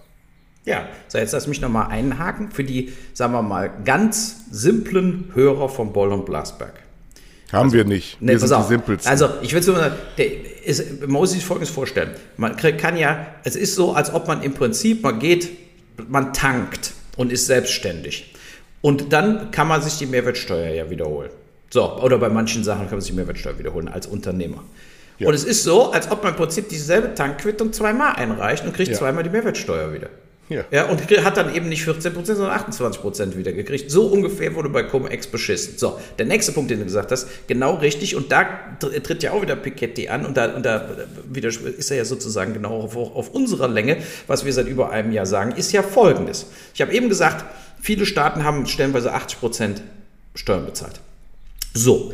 Ja, 0.66 0.88
so 1.08 1.18
jetzt 1.18 1.34
lass 1.34 1.48
mich 1.48 1.60
nochmal 1.60 1.88
einhaken 1.90 2.52
für 2.52 2.64
die, 2.64 2.94
sagen 3.14 3.34
wir 3.34 3.42
mal, 3.42 3.70
ganz 3.84 4.46
simplen 4.50 5.32
Hörer 5.34 5.68
von 5.68 5.92
Boll 5.92 6.14
und 6.14 6.26
Blasberg. 6.26 6.74
Haben 7.52 7.66
also, 7.66 7.78
wir 7.78 7.86
nicht. 7.86 8.18
Nee, 8.22 8.32
wir 8.32 8.40
sind 8.40 8.54
auf. 8.54 8.68
die 8.68 8.74
simpelsten. 8.74 9.10
Also, 9.12 9.30
ich 9.42 9.54
will 9.54 9.62
so 9.62 9.74
mal, 9.74 9.96
man 11.02 11.12
muss 11.12 11.32
sich 11.32 11.46
Folgendes 11.46 11.70
vorstellen. 11.70 12.12
Man 12.38 12.56
kann 12.56 12.98
ja, 12.98 13.28
es 13.44 13.56
ist 13.56 13.76
so, 13.76 13.94
als 13.94 14.14
ob 14.14 14.28
man 14.28 14.42
im 14.42 14.54
Prinzip, 14.54 15.04
man 15.04 15.20
geht, 15.20 15.50
man 16.08 16.34
tankt 16.34 16.94
und 17.18 17.32
ist 17.32 17.46
selbstständig. 17.46 18.34
Und 18.82 19.14
dann 19.14 19.52
kann 19.52 19.68
man 19.68 19.82
sich 19.82 19.98
die 19.98 20.08
Mehrwertsteuer 20.08 20.74
ja 20.74 20.90
wiederholen. 20.90 21.30
So, 21.70 22.00
oder 22.02 22.18
bei 22.18 22.30
manchen 22.30 22.64
Sachen 22.64 22.86
kann 22.86 22.94
man 22.94 23.02
sich 23.02 23.12
die 23.12 23.18
Mehrwertsteuer 23.18 23.60
wiederholen 23.60 23.88
als 23.88 24.08
Unternehmer. 24.08 24.64
Ja. 25.20 25.28
Und 25.28 25.34
es 25.34 25.44
ist 25.44 25.64
so, 25.64 25.92
als 25.92 26.10
ob 26.12 26.24
man 26.24 26.34
im 26.34 26.38
Prinzip 26.38 26.70
dieselbe 26.70 27.14
Tankquittung 27.14 27.72
zweimal 27.72 28.16
einreicht 28.16 28.66
und 28.66 28.74
kriegt 28.74 28.92
ja. 28.92 28.98
zweimal 28.98 29.24
die 29.24 29.30
Mehrwertsteuer 29.30 29.94
wieder. 29.94 30.10
Ja. 30.50 30.64
ja. 30.72 30.86
Und 30.90 31.02
hat 31.24 31.38
dann 31.38 31.54
eben 31.56 31.70
nicht 31.70 31.88
14%, 31.88 32.12
sondern 32.26 32.52
28% 32.52 33.38
wieder 33.38 33.54
gekriegt. 33.54 33.90
So 33.90 34.08
ungefähr 34.08 34.54
wurde 34.56 34.70
bei 34.70 34.84
Cum-Ex 34.84 35.28
beschissen. 35.28 35.78
So, 35.78 36.00
der 36.18 36.26
nächste 36.26 36.52
Punkt, 36.52 36.70
den 36.72 36.80
du 36.80 36.86
gesagt 36.86 37.12
hast, 37.12 37.28
genau 37.48 37.76
richtig. 37.76 38.16
Und 38.16 38.32
da 38.32 38.46
tritt 38.80 39.24
ja 39.24 39.32
auch 39.32 39.42
wieder 39.42 39.56
Piketty 39.56 40.10
an. 40.10 40.26
Und 40.26 40.38
da, 40.38 40.54
und 40.54 40.66
da 40.66 40.90
wieder 41.30 41.50
ist 41.50 41.92
er 41.92 41.98
ja 41.98 42.06
sozusagen 42.06 42.54
genau 42.54 42.82
auf, 42.82 42.96
auf 42.96 43.30
unserer 43.30 43.68
Länge. 43.68 43.98
Was 44.28 44.46
wir 44.46 44.54
seit 44.54 44.68
über 44.68 44.92
einem 44.92 45.12
Jahr 45.12 45.26
sagen, 45.26 45.54
ist 45.54 45.72
ja 45.72 45.82
folgendes. 45.82 46.48
Ich 46.74 46.82
habe 46.82 46.94
eben 46.94 47.10
gesagt, 47.10 47.46
viele 47.82 48.06
Staaten 48.06 48.44
haben 48.44 48.66
stellenweise 48.66 49.16
80% 49.16 49.78
Steuern 50.36 50.66
bezahlt. 50.66 51.00
So, 51.74 52.14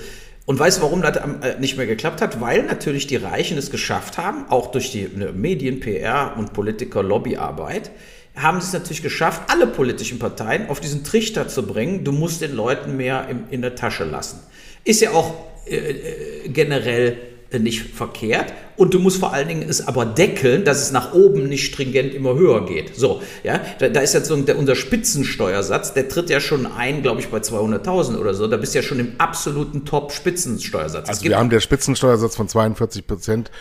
und 0.50 0.58
weißt 0.58 0.80
du, 0.80 0.82
warum 0.82 1.04
das 1.04 1.16
äh, 1.18 1.60
nicht 1.60 1.78
mehr 1.78 1.86
geklappt 1.86 2.24
hat? 2.24 2.42
Weil 2.42 2.64
natürlich 2.64 3.06
die 3.06 3.18
Reichen 3.18 3.56
es 3.60 3.70
geschafft 3.70 4.18
haben, 4.18 4.46
auch 4.50 4.72
durch 4.72 4.92
die 4.92 5.08
ne, 5.08 5.32
Medien, 5.32 5.80
PR 5.80 6.34
und 6.38 6.54
Politiker-Lobbyarbeit, 6.54 7.92
haben 8.36 8.62
sie 8.62 8.68
es 8.68 8.74
natürlich 8.74 9.04
geschafft, 9.04 9.44
alle 9.48 9.68
politischen 9.68 10.20
Parteien 10.20 10.70
auf 10.70 10.80
diesen 10.80 11.04
Trichter 11.04 11.48
zu 11.48 11.66
bringen, 11.66 12.04
du 12.04 12.12
musst 12.12 12.42
den 12.42 12.56
Leuten 12.56 12.98
mehr 12.98 13.28
in, 13.30 13.44
in 13.50 13.62
der 13.62 13.76
Tasche 13.76 14.06
lassen. 14.06 14.40
Ist 14.84 15.02
ja 15.02 15.12
auch 15.12 15.36
äh, 15.68 15.76
äh 15.76 16.50
generell 16.50 17.18
nicht 17.58 17.82
verkehrt 17.82 18.54
und 18.80 18.94
du 18.94 19.00
musst 19.00 19.20
vor 19.20 19.34
allen 19.34 19.50
Dingen 19.50 19.68
es 19.68 19.86
aber 19.86 20.06
deckeln, 20.06 20.64
dass 20.64 20.82
es 20.82 20.92
nach 20.94 21.14
oben 21.14 21.50
nicht 21.50 21.66
stringent 21.66 22.14
immer 22.14 22.36
höher 22.36 22.66
geht. 22.66 22.96
So, 22.96 23.22
ja, 23.44 23.60
da, 23.78 23.90
da 23.90 24.00
ist 24.00 24.14
jetzt 24.14 24.28
so 24.28 24.36
der, 24.38 24.58
unser 24.58 24.76
Spitzensteuersatz, 24.76 25.94
der 25.94 26.08
tritt 26.08 26.30
ja 26.30 26.40
schon 26.40 26.66
ein, 26.66 27.02
glaube 27.02 27.20
ich, 27.20 27.28
bei 27.28 27.40
200.000 27.40 28.18
oder 28.18 28.34
so. 28.34 28.48
Da 28.48 28.56
bist 28.56 28.74
du 28.74 28.80
ja 28.80 28.84
schon 28.84 29.00
im 29.00 29.16
absoluten 29.18 29.84
Top-Spitzensteuersatz. 29.84 31.10
Also 31.10 31.26
wir 31.26 31.38
haben 31.38 31.50
der 31.50 31.60
Spitzensteuersatz 31.60 32.38
von 32.38 32.48
42 32.48 33.06
Prozent, 33.06 33.52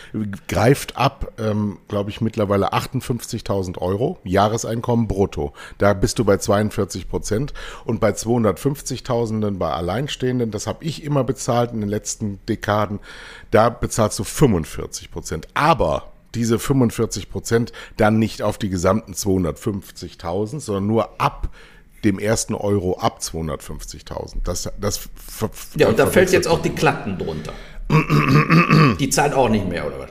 greift 0.47 0.95
ab, 0.95 1.33
ähm, 1.37 1.79
glaube 1.89 2.11
ich, 2.11 2.21
mittlerweile 2.21 2.71
58.000 2.71 3.77
Euro 3.77 4.19
Jahreseinkommen 4.23 5.09
brutto. 5.09 5.51
Da 5.79 5.93
bist 5.93 6.17
du 6.19 6.23
bei 6.23 6.37
42 6.37 7.09
Prozent 7.09 7.53
und 7.83 7.99
bei 7.99 8.11
250.000 8.11 9.57
bei 9.57 9.69
Alleinstehenden, 9.69 10.51
das 10.51 10.65
habe 10.65 10.85
ich 10.85 11.03
immer 11.03 11.25
bezahlt 11.25 11.73
in 11.73 11.81
den 11.81 11.89
letzten 11.89 12.39
Dekaden, 12.47 12.99
da 13.51 13.69
bezahlst 13.69 14.17
du 14.19 14.23
45 14.23 15.08
Prozent. 15.11 15.47
Aber 15.53 16.11
diese 16.35 16.59
45 16.59 17.29
Prozent 17.29 17.71
dann 17.97 18.19
nicht 18.19 18.41
auf 18.41 18.57
die 18.57 18.69
gesamten 18.69 19.13
250.000, 19.13 20.59
sondern 20.59 20.87
nur 20.87 21.21
ab 21.21 21.49
dem 22.03 22.19
ersten 22.19 22.55
Euro 22.55 22.97
ab 22.99 23.19
250.000. 23.21 24.37
Das, 24.43 24.71
das 24.79 25.09
ja, 25.75 25.89
und 25.89 25.99
da 25.99 26.07
fällt 26.07 26.31
jetzt 26.31 26.47
auch 26.47 26.61
die 26.61 26.69
Klatten 26.69 27.17
drunter. 27.17 27.53
die 28.99 29.09
zahlt 29.09 29.33
auch 29.33 29.49
nicht 29.49 29.67
mehr, 29.67 29.87
oder 29.87 29.99
was? 29.99 30.09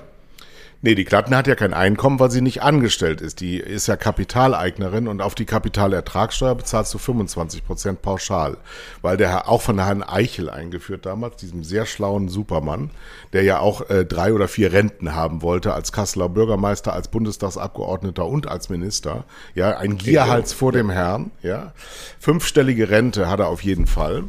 Nee, 0.80 0.94
die 0.94 1.04
Klatten 1.04 1.34
hat 1.34 1.48
ja 1.48 1.56
kein 1.56 1.74
Einkommen, 1.74 2.20
weil 2.20 2.30
sie 2.30 2.40
nicht 2.40 2.62
angestellt 2.62 3.20
ist. 3.20 3.40
Die 3.40 3.56
ist 3.56 3.88
ja 3.88 3.96
Kapitaleignerin 3.96 5.08
und 5.08 5.20
auf 5.20 5.34
die 5.34 5.44
Kapitalertragssteuer 5.44 6.54
bezahlst 6.54 6.94
du 6.94 6.98
25 6.98 7.66
Prozent 7.66 8.00
pauschal. 8.00 8.58
Weil 9.02 9.16
der 9.16 9.28
Herr, 9.28 9.48
auch 9.48 9.60
von 9.60 9.80
Herrn 9.80 10.04
Eichel 10.04 10.48
eingeführt 10.48 11.04
damals, 11.04 11.34
diesem 11.36 11.64
sehr 11.64 11.84
schlauen 11.84 12.28
Supermann, 12.28 12.90
der 13.32 13.42
ja 13.42 13.58
auch 13.58 13.90
äh, 13.90 14.04
drei 14.04 14.32
oder 14.32 14.46
vier 14.46 14.72
Renten 14.72 15.16
haben 15.16 15.42
wollte 15.42 15.74
als 15.74 15.90
Kasseler 15.90 16.28
Bürgermeister, 16.28 16.92
als 16.92 17.08
Bundestagsabgeordneter 17.08 18.24
und 18.24 18.46
als 18.46 18.68
Minister. 18.68 19.24
Ja, 19.56 19.78
ein 19.78 19.98
Gierhals 19.98 20.52
vor 20.52 20.70
dem 20.70 20.90
Herrn, 20.90 21.32
ja. 21.42 21.72
Fünfstellige 22.20 22.88
Rente 22.88 23.28
hat 23.28 23.40
er 23.40 23.48
auf 23.48 23.64
jeden 23.64 23.88
Fall. 23.88 24.24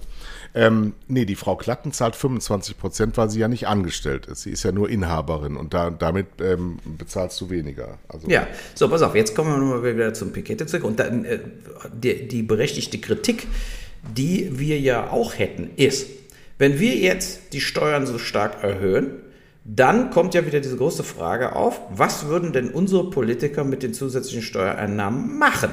Ähm, 0.56 0.94
nee, 1.08 1.26
die 1.26 1.36
Frau 1.36 1.56
Klatten 1.56 1.92
zahlt 1.92 2.16
25 2.16 2.78
Prozent, 2.78 3.18
weil 3.18 3.30
sie 3.30 3.40
ja 3.40 3.48
nicht 3.48 3.68
angestellt 3.68 4.26
ist. 4.26 4.42
Sie 4.42 4.52
ist 4.52 4.64
ja 4.64 4.72
nur 4.72 4.90
Inhaberin 4.90 5.56
und 5.56 5.74
da, 5.74 5.90
damit 5.90 6.28
ähm, 6.42 6.80
bezahlst 6.98 7.40
du 7.42 7.50
weniger. 7.50 8.00
Also 8.08 8.28
ja, 8.28 8.48
so, 8.74 8.90
pass 8.90 9.02
auf, 9.02 9.16
jetzt 9.16 9.36
kommen 9.36 9.52
wir 9.52 9.58
nochmal 9.58 9.96
wieder 9.96 10.14
zum 10.14 10.32
Pikette 10.32 10.66
zurück. 10.66 10.84
Und 10.84 11.00
dann 11.00 11.26
äh, 11.26 11.40
die, 11.94 12.28
die 12.28 12.42
berechtigte 12.42 12.98
Kritik, 12.98 13.48
die 14.16 14.58
wir 14.58 14.80
ja 14.80 15.12
auch 15.12 15.38
hätten, 15.38 15.70
ist, 15.76 16.08
wenn 16.58 16.80
wir 16.80 16.96
jetzt 16.96 17.54
die 17.54 17.62
Steuern 17.62 18.06
so 18.06 18.18
stark 18.18 18.64
erhöhen, 18.64 19.12
dann 19.64 20.10
kommt 20.10 20.34
ja 20.34 20.46
wieder 20.46 20.60
diese 20.60 20.78
große 20.78 21.04
Frage 21.04 21.56
auf, 21.56 21.80
was 21.92 22.26
würden 22.26 22.54
denn 22.54 22.72
unsere 22.72 23.10
Politiker 23.10 23.64
mit 23.64 23.84
den 23.84 23.94
zusätzlichen 23.94 24.42
Steuereinnahmen 24.42 25.38
machen? 25.38 25.70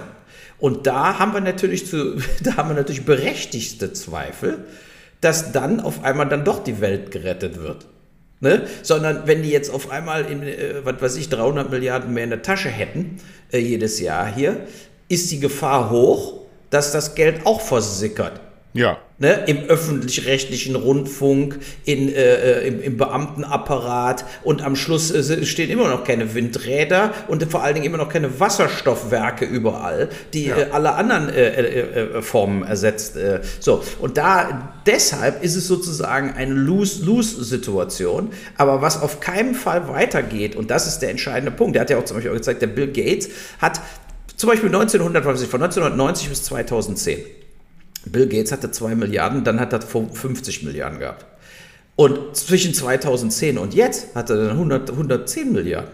Und 0.59 0.87
da 0.87 1.19
haben 1.19 1.33
wir 1.35 1.40
natürlich 1.40 1.87
zu, 1.87 2.16
da 2.42 2.57
haben 2.57 2.71
wir 2.71 2.77
natürlich 2.77 3.05
berechtigte 3.05 3.92
Zweifel, 3.92 4.64
dass 5.21 5.53
dann 5.53 5.81
auf 5.81 6.05
einmal 6.05 6.29
dann 6.29 6.45
doch 6.45 6.62
die 6.62 6.81
Welt 6.81 7.11
gerettet 7.11 7.61
wird. 7.61 7.87
Ne? 8.40 8.66
Sondern 8.83 9.27
wenn 9.27 9.42
die 9.42 9.51
jetzt 9.51 9.71
auf 9.73 9.90
einmal, 9.90 10.27
in, 10.27 10.42
äh, 10.42 10.85
was 10.85 11.01
weiß 11.01 11.16
ich, 11.16 11.29
300 11.31 11.71
Milliarden 11.71 12.12
mehr 12.12 12.25
in 12.25 12.31
der 12.31 12.42
Tasche 12.42 12.69
hätten, 12.69 13.19
äh, 13.51 13.59
jedes 13.59 13.99
Jahr 14.01 14.27
hier, 14.27 14.66
ist 15.09 15.31
die 15.31 15.40
Gefahr 15.40 15.90
hoch, 15.90 16.40
dass 16.71 16.92
das 16.92 17.14
Geld 17.14 17.47
auch 17.47 17.61
versickert. 17.61 18.40
Ja. 18.75 18.99
Ne, 19.19 19.45
Im 19.47 19.65
öffentlich-rechtlichen 19.65 20.77
Rundfunk, 20.77 21.59
in, 21.87 22.11
äh, 22.11 22.59
äh, 22.61 22.69
im, 22.69 22.83
im, 22.83 22.99
Beamtenapparat 22.99 24.27
und 24.45 24.63
am 24.63 24.77
Schluss 24.77 25.11
äh, 25.11 25.47
stehen 25.47 25.71
immer 25.71 25.89
noch 25.89 26.05
keine 26.05 26.35
Windräder 26.35 27.15
und 27.27 27.43
vor 27.51 27.63
allen 27.63 27.77
Dingen 27.77 27.87
immer 27.87 27.97
noch 27.97 28.11
keine 28.11 28.39
Wasserstoffwerke 28.41 29.47
überall, 29.47 30.11
die 30.35 30.49
ja. 30.49 30.59
äh, 30.59 30.67
alle 30.71 30.93
anderen 30.97 31.31
äh, 31.31 31.49
äh, 31.49 32.21
Formen 32.21 32.63
ersetzt. 32.63 33.17
so, 33.59 33.83
und 34.01 34.19
da 34.19 34.75
deshalb 34.85 35.43
ist 35.43 35.57
es 35.57 35.67
sozusagen 35.67 36.35
eine 36.37 36.53
Lose-Lose-Situation. 36.53 38.29
Aber 38.59 38.83
was 38.83 39.01
auf 39.01 39.21
keinen 39.21 39.55
Fall 39.55 39.89
weitergeht, 39.89 40.57
und 40.57 40.71
das 40.71 40.87
ist 40.87 40.99
der 40.99 41.09
entscheidende 41.09 41.53
Punkt, 41.53 41.75
der 41.75 41.81
hat 41.81 41.89
ja 41.89 41.97
auch 41.97 42.05
zum 42.05 42.19
Beispiel 42.19 42.33
auch 42.33 42.37
gezeigt, 42.37 42.61
der 42.61 42.67
Bill 42.67 42.89
Gates 42.89 43.31
hat 43.61 43.81
zum 44.37 44.51
Beispiel 44.51 44.69
1900, 44.69 45.25
von 45.25 45.63
1990 45.63 46.29
bis 46.29 46.43
2010 46.43 47.46
Bill 48.11 48.27
Gates 48.29 48.53
hatte 48.53 48.71
2 48.71 48.95
Milliarden, 48.95 49.45
dann 49.45 49.61
hat 49.61 49.73
er 49.73 49.81
50 49.81 50.62
Milliarden 50.62 50.99
gehabt. 50.99 51.27
Und 51.97 52.37
zwischen 52.37 52.75
2010 52.75 53.59
und 53.59 53.75
jetzt 53.75 54.14
hat 54.14 54.31
er 54.31 54.37
dann 54.37 54.51
100, 54.51 54.90
110 54.90 55.53
Milliarden. 55.53 55.90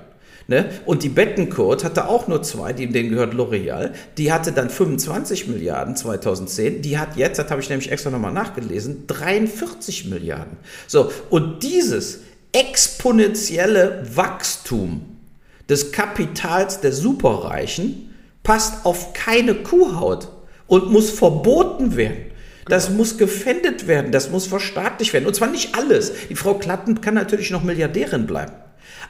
Ne? 0.49 0.69
Und 0.85 1.05
die 1.05 1.09
Bettencourt 1.09 1.85
hatte 1.85 2.09
auch 2.09 2.27
nur 2.27 2.43
zwei, 2.43 2.73
die, 2.73 2.89
denen 2.89 3.11
gehört 3.11 3.35
L'Oreal. 3.35 3.93
Die 4.19 4.33
hatte 4.33 4.51
dann 4.53 4.71
25 4.71 5.47
Milliarden 5.47 5.95
2010. 5.95 6.83
Die 6.83 6.99
hat 6.99 7.17
jetzt, 7.17 7.39
das 7.39 7.51
habe 7.51 7.61
ich 7.61 7.69
nämlich 7.69 7.91
extra 7.93 8.11
nochmal 8.11 8.33
nachgelesen, 8.33 9.07
43 9.07 10.07
Milliarden. 10.07 10.57
So, 10.89 11.13
und 11.31 11.63
dieses 11.63 12.21
exponentielle 12.53 14.05
Wachstum 14.15 15.07
des 15.69 15.93
Kapitals 15.93 16.81
der 16.81 16.93
Superreichen 16.93 18.11
passt 18.43 18.85
auf 18.85 19.13
keine 19.13 19.55
Kuhhaut 19.55 20.29
und 20.73 20.91
muss 20.91 21.11
verboten 21.11 21.97
werden. 21.97 22.31
Das 22.65 22.87
genau. 22.87 22.99
muss 22.99 23.19
gefändet 23.19 23.89
werden, 23.89 24.11
das 24.11 24.31
muss 24.31 24.47
verstaatlicht 24.47 25.13
werden. 25.13 25.27
Und 25.27 25.37
zwar 25.37 25.51
nicht 25.51 25.75
alles. 25.75 26.15
Die 26.31 26.35
Frau 26.35 26.55
Klatten 26.55 27.03
kann 27.03 27.13
natürlich 27.13 27.51
noch 27.51 27.63
Milliardärin 27.63 28.27
bleiben. 28.27 28.53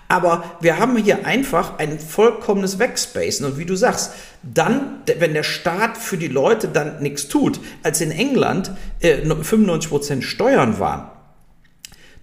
Aber 0.08 0.56
wir 0.60 0.80
haben 0.80 0.96
hier 0.96 1.24
einfach 1.24 1.78
ein 1.78 2.00
vollkommenes 2.00 2.80
Wegspacen. 2.80 3.46
Und 3.46 3.58
wie 3.58 3.64
du 3.64 3.76
sagst, 3.76 4.12
dann, 4.42 5.02
wenn 5.20 5.34
der 5.34 5.44
Staat 5.44 5.96
für 5.96 6.16
die 6.16 6.26
Leute 6.26 6.66
dann 6.66 7.00
nichts 7.00 7.28
tut, 7.28 7.60
als 7.84 8.00
in 8.00 8.10
England 8.10 8.72
äh, 8.98 9.18
95% 9.18 10.22
Steuern 10.22 10.80
waren, 10.80 11.12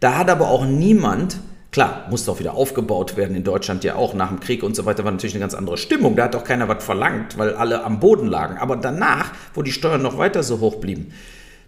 da 0.01 0.17
hat 0.17 0.29
aber 0.29 0.49
auch 0.49 0.65
niemand 0.65 1.39
Klar, 1.71 2.07
musste 2.09 2.31
auch 2.31 2.39
wieder 2.39 2.55
aufgebaut 2.55 3.15
werden, 3.15 3.35
in 3.35 3.43
Deutschland 3.43 3.83
ja 3.83 3.95
auch, 3.95 4.15
nach 4.15 4.29
dem 4.29 4.39
Krieg 4.39 4.63
und 4.63 4.75
so 4.75 4.85
weiter, 4.85 5.03
war 5.05 5.11
natürlich 5.11 5.35
eine 5.35 5.41
ganz 5.41 5.53
andere 5.53 5.77
Stimmung. 5.77 6.15
Da 6.15 6.23
hat 6.23 6.35
auch 6.35 6.43
keiner 6.43 6.67
was 6.67 6.83
verlangt, 6.83 7.37
weil 7.37 7.53
alle 7.53 7.83
am 7.83 7.99
Boden 7.99 8.27
lagen. 8.27 8.57
Aber 8.57 8.75
danach, 8.75 9.31
wo 9.53 9.61
die 9.61 9.71
Steuern 9.71 10.01
noch 10.01 10.17
weiter 10.17 10.41
so 10.41 10.59
hoch 10.59 10.77
blieben, 10.77 11.13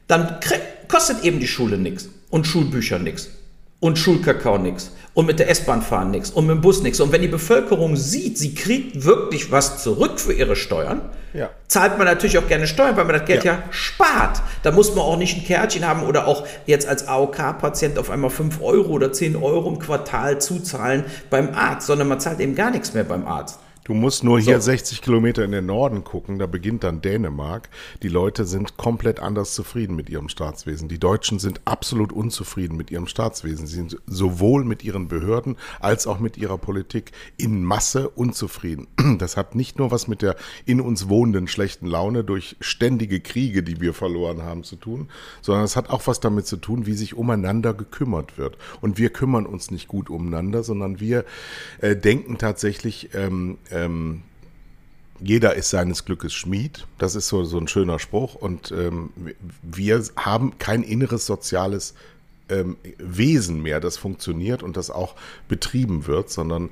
dann 0.08 0.40
kostet 0.88 1.24
eben 1.24 1.40
die 1.40 1.48
Schule 1.48 1.78
nichts 1.78 2.10
und 2.30 2.48
Schulbücher 2.48 2.98
nichts 2.98 3.30
und 3.82 3.98
Schulkakao 3.98 4.58
nichts 4.58 4.92
und 5.14 5.26
mit 5.26 5.40
der 5.40 5.50
S-Bahn 5.50 5.82
fahren 5.82 6.12
nichts 6.12 6.30
und 6.30 6.46
mit 6.46 6.56
dem 6.56 6.62
Bus 6.62 6.82
nichts. 6.84 7.02
Und 7.02 7.12
wenn 7.12 7.22
die 7.22 7.28
Bevölkerung 7.28 7.98
sieht, 7.98 8.38
sie 8.38 8.56
kriegt 8.56 9.04
wirklich 9.04 9.52
was 9.52 9.84
zurück 9.84 10.20
für 10.20 10.32
ihre 10.32 10.56
Steuern, 10.56 11.02
ja. 11.34 11.50
zahlt 11.68 11.98
man 11.98 12.08
natürlich 12.08 12.38
auch 12.38 12.48
gerne 12.48 12.68
Steuern, 12.68 12.96
weil 12.96 13.06
man 13.06 13.18
das 13.18 13.26
Geld 13.26 13.44
ja. 13.44 13.54
ja 13.54 13.64
spart. 13.72 14.42
Da 14.64 14.72
muss 14.72 14.96
man 14.96 15.04
auch 15.04 15.18
nicht 15.18 15.36
ein 15.36 15.44
Kärtchen 15.44 15.86
haben 15.86 16.04
oder 16.04 16.28
auch 16.28 16.48
jetzt 16.66 16.88
als 16.88 17.08
AOK-Patient 17.08 18.00
auf 18.00 18.10
einmal 18.10 18.30
5 18.30 18.62
Euro 18.62 18.92
oder 18.92 19.12
10 19.12 19.36
Euro 19.36 19.68
im 19.68 19.80
Quartal 19.80 20.40
zuzahlen 20.40 21.04
beim 21.30 21.54
Arzt, 21.54 21.88
sondern 21.88 22.08
man 22.08 22.20
zahlt 22.20 22.40
eben 22.40 22.56
gar 22.56 22.72
nichts 22.72 22.94
mehr 22.94 23.04
beim 23.04 23.28
Arzt. 23.28 23.60
Du 23.92 23.98
musst 23.98 24.24
nur 24.24 24.40
hier 24.40 24.62
so. 24.62 24.72
60 24.72 25.02
Kilometer 25.02 25.44
in 25.44 25.52
den 25.52 25.66
Norden 25.66 26.06
gucken, 26.06 26.40
da 26.40 26.46
beginnt 26.46 26.86
dann 26.86 27.02
Dänemark. 27.02 27.68
Die 28.04 28.08
Leute 28.08 28.46
sind 28.46 28.78
komplett 28.78 29.20
anders 29.20 29.54
zufrieden 29.54 29.98
mit 29.98 30.10
ihrem 30.10 30.30
Staatswesen. 30.30 30.88
Die 30.88 30.98
Deutschen 30.98 31.40
sind 31.40 31.60
absolut 31.66 32.14
unzufrieden 32.14 32.78
mit 32.78 32.90
ihrem 32.90 33.06
Staatswesen. 33.06 33.68
Sie 33.68 33.76
sind 33.76 33.98
sowohl 34.08 34.64
mit 34.64 34.86
ihren 34.86 35.10
Behörden 35.10 35.58
als 35.82 36.08
auch 36.08 36.20
mit 36.20 36.38
ihrer 36.38 36.58
Politik 36.58 37.12
in 37.36 37.66
Masse 37.66 38.08
unzufrieden. 38.08 38.88
Das 39.18 39.36
hat 39.36 39.56
nicht 39.56 39.78
nur 39.78 39.92
was 39.92 40.08
mit 40.08 40.22
der 40.22 40.38
in 40.66 40.80
uns 40.80 41.10
wohnenden 41.10 41.50
schlechten 41.50 41.86
Laune 41.86 42.24
durch 42.24 42.56
ständige 42.62 43.20
Kriege, 43.20 43.62
die 43.62 43.82
wir 43.82 43.94
verloren 43.94 44.42
haben, 44.44 44.64
zu 44.64 44.78
tun, 44.78 45.10
sondern 45.42 45.66
es 45.66 45.76
hat 45.76 45.90
auch 45.90 46.08
was 46.08 46.22
damit 46.22 46.48
zu 46.48 46.56
tun, 46.56 46.86
wie 46.86 46.94
sich 46.94 47.16
umeinander 47.18 47.74
gekümmert 47.74 48.38
wird. 48.38 48.58
Und 48.80 48.98
wir 48.98 49.10
kümmern 49.10 49.46
uns 49.46 49.70
nicht 49.70 49.90
gut 49.90 50.10
umeinander, 50.10 50.64
sondern 50.64 51.02
wir 51.02 51.26
äh, 51.82 51.98
denken 51.98 52.38
tatsächlich, 52.38 53.10
ähm, 53.14 53.58
ähm, 53.86 54.24
jeder 55.20 55.56
ist 55.56 55.70
seines 55.70 56.06
Glückes 56.06 56.34
Schmied. 56.34 56.88
Das 56.98 57.16
ist 57.16 57.28
so, 57.28 57.44
so 57.44 57.58
ein 57.58 57.68
schöner 57.68 58.00
Spruch. 58.00 58.36
Und 58.36 58.72
ähm, 58.72 59.12
wir 59.62 60.04
haben 60.16 60.58
kein 60.58 60.84
inneres 60.84 61.26
soziales 61.26 61.94
ähm, 62.50 62.78
Wesen 62.98 63.62
mehr, 63.62 63.80
das 63.80 63.98
funktioniert 63.98 64.64
und 64.64 64.78
das 64.78 64.90
auch 64.90 65.16
betrieben 65.48 66.08
wird, 66.08 66.30
sondern 66.30 66.70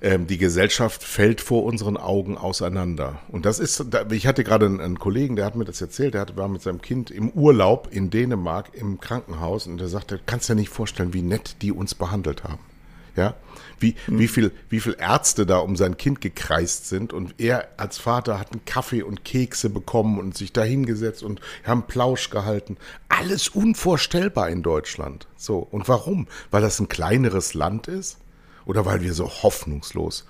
ähm, 0.00 0.26
die 0.26 0.38
Gesellschaft 0.38 1.02
fällt 1.02 1.40
vor 1.40 1.64
unseren 1.64 1.96
Augen 1.96 2.38
auseinander. 2.38 3.20
Und 3.28 3.44
das 3.44 3.58
ist, 3.58 3.84
ich 4.10 4.26
hatte 4.26 4.44
gerade 4.44 4.66
einen, 4.66 4.80
einen 4.80 4.98
Kollegen, 4.98 5.36
der 5.36 5.44
hat 5.44 5.56
mir 5.56 5.64
das 5.64 5.80
erzählt, 5.80 6.14
der 6.14 6.22
hat, 6.22 6.36
war 6.36 6.48
mit 6.48 6.62
seinem 6.62 6.80
Kind 6.80 7.10
im 7.10 7.30
Urlaub 7.30 7.88
in 7.90 8.10
Dänemark 8.10 8.70
im 8.74 9.00
Krankenhaus 9.00 9.66
und 9.66 9.78
der 9.78 9.88
sagte, 9.88 10.20
kannst 10.24 10.48
dir 10.48 10.54
nicht 10.54 10.70
vorstellen, 10.70 11.12
wie 11.12 11.22
nett 11.22 11.56
die 11.60 11.72
uns 11.72 11.94
behandelt 11.94 12.44
haben. 12.44 12.73
Ja, 13.16 13.34
wie, 13.78 13.94
mhm. 14.06 14.18
wie, 14.18 14.28
viel, 14.28 14.52
wie 14.68 14.80
viel 14.80 14.96
Ärzte 14.98 15.46
da 15.46 15.58
um 15.58 15.76
sein 15.76 15.96
Kind 15.96 16.20
gekreist 16.20 16.88
sind 16.88 17.12
und 17.12 17.34
er 17.38 17.68
als 17.76 17.98
Vater 17.98 18.38
hat 18.38 18.52
einen 18.52 18.64
Kaffee 18.64 19.02
und 19.02 19.24
Kekse 19.24 19.70
bekommen 19.70 20.18
und 20.18 20.36
sich 20.36 20.52
da 20.52 20.62
hingesetzt 20.62 21.22
und 21.22 21.40
haben 21.64 21.86
Plausch 21.86 22.30
gehalten. 22.30 22.76
Alles 23.08 23.48
unvorstellbar 23.48 24.48
in 24.48 24.62
Deutschland. 24.62 25.28
So. 25.36 25.58
Und 25.58 25.88
warum? 25.88 26.26
Weil 26.50 26.62
das 26.62 26.80
ein 26.80 26.88
kleineres 26.88 27.54
Land 27.54 27.88
ist? 27.88 28.18
Oder 28.66 28.86
weil 28.86 29.02
wir 29.02 29.12
so 29.12 29.28
hoffnungslos 29.28 30.24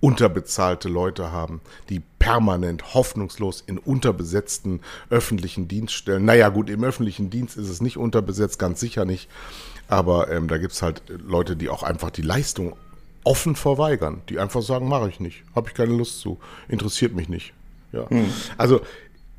unterbezahlte 0.00 0.88
Leute 0.88 1.32
haben, 1.32 1.60
die 1.88 2.00
permanent 2.18 2.94
hoffnungslos 2.94 3.62
in 3.66 3.78
unterbesetzten 3.78 4.80
öffentlichen 5.10 5.66
Dienststellen. 5.66 6.24
Naja, 6.24 6.50
gut, 6.50 6.70
im 6.70 6.84
öffentlichen 6.84 7.30
Dienst 7.30 7.56
ist 7.56 7.68
es 7.68 7.80
nicht 7.80 7.96
unterbesetzt, 7.96 8.58
ganz 8.58 8.80
sicher 8.80 9.04
nicht. 9.04 9.28
Aber 9.88 10.30
ähm, 10.30 10.48
da 10.48 10.58
gibt 10.58 10.74
es 10.74 10.82
halt 10.82 11.02
Leute, 11.08 11.56
die 11.56 11.68
auch 11.68 11.82
einfach 11.82 12.10
die 12.10 12.22
Leistung 12.22 12.76
offen 13.24 13.56
verweigern, 13.56 14.22
die 14.28 14.38
einfach 14.38 14.62
sagen, 14.62 14.88
mache 14.88 15.08
ich 15.08 15.20
nicht, 15.20 15.42
habe 15.54 15.68
ich 15.68 15.74
keine 15.74 15.92
Lust 15.92 16.20
zu, 16.20 16.38
interessiert 16.68 17.14
mich 17.14 17.28
nicht. 17.28 17.52
Ja. 17.92 18.08
Hm. 18.08 18.26
Also 18.56 18.80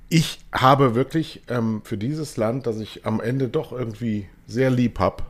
ich 0.09 0.39
habe 0.51 0.95
wirklich 0.95 1.43
ähm, 1.47 1.81
für 1.83 1.97
dieses 1.97 2.35
Land, 2.35 2.67
das 2.67 2.79
ich 2.79 3.05
am 3.05 3.21
Ende 3.21 3.47
doch 3.47 3.71
irgendwie 3.71 4.27
sehr 4.47 4.71
lieb 4.71 4.99
habe, 4.99 5.23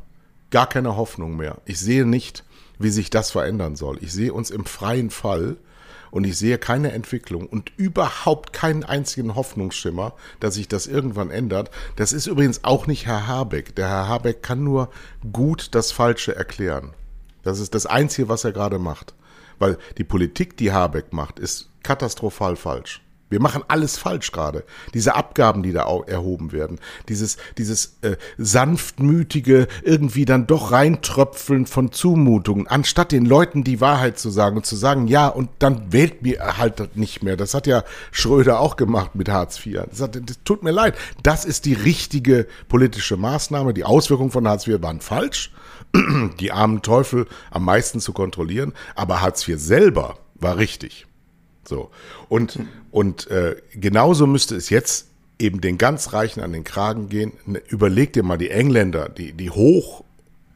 gar 0.52 0.68
keine 0.68 0.96
Hoffnung 0.96 1.36
mehr. 1.38 1.58
Ich 1.66 1.80
sehe 1.80 2.06
nicht, 2.06 2.44
wie 2.80 2.90
sich 2.90 3.10
das 3.10 3.32
verändern 3.32 3.76
soll. 3.76 3.98
Ich 4.02 4.14
sehe 4.14 4.34
uns 4.34 4.50
im 4.50 4.66
freien 4.66 5.10
Fall 5.10 5.58
und 6.12 6.26
ich 6.26 6.38
sehe 6.38 6.58
keine 6.58 6.92
Entwicklung 6.92 7.48
und 7.48 7.72
überhaupt 7.78 8.54
keinen 8.54 8.84
einzigen 8.84 9.36
Hoffnungsschimmer, 9.36 10.14
dass 10.40 10.56
sich 10.56 10.68
das 10.68 10.88
irgendwann 10.88 11.32
ändert. 11.32 11.72
Das 11.96 12.14
ist 12.14 12.28
übrigens 12.28 12.64
auch 12.64 12.88
nicht 12.88 13.06
Herr 13.06 13.28
Habeck. 13.28 13.76
Der 13.76 13.88
Herr 13.88 14.08
Habeck 14.08 14.44
kann 14.44 14.64
nur 14.64 14.90
gut 15.32 15.70
das 15.72 15.92
Falsche 15.92 16.36
erklären. 16.36 16.94
Das 17.44 17.60
ist 17.60 17.74
das 17.76 17.86
Einzige, 17.86 18.30
was 18.30 18.44
er 18.44 18.52
gerade 18.52 18.80
macht. 18.80 19.14
Weil 19.60 19.78
die 19.98 20.04
Politik, 20.04 20.58
die 20.58 20.72
Habeck 20.72 21.14
macht, 21.14 21.40
ist 21.40 21.70
katastrophal 21.84 22.56
falsch. 22.56 23.02
Wir 23.30 23.42
machen 23.42 23.64
alles 23.68 23.98
falsch 23.98 24.32
gerade. 24.32 24.64
Diese 24.94 25.16
Abgaben, 25.16 25.64
die 25.64 25.72
da 25.72 25.88
erhoben 26.08 26.52
werden, 26.52 26.80
dieses, 27.08 27.38
dieses 27.58 27.98
äh, 28.02 28.18
sanftmütige, 28.38 29.68
irgendwie 29.84 30.26
dann 30.26 30.48
doch 30.48 30.72
reintröpfeln 30.72 31.66
von 31.66 31.92
Zumutungen, 31.92 32.68
anstatt 32.68 33.12
den 33.12 33.26
Leuten 33.26 33.64
die 33.64 33.82
Wahrheit 33.82 34.18
zu 34.18 34.30
sagen 34.30 34.58
und 34.58 34.66
zu 34.66 34.76
sagen, 34.76 35.08
ja, 35.08 35.28
und 35.28 35.50
dann 35.60 35.94
wählt 35.94 36.24
mir 36.24 36.58
halt 36.58 36.96
nicht 36.96 37.24
mehr. 37.24 37.38
Das 37.38 37.54
hat 37.54 37.68
ja 37.68 37.84
Schröder 38.12 38.60
auch 38.60 38.76
gemacht 38.76 39.16
mit 39.16 39.30
Hartz 39.30 39.64
IV. 39.66 39.82
Das, 39.90 40.02
hat, 40.02 40.16
das 40.16 40.40
tut 40.44 40.64
mir 40.64 40.72
leid. 40.72 40.96
Das 41.24 41.46
ist 41.46 41.66
die 41.66 41.74
richtige 41.74 42.48
politische 42.68 43.18
Maßnahme. 43.18 43.74
Die 43.74 43.84
Auswirkungen 43.84 44.32
von 44.32 44.48
Hartz 44.48 44.68
IV 44.68 44.82
waren 44.82 45.02
falsch. 45.02 45.52
Die 46.40 46.52
armen 46.52 46.82
Teufel 46.82 47.28
am 47.52 47.66
meisten 47.66 48.00
zu 48.00 48.14
kontrollieren. 48.14 48.74
Aber 48.96 49.22
Hartz 49.22 49.48
IV 49.48 49.60
selber 49.60 50.18
war 50.36 50.58
richtig. 50.58 51.09
So. 51.68 51.92
Und, 52.30 52.60
und 52.92 53.28
äh, 53.28 53.58
genauso 53.74 54.28
müsste 54.28 54.56
es 54.56 54.70
jetzt 54.70 55.08
eben 55.40 55.62
den 55.62 55.78
ganz 55.78 56.14
Reichen 56.14 56.42
an 56.42 56.52
den 56.52 56.64
Kragen 56.64 57.10
gehen. 57.10 57.34
Ne, 57.46 57.62
überleg 57.68 58.14
dir 58.14 58.24
mal 58.24 58.38
die 58.38 58.50
Engländer, 58.50 59.10
die, 59.10 59.32
die 59.34 59.50
hoch, 59.50 60.04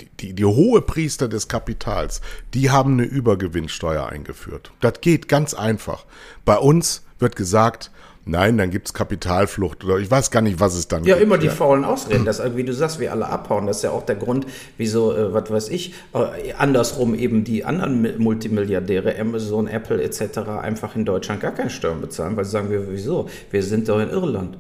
die, 0.02 0.10
die, 0.20 0.34
die 0.34 0.46
hohe 0.46 0.82
Priester 0.82 1.28
des 1.28 1.48
Kapitals, 1.48 2.22
die 2.54 2.70
haben 2.70 2.94
eine 2.94 3.04
Übergewinnsteuer 3.04 4.08
eingeführt. 4.08 4.72
Das 4.82 5.02
geht 5.02 5.28
ganz 5.28 5.54
einfach. 5.54 6.06
Bei 6.46 6.58
uns 6.58 7.04
wird 7.20 7.36
gesagt, 7.36 7.92
Nein, 8.26 8.58
dann 8.58 8.72
gibt 8.72 8.88
es 8.88 8.94
Kapitalflucht 8.94 9.84
oder 9.84 9.98
ich 9.98 10.10
weiß 10.10 10.32
gar 10.32 10.42
nicht, 10.42 10.62
was 10.62 10.76
es 10.76 10.88
dann 10.88 11.04
ja, 11.04 11.16
gibt. 11.16 11.26
immer 11.26 11.38
die 11.38 11.48
ja. 11.48 11.52
faulen 11.52 11.84
Ausreden, 11.84 12.24
dass 12.24 12.42
wie 12.56 12.64
du 12.64 12.74
sagst, 12.74 13.00
wir 13.00 13.12
alle 13.12 13.28
abhauen. 13.28 13.68
Das 13.68 13.78
ist 13.78 13.84
ja 13.84 13.92
auch 13.92 14.06
der 14.06 14.16
Grund, 14.16 14.46
wieso, 14.78 15.14
äh, 15.14 15.34
was 15.34 15.52
weiß 15.52 15.70
ich, 15.70 15.94
äh, 16.14 16.54
andersrum 16.58 17.16
eben 17.16 17.44
die 17.44 17.66
anderen 17.66 18.18
Multimilliardäre, 18.22 19.20
Amazon, 19.20 19.68
Apple 19.68 20.02
etc. 20.02 20.38
einfach 20.62 20.96
in 20.96 21.04
Deutschland 21.04 21.42
gar 21.42 21.52
keine 21.52 21.70
Steuern 21.70 22.00
bezahlen, 22.00 22.38
weil 22.38 22.46
sie 22.46 22.52
sagen, 22.52 22.70
wir, 22.70 22.90
wieso? 22.90 23.30
Wir 23.52 23.62
sind 23.62 23.90
doch 23.90 24.00
in 24.00 24.10
Irland. 24.10 24.58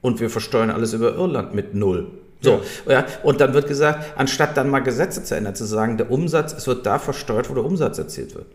Und 0.00 0.18
wir 0.18 0.28
versteuern 0.28 0.70
alles 0.70 0.92
über 0.92 1.14
Irland 1.14 1.54
mit 1.54 1.74
null. 1.74 2.08
So, 2.40 2.60
ja. 2.86 2.92
ja. 2.92 3.06
Und 3.22 3.40
dann 3.40 3.54
wird 3.54 3.68
gesagt, 3.68 4.18
anstatt 4.18 4.56
dann 4.56 4.68
mal 4.68 4.80
Gesetze 4.80 5.22
zu 5.22 5.36
ändern, 5.36 5.54
zu 5.54 5.64
sagen, 5.64 5.96
der 5.96 6.10
Umsatz, 6.10 6.52
es 6.52 6.66
wird 6.66 6.84
da 6.86 6.98
versteuert, 6.98 7.48
wo 7.50 7.54
der 7.54 7.64
Umsatz 7.64 7.98
erzielt 7.98 8.34
wird. 8.34 8.46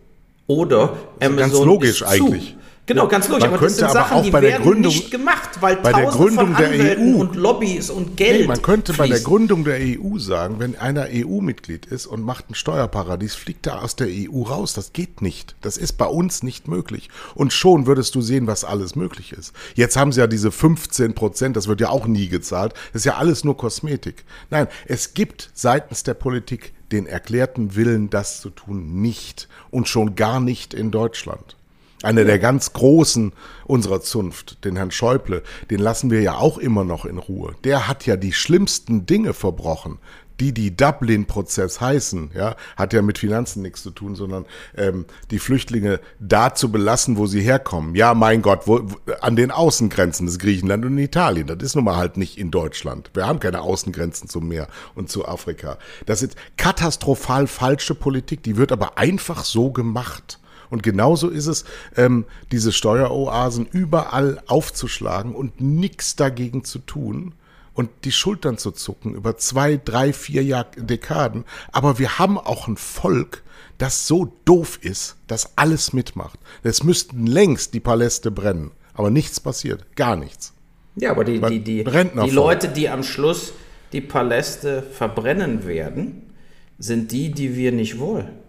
Oder 0.48 0.98
Amazon 1.22 1.38
ganz 1.38 1.54
logisch 1.54 2.02
ist 2.02 2.10
zu. 2.10 2.26
eigentlich. 2.26 2.58
Genau, 2.88 3.08
ganz 3.08 3.28
logisch. 3.28 3.46
Man 3.46 3.54
aber 3.54 3.64
das 3.68 3.78
sind 3.78 3.92
Sachen, 3.92 4.24
die 4.24 4.34
werden 4.34 4.64
Gründung, 4.64 4.92
nicht 4.92 5.12
gemacht, 5.12 5.50
weil 5.62 5.78
bei 5.78 5.94
der 5.94 6.08
Gründung 6.08 6.56
der 6.56 6.98
EU 6.98 7.20
und 7.20 7.36
Lobbys 7.36 7.90
und 7.90 8.18
Geld. 8.18 8.42
Nee, 8.42 8.48
man 8.48 8.62
könnte 8.62 8.94
fließt. 8.94 8.98
bei 8.98 9.08
der 9.08 9.20
Gründung 9.24 9.64
der 9.64 9.80
EU 9.80 10.18
sagen, 10.18 10.56
wenn 10.60 10.76
einer 10.76 11.08
EU-Mitglied 11.12 11.86
ist 11.86 12.08
und 12.08 12.24
macht 12.24 12.50
ein 12.50 12.56
Steuerparadies, 12.56 13.36
fliegt 13.36 13.68
er 13.68 13.84
aus 13.84 13.96
der 13.96 14.08
EU 14.08 14.42
raus. 14.42 14.74
Das 14.74 14.94
geht 14.94 15.22
nicht. 15.22 15.56
Das 15.62 15.78
ist 15.78 15.94
bei 15.94 16.08
uns 16.08 16.42
nicht 16.42 16.68
möglich. 16.68 17.10
Und 17.36 17.54
schon 17.54 17.86
würdest 17.86 18.16
du 18.16 18.22
sehen, 18.22 18.48
was 18.48 18.64
alles 18.64 18.96
möglich 18.96 19.32
ist. 19.32 19.54
Jetzt 19.76 19.96
haben 19.96 20.12
sie 20.12 20.20
ja 20.20 20.28
diese 20.28 20.52
15 20.52 21.14
Prozent, 21.14 21.56
das 21.56 21.68
wird 21.68 21.82
ja 21.82 21.90
auch 21.90 22.08
nie 22.08 22.30
gezahlt. 22.30 22.74
Das 22.94 23.02
ist 23.02 23.06
ja 23.06 23.18
alles 23.18 23.44
nur 23.44 23.58
Kosmetik. 23.58 24.26
Nein, 24.50 24.68
es 24.88 25.14
gibt 25.14 25.52
seitens 25.54 26.04
der 26.04 26.16
Politik 26.16 26.74
den 26.92 27.06
erklärten 27.06 27.76
Willen, 27.76 28.10
das 28.10 28.42
zu 28.42 28.50
tun, 28.50 29.02
nicht. 29.02 29.48
Und 29.70 29.88
schon 29.88 30.16
gar 30.16 30.40
nicht 30.40 30.74
in 30.74 30.92
Deutschland. 30.92 31.56
Einer 32.04 32.24
der 32.24 32.40
ganz 32.40 32.74
Großen 32.74 33.32
unserer 33.66 34.02
Zunft, 34.02 34.66
den 34.66 34.76
Herrn 34.76 34.92
Schäuble, 34.92 35.44
den 35.70 35.80
lassen 35.80 36.10
wir 36.10 36.22
ja 36.22 36.38
auch 36.38 36.58
immer 36.58 36.84
noch 36.84 37.06
in 37.06 37.18
Ruhe. 37.18 37.56
Der 37.64 37.88
hat 37.88 38.06
ja 38.06 38.16
die 38.16 38.34
schlimmsten 38.34 39.06
Dinge 39.06 39.34
verbrochen, 39.34 40.00
die 40.40 40.52
die 40.52 40.76
Dublin-Prozess 40.76 41.80
heißen, 41.80 42.32
ja, 42.34 42.56
hat 42.76 42.94
ja 42.94 43.04
mit 43.04 43.20
Finanzen 43.20 43.62
nichts 43.62 43.84
zu 43.84 43.92
tun, 43.92 44.16
sondern 44.16 44.48
ähm, 44.76 45.06
die 45.30 45.38
Flüchtlinge 45.38 46.00
da 46.20 46.56
zu 46.56 46.72
belassen, 46.72 47.18
wo 47.18 47.28
sie 47.28 47.42
herkommen. 47.42 47.94
Ja, 47.94 48.16
mein 48.16 48.42
Gott, 48.42 48.62
wo, 48.66 48.82
an 49.22 49.36
den 49.36 49.52
Außengrenzen 49.52 50.26
des 50.26 50.40
Griechenland 50.40 50.84
und 50.84 50.98
Italien. 50.98 51.46
Das 51.46 51.58
ist 51.62 51.76
nun 51.76 51.86
mal 51.86 51.98
halt 51.98 52.18
nicht 52.18 52.40
in 52.40 52.50
Deutschland. 52.50 53.12
Wir 53.14 53.28
haben 53.28 53.40
keine 53.40 53.62
Außengrenzen 53.62 54.28
zum 54.28 54.48
Meer 54.48 54.68
und 54.96 55.12
zu 55.12 55.28
Afrika. 55.28 55.78
Das 56.08 56.24
ist 56.24 56.36
katastrophal 56.58 57.46
falsche 57.46 57.94
Politik, 57.94 58.42
die 58.42 58.58
wird 58.58 58.72
aber 58.72 58.98
einfach 58.98 59.46
so 59.46 59.70
gemacht. 59.70 60.40
Und 60.72 60.82
genauso 60.82 61.30
ist 61.30 61.46
es, 61.46 61.66
ähm, 61.96 62.26
diese 62.52 62.72
Steueroasen 62.72 63.68
überall 63.68 64.42
aufzuschlagen 64.48 65.36
und 65.36 65.62
nichts 65.62 66.16
dagegen 66.16 66.64
zu 66.64 66.80
tun. 66.80 67.36
und 67.74 67.90
die 68.04 68.12
Schultern 68.12 68.58
zu 68.58 68.72
zucken 68.72 69.16
über 69.16 69.38
zwei, 69.38 69.80
drei, 69.84 70.12
vier 70.12 70.44
Jahr 70.44 70.66
Dekaden. 70.76 71.46
Aber 71.72 72.00
wir 72.00 72.20
haben 72.20 72.38
auch 72.38 72.68
ein 72.68 72.76
Volk, 72.76 73.44
das 73.78 74.08
so 74.08 74.34
doof 74.44 74.78
ist, 74.82 75.16
dass 75.28 75.58
alles 75.58 75.94
mitmacht. 75.94 76.38
Es 76.64 76.84
müssten 76.84 77.26
längst 77.26 77.74
die 77.74 77.80
Paläste 77.80 78.30
brennen. 78.30 78.72
Aber 78.94 79.10
nichts 79.10 79.40
passiert. 79.40 79.96
Gar 79.96 80.18
nichts. 80.18 80.54
Ja, 80.98 81.12
aber 81.12 81.24
die, 81.24 81.40
die, 81.40 81.64
die, 81.64 81.84
die 81.86 82.30
Leute, 82.30 82.68
die 82.68 82.90
am 82.90 83.04
Schluss 83.04 83.54
die 83.94 84.02
Paläste 84.02 84.84
verbrennen 84.84 85.66
werden, 85.66 86.34
sind 86.78 87.12
die, 87.12 87.32
die 87.32 87.56
wir 87.56 87.72
nicht 87.72 88.00
wollen. 88.00 88.41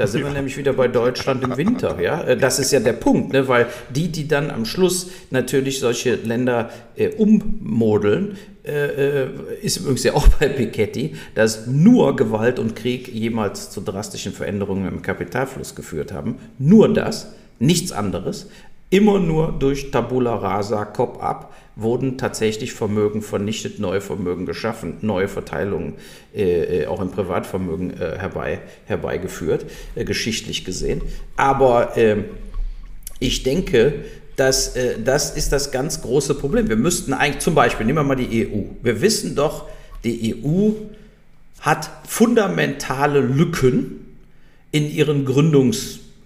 Da 0.00 0.06
sind 0.06 0.24
wir 0.24 0.30
nämlich 0.30 0.56
wieder 0.56 0.72
bei 0.72 0.88
Deutschland 0.88 1.44
im 1.44 1.58
Winter, 1.58 2.00
ja. 2.00 2.22
Äh, 2.22 2.38
das 2.38 2.58
ist 2.58 2.72
ja 2.72 2.80
der 2.80 2.94
Punkt, 2.94 3.34
ne? 3.34 3.48
weil 3.48 3.66
die, 3.94 4.08
die 4.08 4.26
dann 4.26 4.50
am 4.50 4.64
Schluss 4.64 5.10
natürlich 5.28 5.78
solche 5.78 6.14
Länder 6.14 6.70
äh, 6.96 7.08
ummodeln, 7.08 8.38
äh, 8.64 9.24
äh, 9.24 9.28
ist 9.60 9.76
übrigens 9.76 10.02
ja 10.04 10.14
auch 10.14 10.26
bei 10.26 10.48
Piketty, 10.48 11.16
dass 11.34 11.66
nur 11.66 12.16
Gewalt 12.16 12.58
und 12.58 12.76
Krieg 12.76 13.08
jemals 13.08 13.68
zu 13.68 13.82
drastischen 13.82 14.32
Veränderungen 14.32 14.88
im 14.88 15.02
Kapitalfluss 15.02 15.74
geführt 15.74 16.14
haben. 16.14 16.36
Nur 16.58 16.90
das, 16.94 17.34
nichts 17.58 17.92
anderes. 17.92 18.48
Immer 18.90 19.20
nur 19.20 19.52
durch 19.52 19.92
Tabula 19.92 20.34
Rasa, 20.34 20.84
Cop 20.84 21.22
ab 21.22 21.54
wurden 21.76 22.18
tatsächlich 22.18 22.72
Vermögen 22.72 23.22
vernichtet, 23.22 23.78
neue 23.78 24.00
Vermögen 24.00 24.46
geschaffen, 24.46 24.96
neue 25.00 25.28
Verteilungen 25.28 25.94
äh, 26.34 26.82
äh, 26.82 26.86
auch 26.86 27.00
im 27.00 27.10
Privatvermögen 27.10 27.92
äh, 27.92 28.18
herbei, 28.18 28.60
herbeigeführt, 28.86 29.66
äh, 29.94 30.04
geschichtlich 30.04 30.64
gesehen. 30.64 31.02
Aber 31.36 31.96
ähm, 31.96 32.24
ich 33.20 33.44
denke, 33.44 34.04
dass, 34.36 34.74
äh, 34.74 35.00
das 35.02 35.36
ist 35.36 35.52
das 35.52 35.70
ganz 35.70 36.02
große 36.02 36.34
Problem. 36.34 36.68
Wir 36.68 36.76
müssten 36.76 37.12
eigentlich 37.12 37.42
zum 37.42 37.54
Beispiel, 37.54 37.86
nehmen 37.86 37.98
wir 37.98 38.02
mal 38.02 38.16
die 38.16 38.48
EU. 38.48 38.62
Wir 38.82 39.00
wissen 39.00 39.36
doch, 39.36 39.68
die 40.02 40.34
EU 40.34 40.72
hat 41.60 41.90
fundamentale 42.08 43.20
Lücken 43.20 44.16
in 44.72 44.90
ihren 44.90 45.24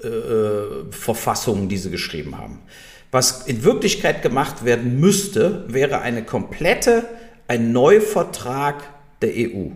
Gründungsverfassungen, 0.05 1.69
die 1.69 1.77
sie 1.77 1.91
geschrieben 1.91 2.39
haben. 2.39 2.61
Was 3.11 3.47
in 3.47 3.63
Wirklichkeit 3.63 4.23
gemacht 4.23 4.65
werden 4.65 4.99
müsste, 4.99 5.65
wäre 5.69 6.01
eine 6.01 6.25
komplette, 6.25 7.05
ein 7.47 7.73
Neuvertrag 7.73 8.83
der 9.23 9.31
EU. 9.31 9.69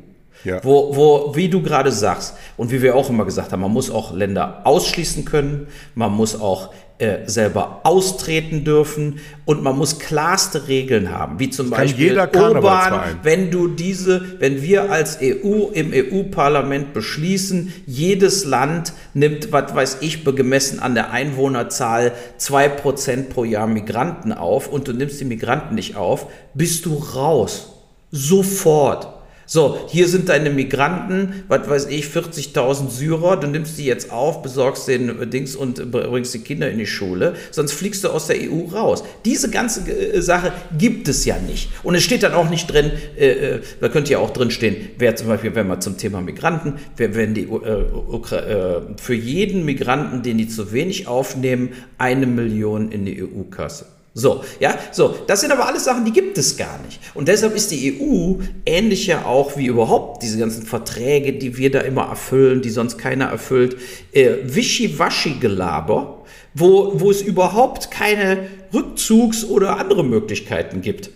Ja. 0.45 0.62
Wo, 0.64 0.95
wo, 0.95 1.35
wie 1.35 1.49
du 1.49 1.62
gerade 1.62 1.91
sagst 1.91 2.37
und 2.57 2.70
wie 2.70 2.81
wir 2.81 2.95
auch 2.95 3.11
immer 3.11 3.24
gesagt 3.24 3.53
haben, 3.53 3.61
man 3.61 3.72
muss 3.72 3.91
auch 3.91 4.14
Länder 4.14 4.62
ausschließen 4.64 5.24
können, 5.24 5.66
man 5.95 6.12
muss 6.12 6.41
auch 6.41 6.72
äh, 6.99 7.26
selber 7.26 7.80
austreten 7.84 8.64
dürfen 8.64 9.20
und 9.44 9.62
man 9.62 9.78
muss 9.78 10.01
klarste 10.01 10.66
Regeln 10.66 11.12
haben, 11.12 11.38
wie 11.38 11.49
zum 11.49 11.70
Beispiel 11.70 12.09
jeder 12.09 12.34
Urban, 12.34 13.20
wenn 13.22 13.53
du 13.53 13.68
diese, 13.68 14.40
wenn 14.40 14.62
wir 14.62 14.90
als 14.90 15.18
EU 15.22 15.68
im 15.72 15.92
EU-Parlament 15.92 16.94
beschließen, 16.94 17.72
jedes 17.86 18.44
Land 18.44 18.92
nimmt, 19.14 19.53
was 19.53 19.74
weiß 19.74 19.99
ich, 20.01 20.24
gemessen 20.24 20.80
an 20.80 20.94
der 20.94 21.12
Einwohnerzahl 21.12 22.12
zwei 22.36 22.68
Prozent 22.68 23.30
pro 23.30 23.44
Jahr 23.44 23.68
Migranten 23.68 24.32
auf 24.32 24.68
und 24.68 24.88
du 24.88 24.92
nimmst 24.92 25.20
die 25.20 25.24
Migranten 25.24 25.76
nicht 25.76 25.96
auf, 25.96 26.26
bist 26.55 26.84
du 26.84 26.94
raus. 26.94 27.74
Sofort. 28.11 29.18
So, 29.51 29.78
hier 29.88 30.09
sind 30.09 30.28
deine 30.28 30.51
Migranten, 30.51 31.42
was 31.49 31.70
weiß 31.70 31.86
ich, 31.86 32.05
40.000 32.05 32.90
Syrer, 32.90 33.38
du 33.38 33.46
nimmst 33.46 33.78
die 33.78 33.86
jetzt 33.86 34.12
auf, 34.12 34.42
besorgst 34.42 34.86
den 34.88 35.30
Dings 35.30 35.57
und 35.57 35.90
bringst 35.90 36.34
die 36.34 36.40
Kinder 36.40 36.70
in 36.70 36.76
die 36.76 36.86
Schule, 36.86 37.34
sonst 37.51 37.72
fliegst 37.72 38.05
du 38.05 38.11
aus 38.11 38.26
der 38.26 38.36
EU 38.36 38.68
raus. 38.70 39.03
Diese 39.24 39.49
ganze 39.49 39.90
äh, 39.90 40.20
Sache 40.20 40.53
gibt 40.76 41.09
es 41.09 41.24
ja 41.24 41.38
nicht. 41.38 41.70
Und 41.82 41.94
es 41.94 42.03
steht 42.03 42.24
dann 42.24 42.34
auch 42.34 42.51
nicht 42.51 42.70
drin, 42.70 42.92
äh, 43.18 43.28
äh, 43.28 43.61
da 43.80 43.88
könnte 43.88 44.12
ja 44.12 44.18
auch 44.18 44.34
drin 44.34 44.51
stehen, 44.51 44.76
wer 44.99 45.16
zum 45.16 45.28
Beispiel, 45.28 45.55
wenn 45.55 45.66
man 45.66 45.80
zum 45.80 45.96
Thema 45.96 46.20
Migranten, 46.20 46.74
wer, 46.99 47.14
wenn 47.14 47.32
die 47.32 47.44
äh, 47.44 48.34
äh, 48.36 48.82
für 49.01 49.14
jeden 49.14 49.64
Migranten, 49.64 50.22
den 50.22 50.36
die 50.36 50.49
zu 50.49 50.72
wenig 50.72 51.09
aufnehmen, 51.09 51.70
eine 51.96 52.26
Million 52.26 52.92
in 52.92 53.07
die 53.07 53.22
EU-Kasse. 53.22 53.86
So, 54.19 54.43
ja, 54.59 54.77
so, 54.91 55.14
das 55.29 55.43
sind 55.43 55.53
aber 55.53 55.69
alles 55.69 55.85
Sachen, 55.85 56.05
die 56.05 56.11
gibt 56.11 56.37
es 56.39 56.57
gar 56.57 56.81
nicht. 56.85 56.99
Und 57.14 57.29
deshalb 57.29 57.55
ist 57.55 57.71
die 57.71 58.01
EU 58.01 58.43
ähnlich 58.66 59.07
ja 59.07 59.25
auch 59.25 59.57
wie 59.57 59.66
überhaupt 59.66 60.25
diese 60.25 60.39
ganzen 60.39 60.66
Verträge, 60.66 61.35
die 61.35 61.57
wir 61.57 61.71
da 61.71 61.83
immer 61.83 62.09
erfüllen, 62.09 62.61
die 62.61 62.71
sonst 62.71 62.99
keiner 62.99 63.27
erfüllt, 63.27 63.77
äh, 64.11 64.31
Wischiwaschi-Gelaber, 64.43 66.25
wo, 66.53 67.01
wo 67.01 67.11
es 67.12 67.23
überhaupt 67.23 67.93
keine 67.93 68.49
Rückzugs- 68.73 69.45
oder 69.45 69.79
andere 69.79 70.03
Möglichkeiten 70.03 70.81
gibt. 70.81 71.11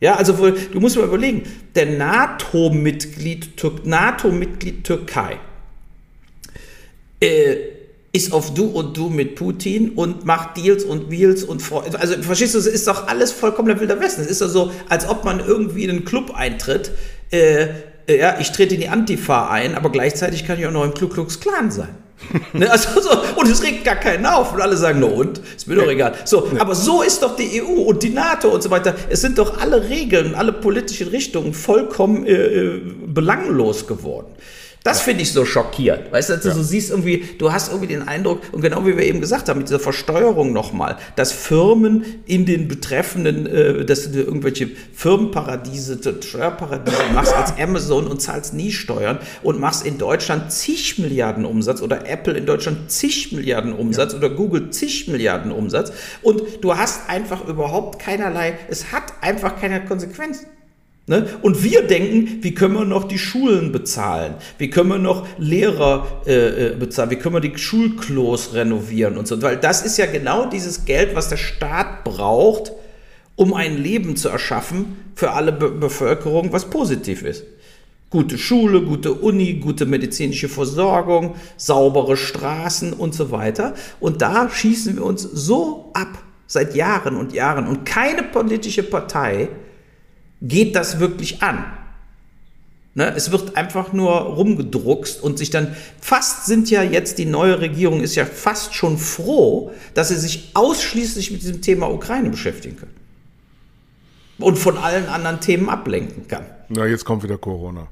Ja, 0.00 0.14
also 0.14 0.34
du 0.34 0.78
musst 0.78 0.96
mal 0.96 1.06
überlegen, 1.06 1.42
der 1.74 1.86
NATO-Mitglied 1.86 3.50
NATO 3.84 4.30
Türkei 4.84 5.40
äh, 7.18 7.56
ist 8.14 8.32
auf 8.32 8.54
du 8.54 8.66
und 8.66 8.96
du 8.96 9.10
mit 9.10 9.34
Putin 9.34 9.90
und 9.90 10.24
macht 10.24 10.56
Deals 10.56 10.84
und 10.84 11.10
Wheels 11.10 11.42
und 11.42 11.60
also 11.98 12.22
verstehst 12.22 12.54
du, 12.54 12.58
es 12.60 12.66
ist 12.66 12.86
doch 12.86 13.08
alles 13.08 13.32
vollkommener 13.32 13.80
wilder 13.80 13.98
Westen. 13.98 14.22
Es 14.22 14.28
ist 14.28 14.40
doch 14.40 14.48
so, 14.48 14.72
als 14.88 15.08
ob 15.08 15.24
man 15.24 15.40
irgendwie 15.40 15.82
in 15.82 15.90
einen 15.90 16.04
Club 16.04 16.32
eintritt. 16.32 16.92
Äh, 17.32 17.66
äh, 18.06 18.18
ja, 18.20 18.38
ich 18.38 18.52
trete 18.52 18.76
in 18.76 18.80
die 18.80 18.88
Antifa 18.88 19.50
ein, 19.50 19.74
aber 19.74 19.90
gleichzeitig 19.90 20.46
kann 20.46 20.60
ich 20.60 20.66
auch 20.66 20.70
noch 20.70 20.84
im 20.84 20.94
Ku 20.94 21.08
Klux 21.08 21.40
Klan 21.40 21.72
sein. 21.72 21.96
ne, 22.52 22.70
also 22.70 23.00
so, 23.00 23.10
und 23.34 23.50
es 23.50 23.64
regt 23.64 23.84
gar 23.84 23.96
keinen 23.96 24.24
auf 24.26 24.54
und 24.54 24.60
alle 24.60 24.76
sagen, 24.76 25.00
no 25.00 25.08
und, 25.08 25.40
ist 25.56 25.66
mir 25.66 25.74
doch 25.74 25.88
egal. 25.88 26.14
So, 26.24 26.48
aber 26.60 26.76
so 26.76 27.02
ist 27.02 27.20
doch 27.20 27.34
die 27.34 27.60
EU 27.60 27.82
und 27.82 28.04
die 28.04 28.10
NATO 28.10 28.48
und 28.48 28.62
so 28.62 28.70
weiter. 28.70 28.94
Es 29.10 29.22
sind 29.22 29.38
doch 29.38 29.60
alle 29.60 29.88
Regeln, 29.88 30.36
alle 30.36 30.52
politischen 30.52 31.08
Richtungen 31.08 31.52
vollkommen 31.52 32.24
äh, 32.26 32.32
äh 32.32 32.80
belanglos 33.06 33.88
geworden. 33.88 34.28
Das 34.84 35.00
finde 35.00 35.22
ich 35.22 35.32
so 35.32 35.46
schockierend. 35.46 36.12
Weißt 36.12 36.28
du, 36.28 36.34
also 36.34 36.50
ja. 36.50 36.54
du 36.54 36.62
siehst 36.62 36.90
irgendwie, 36.90 37.24
du 37.38 37.50
hast 37.50 37.68
irgendwie 37.70 37.86
den 37.86 38.06
Eindruck, 38.06 38.42
und 38.52 38.60
genau 38.60 38.86
wie 38.86 38.94
wir 38.94 39.04
eben 39.04 39.22
gesagt 39.22 39.48
haben, 39.48 39.56
mit 39.56 39.68
dieser 39.68 39.80
Versteuerung 39.80 40.52
nochmal, 40.52 40.98
dass 41.16 41.32
Firmen 41.32 42.04
in 42.26 42.44
den 42.44 42.68
betreffenden, 42.68 43.46
äh, 43.46 43.86
dass 43.86 44.12
du 44.12 44.20
irgendwelche 44.20 44.68
Firmenparadiese, 44.92 45.98
Steuerparadiese 46.20 46.98
machst 47.14 47.34
als 47.34 47.54
Amazon 47.58 48.06
und 48.06 48.20
zahlst 48.20 48.52
nie 48.52 48.72
Steuern 48.72 49.20
und 49.42 49.58
machst 49.58 49.86
in 49.86 49.96
Deutschland 49.96 50.52
zig 50.52 50.98
Milliarden 50.98 51.46
Umsatz 51.46 51.80
oder 51.80 52.06
Apple 52.06 52.34
in 52.34 52.44
Deutschland 52.44 52.92
zig 52.92 53.32
Milliarden 53.32 53.72
Umsatz 53.72 54.12
ja. 54.12 54.18
oder 54.18 54.28
Google 54.28 54.68
zig 54.68 55.08
Milliarden 55.08 55.50
Umsatz 55.50 55.92
und 56.20 56.42
du 56.60 56.76
hast 56.76 57.08
einfach 57.08 57.48
überhaupt 57.48 58.00
keinerlei, 58.00 58.58
es 58.68 58.92
hat 58.92 59.14
einfach 59.22 59.58
keine 59.58 59.82
Konsequenzen. 59.86 60.46
Ne? 61.06 61.26
Und 61.42 61.62
wir 61.62 61.86
denken, 61.86 62.38
wie 62.42 62.54
können 62.54 62.74
wir 62.74 62.86
noch 62.86 63.04
die 63.04 63.18
Schulen 63.18 63.72
bezahlen? 63.72 64.36
Wie 64.56 64.70
können 64.70 64.88
wir 64.88 64.98
noch 64.98 65.26
Lehrer 65.36 66.22
äh, 66.26 66.68
äh, 66.68 66.76
bezahlen? 66.76 67.10
Wie 67.10 67.16
können 67.16 67.34
wir 67.34 67.40
die 67.40 67.58
Schulklos 67.58 68.54
renovieren 68.54 69.18
und 69.18 69.28
so? 69.28 69.40
Weil 69.42 69.58
das 69.58 69.84
ist 69.84 69.98
ja 69.98 70.06
genau 70.06 70.46
dieses 70.46 70.86
Geld, 70.86 71.14
was 71.14 71.28
der 71.28 71.36
Staat 71.36 72.04
braucht, 72.04 72.72
um 73.36 73.52
ein 73.52 73.76
Leben 73.76 74.16
zu 74.16 74.30
erschaffen 74.30 74.96
für 75.14 75.32
alle 75.32 75.52
Be 75.52 75.70
Bevölkerung, 75.72 76.52
was 76.52 76.70
positiv 76.70 77.22
ist. 77.22 77.44
Gute 78.08 78.38
Schule, 78.38 78.80
gute 78.80 79.12
Uni, 79.12 79.54
gute 79.54 79.84
medizinische 79.84 80.48
Versorgung, 80.48 81.34
saubere 81.58 82.16
Straßen 82.16 82.94
und 82.94 83.14
so 83.14 83.30
weiter. 83.30 83.74
Und 84.00 84.22
da 84.22 84.48
schießen 84.48 84.96
wir 84.96 85.04
uns 85.04 85.22
so 85.22 85.90
ab 85.92 86.22
seit 86.46 86.74
Jahren 86.74 87.16
und 87.16 87.34
Jahren. 87.34 87.66
Und 87.66 87.84
keine 87.84 88.22
politische 88.22 88.84
Partei 88.84 89.50
geht 90.44 90.76
das 90.76 91.00
wirklich 91.00 91.42
an. 91.42 91.64
Ne, 92.96 93.12
es 93.16 93.32
wird 93.32 93.56
einfach 93.56 93.92
nur 93.92 94.12
rumgedruckst 94.12 95.20
und 95.20 95.36
sich 95.36 95.50
dann, 95.50 95.74
fast 96.00 96.46
sind 96.46 96.70
ja 96.70 96.84
jetzt, 96.84 97.18
die 97.18 97.24
neue 97.24 97.60
Regierung 97.60 98.00
ist 98.00 98.14
ja 98.14 98.24
fast 98.24 98.72
schon 98.72 98.98
froh, 98.98 99.72
dass 99.94 100.10
sie 100.10 100.16
sich 100.16 100.52
ausschließlich 100.54 101.32
mit 101.32 101.42
diesem 101.42 101.60
Thema 101.60 101.90
Ukraine 101.90 102.30
beschäftigen 102.30 102.76
kann. 102.76 102.90
Und 104.38 104.58
von 104.58 104.78
allen 104.78 105.08
anderen 105.08 105.40
Themen 105.40 105.68
ablenken 105.68 106.28
kann. 106.28 106.44
Na, 106.68 106.86
jetzt 106.86 107.04
kommt 107.04 107.24
wieder 107.24 107.36
Corona. 107.36 107.88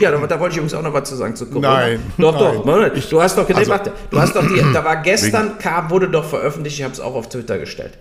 Ja, 0.00 0.10
da, 0.10 0.26
da, 0.26 0.40
wollte 0.40 0.52
ich 0.52 0.56
übrigens 0.58 0.74
auch 0.74 0.82
noch 0.82 0.92
was 0.92 1.08
zu 1.08 1.14
sagen 1.14 1.36
zu 1.36 1.46
Corona. 1.46 1.74
Nein. 1.74 2.02
Doch, 2.18 2.32
nein. 2.32 2.54
doch. 2.54 2.64
Moment. 2.64 3.12
Du 3.12 3.22
hast 3.22 3.38
doch, 3.38 3.48
also, 3.48 3.70
warte, 3.70 3.92
du 4.10 4.20
hast 4.20 4.34
doch 4.34 4.46
die, 4.46 4.60
da 4.72 4.84
war 4.84 4.96
gestern, 5.02 5.58
kam, 5.58 5.90
wurde 5.90 6.08
doch 6.08 6.24
veröffentlicht, 6.24 6.78
ich 6.78 6.82
habe 6.82 6.92
es 6.92 7.00
auch 7.00 7.14
auf 7.14 7.28
Twitter 7.28 7.58
gestellt. 7.58 7.96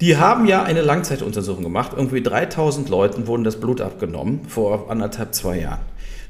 Die 0.00 0.16
haben 0.16 0.46
ja 0.46 0.62
eine 0.62 0.82
Langzeituntersuchung 0.82 1.64
gemacht. 1.64 1.92
Irgendwie 1.96 2.22
3000 2.22 2.88
Leuten 2.88 3.26
wurden 3.26 3.44
das 3.44 3.58
Blut 3.58 3.80
abgenommen 3.80 4.46
vor 4.48 4.90
anderthalb, 4.90 5.34
zwei 5.34 5.58
Jahren. 5.58 5.80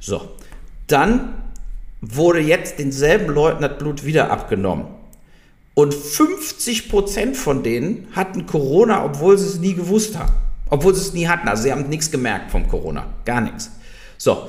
So. 0.01 0.29
Dann 0.87 1.35
wurde 2.01 2.41
jetzt 2.41 2.79
denselben 2.79 3.27
Leuten 3.33 3.63
das 3.63 3.77
Blut 3.79 4.05
wieder 4.05 4.31
abgenommen. 4.31 4.87
Und 5.75 5.95
50 5.95 6.89
Prozent 6.89 7.37
von 7.37 7.63
denen 7.63 8.09
hatten 8.13 8.47
Corona, 8.47 9.05
obwohl 9.05 9.37
sie 9.37 9.47
es 9.47 9.59
nie 9.59 9.75
gewusst 9.75 10.19
haben. 10.19 10.33
Obwohl 10.71 10.95
sie 10.95 11.03
es 11.03 11.13
nie 11.13 11.29
hatten. 11.29 11.47
Also 11.47 11.65
sie 11.65 11.73
haben 11.73 11.89
nichts 11.89 12.11
gemerkt 12.11 12.51
vom 12.51 12.69
Corona. 12.69 13.07
Gar 13.25 13.43
nichts. 13.43 13.71
So. 14.17 14.49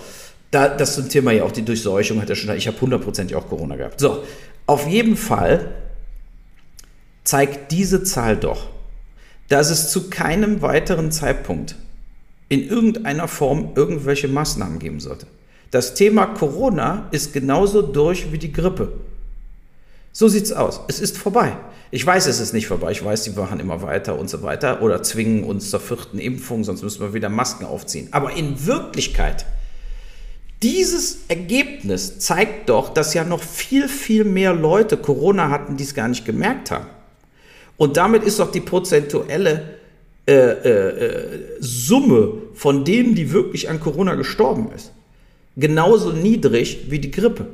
Da, 0.51 0.67
das 0.67 0.95
zum 0.95 1.09
Thema 1.09 1.31
ja 1.31 1.43
auch 1.43 1.51
die 1.51 1.63
Durchseuchung 1.63 2.21
hat 2.21 2.29
er 2.29 2.35
schon, 2.35 2.55
ich 2.55 2.67
habe 2.67 2.81
hundertprozentig 2.81 3.35
auch 3.35 3.47
Corona 3.47 3.75
gehabt. 3.75 3.99
So, 3.99 4.23
auf 4.65 4.87
jeden 4.87 5.15
Fall 5.15 5.75
zeigt 7.23 7.71
diese 7.71 8.03
Zahl 8.03 8.35
doch, 8.35 8.67
dass 9.49 9.69
es 9.69 9.91
zu 9.91 10.09
keinem 10.09 10.61
weiteren 10.61 11.11
Zeitpunkt 11.11 11.75
in 12.47 12.67
irgendeiner 12.67 13.27
Form 13.27 13.71
irgendwelche 13.75 14.27
Maßnahmen 14.27 14.79
geben 14.79 14.99
sollte. 14.99 15.27
Das 15.71 15.93
Thema 15.93 16.25
Corona 16.27 17.07
ist 17.11 17.33
genauso 17.33 17.81
durch 17.81 18.31
wie 18.31 18.39
die 18.39 18.51
Grippe. 18.51 18.91
So 20.11 20.27
sieht's 20.27 20.51
aus. 20.51 20.81
Es 20.87 20.99
ist 20.99 21.17
vorbei. 21.17 21.55
Ich 21.91 22.05
weiß, 22.05 22.25
es 22.27 22.39
ist 22.39 22.53
nicht 22.53 22.67
vorbei. 22.67 22.91
Ich 22.91 23.03
weiß, 23.03 23.23
die 23.23 23.31
machen 23.31 23.59
immer 23.59 23.81
weiter 23.81 24.17
und 24.17 24.29
so 24.29 24.41
weiter 24.41 24.81
oder 24.81 25.03
zwingen 25.03 25.43
uns 25.43 25.69
zur 25.69 25.79
vierten 25.79 26.19
Impfung, 26.19 26.63
sonst 26.63 26.81
müssen 26.81 27.01
wir 27.01 27.13
wieder 27.13 27.29
Masken 27.29 27.65
aufziehen. 27.65 28.09
Aber 28.11 28.33
in 28.33 28.65
Wirklichkeit, 28.65 29.45
dieses 30.61 31.19
Ergebnis 31.27 32.19
zeigt 32.19 32.69
doch, 32.69 32.93
dass 32.93 33.13
ja 33.13 33.23
noch 33.23 33.41
viel, 33.41 33.87
viel 33.87 34.23
mehr 34.23 34.53
Leute 34.53 34.97
Corona 34.97 35.49
hatten, 35.49 35.77
die 35.77 35.83
es 35.83 35.95
gar 35.95 36.07
nicht 36.07 36.25
gemerkt 36.25 36.71
haben. 36.71 36.87
Und 37.79 37.95
damit 37.95 38.23
ist 38.25 38.39
doch 38.39 38.51
die 38.51 38.59
prozentuelle 38.59 39.63
äh, 40.27 40.33
äh, 40.33 41.39
Summe 41.59 42.33
von 42.53 42.83
denen, 42.83 43.15
die 43.15 43.31
wirklich 43.31 43.69
an 43.69 43.79
Corona 43.79 44.15
gestorben 44.15 44.69
ist, 44.75 44.91
genauso 45.55 46.11
niedrig 46.11 46.91
wie 46.91 46.99
die 46.99 47.09
Grippe. 47.09 47.47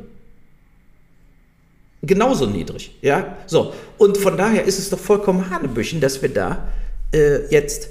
Genauso 2.01 2.47
niedrig, 2.47 2.91
ja. 3.03 3.37
So 3.45 3.73
und 3.99 4.17
von 4.17 4.35
daher 4.35 4.65
ist 4.65 4.79
es 4.79 4.89
doch 4.89 4.99
vollkommen 4.99 5.51
Hanebüchen, 5.51 6.01
dass 6.01 6.21
wir 6.23 6.29
da 6.29 6.67
äh, 7.13 7.45
jetzt 7.51 7.89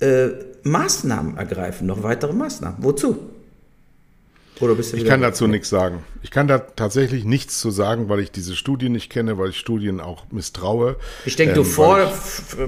äh, 0.00 0.28
Maßnahmen 0.62 1.38
ergreifen, 1.38 1.86
noch 1.86 2.02
weitere 2.02 2.34
Maßnahmen. 2.34 2.84
Wozu? 2.84 3.16
Oder 4.60 4.74
bist 4.74 4.92
du 4.92 4.98
ich 4.98 5.06
kann 5.06 5.22
dazu 5.22 5.46
nichts 5.46 5.70
sagen. 5.70 6.04
Ich 6.22 6.30
kann 6.30 6.46
da 6.46 6.58
tatsächlich 6.58 7.24
nichts 7.24 7.60
zu 7.60 7.70
sagen, 7.70 8.08
weil 8.08 8.20
ich 8.20 8.30
diese 8.30 8.54
Studien 8.54 8.92
nicht 8.92 9.10
kenne, 9.10 9.38
weil 9.38 9.50
ich 9.50 9.58
Studien 9.58 10.00
auch 10.00 10.24
misstraue. 10.30 10.96
Ich 11.24 11.36
denke, 11.36 11.52
ähm, 11.52 11.56
du 11.56 11.64
vor, 11.64 12.12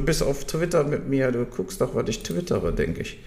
bist 0.05 0.23
auf 0.23 0.47
Twitter 0.47 0.85
mit 0.85 1.09
mir, 1.09 1.31
du 1.33 1.45
guckst 1.45 1.81
doch, 1.81 1.95
was 1.95 2.09
ich 2.09 2.23
twittere, 2.23 2.73
denke 2.73 3.03
ich. 3.03 3.19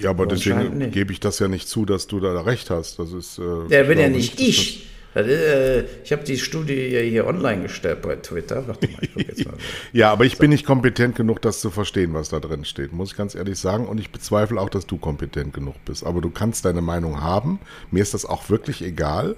Ja, 0.00 0.10
aber 0.10 0.26
deswegen 0.26 0.90
gebe 0.92 1.12
ich 1.12 1.20
das 1.20 1.40
ja 1.40 1.48
nicht 1.48 1.68
zu, 1.68 1.84
dass 1.84 2.06
du 2.06 2.20
da 2.20 2.40
recht 2.42 2.70
hast. 2.70 2.98
Das 2.98 3.12
ist. 3.12 3.38
Äh, 3.38 3.42
ja, 3.68 3.82
bin 3.82 3.98
ja 3.98 4.08
nicht 4.08 4.40
ich. 4.40 4.91
Äh, 5.14 5.82
ich 6.04 6.12
habe 6.12 6.24
die 6.24 6.38
Studie 6.38 6.98
hier 7.08 7.26
online 7.26 7.62
gestellt 7.62 8.02
bei 8.02 8.16
Twitter. 8.16 8.66
Warte 8.66 8.88
mal, 8.88 8.98
ich 9.02 9.26
jetzt 9.26 9.44
mal. 9.44 9.54
ja, 9.92 10.10
aber 10.10 10.24
ich 10.24 10.38
bin 10.38 10.50
nicht 10.50 10.64
kompetent 10.64 11.16
genug, 11.16 11.42
das 11.42 11.60
zu 11.60 11.70
verstehen, 11.70 12.14
was 12.14 12.30
da 12.30 12.40
drin 12.40 12.64
steht, 12.64 12.92
muss 12.92 13.12
ich 13.12 13.16
ganz 13.16 13.34
ehrlich 13.34 13.58
sagen. 13.58 13.86
Und 13.86 13.98
ich 13.98 14.10
bezweifle 14.10 14.60
auch, 14.60 14.70
dass 14.70 14.86
du 14.86 14.96
kompetent 14.96 15.52
genug 15.52 15.76
bist. 15.84 16.04
Aber 16.04 16.20
du 16.20 16.30
kannst 16.30 16.64
deine 16.64 16.82
Meinung 16.82 17.20
haben. 17.20 17.58
Mir 17.90 18.02
ist 18.02 18.14
das 18.14 18.24
auch 18.24 18.48
wirklich 18.48 18.82
egal, 18.82 19.36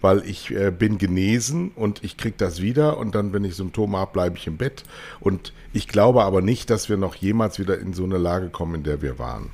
weil 0.00 0.22
ich 0.24 0.50
äh, 0.52 0.70
bin 0.70 0.98
genesen 0.98 1.72
und 1.74 2.04
ich 2.04 2.16
kriege 2.16 2.36
das 2.38 2.62
wieder. 2.62 2.98
Und 2.98 3.14
dann, 3.14 3.32
wenn 3.32 3.44
ich 3.44 3.56
Symptome 3.56 3.98
habe, 3.98 4.12
bleibe 4.12 4.36
ich 4.36 4.46
im 4.46 4.56
Bett. 4.56 4.84
Und 5.20 5.52
ich 5.72 5.88
glaube 5.88 6.22
aber 6.22 6.42
nicht, 6.42 6.70
dass 6.70 6.88
wir 6.88 6.96
noch 6.96 7.16
jemals 7.16 7.58
wieder 7.58 7.78
in 7.78 7.92
so 7.92 8.04
eine 8.04 8.18
Lage 8.18 8.50
kommen, 8.50 8.76
in 8.76 8.82
der 8.84 9.02
wir 9.02 9.18
waren. 9.18 9.50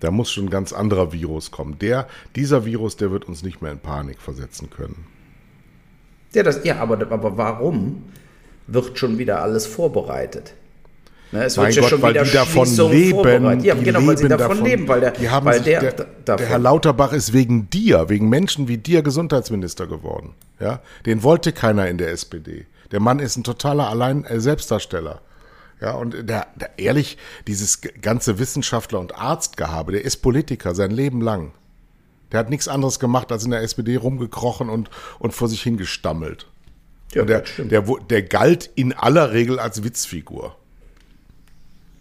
Da 0.00 0.10
muss 0.10 0.30
schon 0.30 0.46
ein 0.46 0.50
ganz 0.50 0.72
anderer 0.72 1.12
Virus 1.12 1.50
kommen. 1.50 1.78
Der, 1.78 2.06
dieser 2.36 2.64
Virus, 2.64 2.96
der 2.96 3.10
wird 3.10 3.26
uns 3.26 3.42
nicht 3.42 3.62
mehr 3.62 3.72
in 3.72 3.80
Panik 3.80 4.20
versetzen 4.20 4.70
können. 4.70 5.06
Ja, 6.32 6.42
das, 6.42 6.64
ja 6.64 6.76
aber, 6.78 7.00
aber 7.10 7.36
warum 7.36 8.04
wird 8.66 8.98
schon 8.98 9.18
wieder 9.18 9.42
alles 9.42 9.66
vorbereitet? 9.66 10.54
Ne, 11.32 11.44
es 11.44 11.56
mein 11.56 11.66
wird 11.66 11.76
Gott, 11.76 11.84
ja 11.84 11.88
schon 11.90 12.02
weil 12.02 12.14
wieder 12.14 12.24
die 12.24 12.30
davon 12.30 12.90
leben. 12.90 13.60
Ja, 13.64 13.74
genau, 13.74 14.06
weil 14.06 14.16
sie 14.16 14.28
davon, 14.28 14.48
davon, 14.48 14.64
leben, 14.64 14.88
weil 14.88 15.00
der, 15.00 15.10
die 15.10 15.28
haben 15.28 15.44
weil 15.44 15.60
der, 15.60 15.92
der, 15.92 16.06
der, 16.26 16.38
Herr 16.38 16.58
Lauterbach 16.58 17.12
ist 17.12 17.32
wegen 17.32 17.68
dir, 17.68 18.08
wegen 18.08 18.28
Menschen 18.28 18.68
wie 18.68 18.78
dir 18.78 19.02
Gesundheitsminister 19.02 19.86
geworden. 19.86 20.34
Ja, 20.58 20.80
den 21.04 21.22
wollte 21.22 21.52
keiner 21.52 21.88
in 21.88 21.98
der 21.98 22.12
SPD. 22.12 22.66
Der 22.92 23.00
Mann 23.00 23.18
ist 23.18 23.36
ein 23.36 23.44
totaler 23.44 23.88
Allein 23.88 24.24
äh. 24.24 25.20
Ja, 25.80 25.92
und 25.92 26.28
der, 26.28 26.48
der, 26.56 26.78
ehrlich, 26.78 27.18
dieses 27.46 27.80
ganze 27.80 28.38
Wissenschaftler- 28.38 28.98
und 28.98 29.14
Arztgehabe, 29.14 29.92
der 29.92 30.04
ist 30.04 30.18
Politiker 30.18 30.74
sein 30.74 30.90
Leben 30.90 31.20
lang. 31.20 31.52
Der 32.32 32.40
hat 32.40 32.50
nichts 32.50 32.68
anderes 32.68 32.98
gemacht, 32.98 33.32
als 33.32 33.44
in 33.44 33.52
der 33.52 33.62
SPD 33.62 33.96
rumgekrochen 33.96 34.68
und, 34.68 34.90
und 35.18 35.32
vor 35.32 35.48
sich 35.48 35.62
hingestammelt. 35.62 36.46
Ja, 37.14 37.22
und 37.22 37.28
der, 37.28 37.44
der, 37.58 37.82
der 37.82 38.22
galt 38.22 38.70
in 38.74 38.92
aller 38.92 39.32
Regel 39.32 39.58
als 39.58 39.82
Witzfigur. 39.82 40.56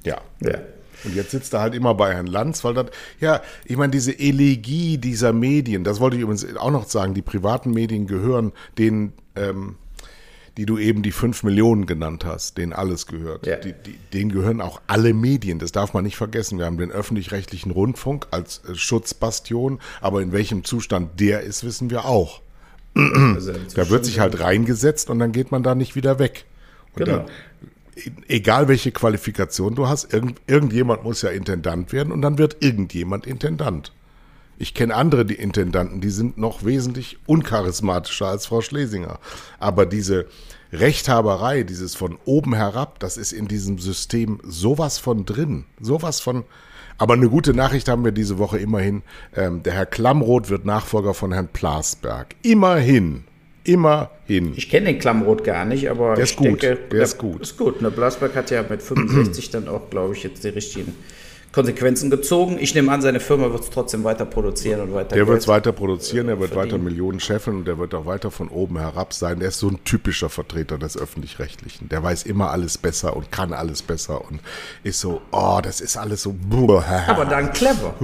Ja. 0.04 0.18
ja. 0.42 0.60
Und 1.04 1.16
jetzt 1.16 1.32
sitzt 1.32 1.54
er 1.54 1.62
halt 1.62 1.76
immer 1.76 1.94
bei 1.94 2.14
Herrn 2.14 2.28
Lanz, 2.28 2.64
weil 2.64 2.74
das, 2.74 2.88
ja, 3.20 3.42
ich 3.66 3.78
meine, 3.78 3.92
diese 3.92 4.18
Elegie 4.18 4.98
dieser 4.98 5.32
Medien, 5.32 5.84
das 5.84 6.00
wollte 6.00 6.18
ich 6.18 6.24
übrigens 6.24 6.56
auch 6.58 6.72
noch 6.72 6.90
sagen, 6.90 7.14
die 7.14 7.22
privaten 7.22 7.72
Medien 7.72 8.08
gehören 8.08 8.52
den 8.78 9.14
ähm, 9.36 9.76
die 10.58 10.66
du 10.66 10.80
eben 10.80 11.03
die 11.03 11.12
fünf 11.12 11.43
Millionen 11.43 11.86
genannt 11.86 12.26
hast, 12.26 12.58
denen 12.58 12.74
alles 12.74 13.05
gehört. 13.05 13.45
Ja. 13.45 13.58
Die, 13.58 13.74
die, 13.74 13.97
denen 14.12 14.32
gehören 14.32 14.60
auch 14.60 14.82
alle 14.88 15.14
Medien, 15.14 15.60
das 15.60 15.72
darf 15.72 15.93
man 15.93 16.03
nicht 16.03 16.18
vergessen. 16.18 16.58
Wir 16.58 16.66
haben 16.66 16.80
den 16.80 16.91
öffentlich-rechtlichen 16.91 17.72
Rundfunk 17.72 18.28
als 18.32 18.62
äh, 18.68 18.74
Schutzbastion, 18.74 19.80
aber 20.01 20.22
in 20.22 20.32
welchem 20.32 20.64
Zustand 20.64 21.20
der 21.20 21.41
ist, 21.41 21.64
wissen 21.64 21.91
wir 21.91 22.05
auch. 22.05 22.41
Also 22.95 23.53
da 23.76 23.89
wird 23.89 24.05
sich 24.05 24.20
halt 24.20 24.39
reingesetzt 24.39 25.12
und 25.12 25.20
dann 25.20 25.32
geht 25.32 25.51
man 25.51 25.62
da 25.62 25.76
nicht 25.76 25.95
wieder 25.95 26.18
weg. 26.18 26.45
Und 26.95 27.05
genau. 27.05 27.18
Dann, 27.18 27.28
egal 28.28 28.68
welche 28.68 28.91
Qualifikation 28.91 29.76
du 29.76 29.88
hast, 29.88 30.12
irgend, 30.12 30.41
irgendjemand 30.47 31.03
muss 31.03 31.22
ja 31.22 31.30
Intendant 31.30 31.93
werden 31.93 32.12
und 32.12 32.24
dann 32.24 32.39
wird 32.39 32.58
irgendjemand 32.62 33.28
Intendant. 33.28 33.91
Ich 34.60 34.74
kenne 34.74 34.95
andere 34.95 35.26
die 35.26 35.36
Intendanten, 35.36 36.01
die 36.01 36.10
sind 36.10 36.38
noch 36.38 36.66
wesentlich 36.66 37.18
uncharismatischer 37.28 38.28
als 38.28 38.47
Frau 38.47 38.62
Schlesinger. 38.62 39.20
Aber 39.60 39.86
diese 39.86 40.26
Rechthaberei, 40.74 41.64
dieses 41.64 41.95
von 41.95 42.18
oben 42.26 42.53
herab, 42.53 42.99
das 42.99 43.18
ist 43.18 43.32
in 43.32 43.47
diesem 43.47 43.78
System 43.80 44.39
sowas 44.43 44.97
von 44.97 45.26
drin, 45.26 45.66
sowas 45.80 46.20
von. 46.20 46.43
Aber 46.97 47.14
eine 47.14 47.30
gute 47.30 47.53
Nachricht 47.53 47.88
haben 47.88 48.03
wir 48.03 48.12
diese 48.12 48.39
Woche 48.39 48.58
immerhin. 48.58 49.03
Ähm, 49.36 49.62
der 49.62 49.74
Herr 49.74 49.86
Klammroth 49.86 50.49
wird 50.49 50.66
Nachfolger 50.66 51.14
von 51.14 51.32
Herrn 51.32 51.47
Plasberg. 51.47 52.36
Immerhin. 52.41 53.24
Immerhin. 53.64 54.53
Ich 54.55 54.70
kenne 54.70 54.88
den 54.88 54.99
Klammroth 54.99 55.43
gar 55.43 55.66
nicht, 55.66 55.89
aber 55.89 56.16
der 56.16 56.24
ist 56.24 56.38
gut. 56.38 56.47
Denke, 56.47 56.60
der, 56.60 56.76
der 56.76 57.01
ist 57.03 57.18
gut. 57.18 57.41
Ist 57.41 57.58
gut. 57.58 57.82
Ne, 57.82 57.91
Plasberg 57.91 58.36
hat 58.36 58.49
ja 58.49 58.64
mit 58.68 58.82
65 58.82 59.51
dann 59.51 59.68
auch, 59.68 59.89
glaube 59.89 60.16
ich, 60.16 60.24
jetzt 60.24 60.43
die 60.43 60.49
richtigen 60.49 60.95
Konsequenzen 61.58 62.12
gezogen. 62.12 62.58
Ich 62.60 62.76
nehme 62.76 62.91
an, 62.91 63.01
seine 63.01 63.20
Firma 63.20 63.51
wird 63.51 63.64
es 63.64 63.72
trotzdem 63.72 64.03
weiter 64.03 64.26
produzieren 64.26 64.80
und 64.82 64.93
weiter. 64.93 65.16
Der 65.16 65.28
wird 65.28 65.39
es 65.39 65.47
weiter 65.47 65.72
produzieren, 65.72 66.30
er 66.30 66.39
wird 66.39 66.55
weiter 66.55 66.78
Millionen 66.78 67.20
scheffeln 67.20 67.58
und 67.58 67.68
der 67.68 67.80
wird 67.80 67.95
auch 67.95 68.05
weiter 68.05 68.30
von 68.30 68.49
oben 68.49 68.78
herab 68.78 69.12
sein. 69.12 69.39
Der 69.39 69.47
ist 69.47 69.58
so 69.58 69.70
ein 69.70 69.84
typischer 69.84 70.30
Vertreter 70.30 70.78
des 70.78 70.95
Öffentlich-Rechtlichen. 70.95 71.89
Der 71.89 72.03
weiß 72.03 72.24
immer 72.28 72.51
alles 72.51 72.78
besser 72.78 73.18
und 73.18 73.32
kann 73.32 73.53
alles 73.53 73.82
besser 73.82 74.24
und 74.30 74.39
ist 74.84 74.99
so, 74.99 75.20
oh, 75.32 75.60
das 75.64 75.82
ist 75.82 75.97
alles 75.97 76.22
so. 76.22 76.36
Aber 77.08 77.26
dann 77.26 77.51
clever. 77.53 77.95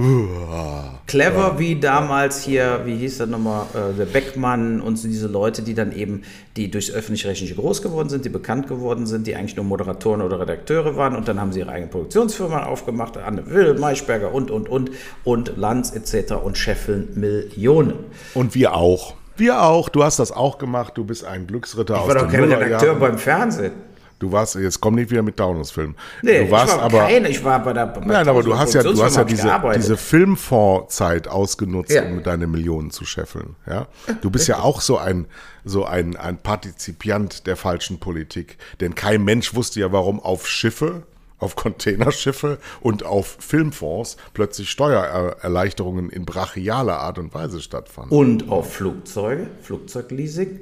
clever 1.06 1.52
ja. 1.52 1.58
wie 1.60 1.78
damals 1.78 2.42
hier, 2.42 2.80
wie 2.86 2.96
hieß 2.96 3.18
der 3.18 3.28
nochmal, 3.28 3.66
äh, 3.74 3.96
der 3.96 4.06
Beckmann 4.06 4.80
und 4.80 4.96
so 4.96 5.06
diese 5.06 5.28
Leute, 5.28 5.62
die 5.62 5.74
dann 5.74 5.92
eben, 5.92 6.22
die 6.56 6.72
durchs 6.72 6.90
Öffentlich-Rechtliche 6.90 7.54
groß 7.54 7.82
geworden 7.82 8.08
sind, 8.08 8.24
die 8.24 8.30
bekannt 8.30 8.66
geworden 8.66 9.06
sind, 9.06 9.28
die 9.28 9.36
eigentlich 9.36 9.54
nur 9.54 9.64
Moderatoren 9.64 10.22
oder 10.22 10.40
Redakteure 10.40 10.96
waren 10.96 11.14
und 11.14 11.28
dann 11.28 11.40
haben 11.40 11.52
sie 11.52 11.60
ihre 11.60 11.70
eigene 11.70 11.88
Produktionsfirma 11.88 12.64
aufgemacht, 12.64 13.16
Anne 13.16 13.43
Will, 13.46 13.74
Maischberger 13.74 14.32
und, 14.32 14.50
und, 14.50 14.68
und, 14.68 14.90
und 15.24 15.56
Lanz 15.56 15.92
etc. 15.92 16.34
und 16.34 16.58
scheffeln 16.58 17.08
Millionen. 17.14 17.94
Und 18.34 18.54
wir 18.54 18.74
auch. 18.74 19.14
Wir 19.36 19.62
auch. 19.62 19.88
Du 19.88 20.04
hast 20.04 20.18
das 20.18 20.32
auch 20.32 20.58
gemacht. 20.58 20.92
Du 20.96 21.04
bist 21.04 21.24
ein 21.24 21.46
Glücksritter 21.46 22.00
aus 22.00 22.06
dem 22.06 22.10
Ich 22.10 22.14
war 22.16 22.24
doch 22.24 22.32
kein 22.32 22.44
Redakteur 22.44 22.94
beim 22.94 23.18
Fernsehen. 23.18 23.72
Du 24.20 24.30
warst, 24.32 24.54
jetzt 24.54 24.80
komm 24.80 24.94
nicht 24.94 25.10
wieder 25.10 25.22
mit 25.22 25.36
Taunus-Film. 25.36 25.96
Nee, 26.22 26.44
du 26.44 26.50
warst 26.50 26.72
ich 26.72 26.78
war 26.78 26.84
aber, 26.84 26.98
keine, 27.00 27.28
ich 27.28 27.44
war 27.44 27.62
bei 27.62 27.72
der 27.72 27.86
bei 27.88 28.00
Nein, 28.06 28.26
aber 28.26 28.42
du 28.42 28.56
hast 28.56 28.72
ja, 28.72 28.82
du 28.82 29.02
hast 29.02 29.16
ja 29.16 29.24
diese, 29.24 29.60
diese 29.74 29.96
Filmfonds-Zeit 29.96 31.28
ausgenutzt, 31.28 31.90
ja. 31.90 32.04
um 32.04 32.22
deine 32.22 32.46
Millionen 32.46 32.90
zu 32.90 33.04
scheffeln. 33.04 33.56
Ja? 33.66 33.88
Du 34.22 34.30
bist 34.30 34.48
ja 34.48 34.60
auch 34.60 34.80
so 34.80 34.98
ein, 34.98 35.26
so 35.64 35.84
ein, 35.84 36.16
ein 36.16 36.38
Partizipiant 36.38 37.46
der 37.46 37.56
falschen 37.56 37.98
Politik. 37.98 38.56
Denn 38.80 38.94
kein 38.94 39.24
Mensch 39.24 39.54
wusste 39.54 39.80
ja, 39.80 39.92
warum 39.92 40.20
auf 40.20 40.48
Schiffe 40.48 41.02
auf 41.38 41.56
Containerschiffe 41.56 42.58
und 42.80 43.04
auf 43.04 43.36
Filmfonds 43.40 44.16
plötzlich 44.32 44.70
Steuererleichterungen 44.70 46.10
in 46.10 46.24
brachialer 46.24 46.98
Art 46.98 47.18
und 47.18 47.34
Weise 47.34 47.60
stattfanden. 47.60 48.16
Und 48.16 48.50
auf 48.50 48.74
Flugzeuge, 48.74 49.48
Flugzeugleasing, 49.62 50.60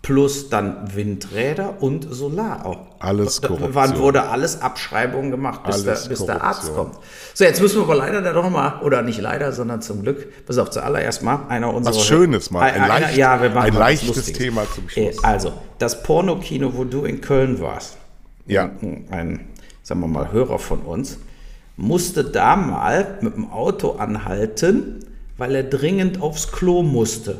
plus 0.00 0.48
dann 0.48 0.94
Windräder 0.94 1.82
und 1.82 2.06
Solar 2.08 2.64
auch. 2.64 2.86
Alles 3.00 3.42
Korruption. 3.42 3.74
Wann 3.74 3.98
wurde 3.98 4.22
alles 4.22 4.62
Abschreibungen 4.62 5.30
gemacht, 5.30 5.64
bis, 5.64 5.84
der, 5.84 5.98
bis 6.08 6.24
der, 6.24 6.42
Arzt 6.42 6.72
kommt. 6.74 6.94
So, 7.34 7.44
jetzt 7.44 7.60
müssen 7.60 7.78
wir 7.78 7.82
aber 7.82 7.96
leider 7.96 8.22
da 8.22 8.32
doch 8.32 8.48
mal, 8.48 8.80
oder 8.82 9.02
nicht 9.02 9.20
leider, 9.20 9.52
sondern 9.52 9.82
zum 9.82 10.02
Glück, 10.02 10.46
pass 10.46 10.56
auf, 10.58 10.70
zuallererst 10.70 11.22
mal 11.22 11.46
einer 11.48 11.74
unserer... 11.74 11.94
Was 11.94 12.06
Schönes 12.06 12.50
mal, 12.50 12.70
ein, 12.70 12.88
leicht, 12.88 13.16
ja, 13.16 13.34
ein 13.34 13.74
leichtes 13.74 14.32
Thema 14.32 14.64
zum 14.72 14.88
Schluss. 14.88 15.22
Also, 15.22 15.52
das 15.78 16.02
Pornokino, 16.02 16.74
wo 16.74 16.84
du 16.84 17.04
in 17.04 17.20
Köln 17.20 17.60
warst. 17.60 17.98
Ja. 18.46 18.70
Ein, 19.10 19.48
sagen 19.88 20.00
wir 20.02 20.08
mal, 20.08 20.30
Hörer 20.32 20.58
von 20.58 20.80
uns, 20.80 21.18
musste 21.78 22.22
da 22.22 22.56
mal 22.56 23.18
mit 23.22 23.36
dem 23.36 23.50
Auto 23.50 23.92
anhalten, 23.92 25.00
weil 25.38 25.54
er 25.54 25.62
dringend 25.62 26.20
aufs 26.20 26.52
Klo 26.52 26.82
musste. 26.82 27.38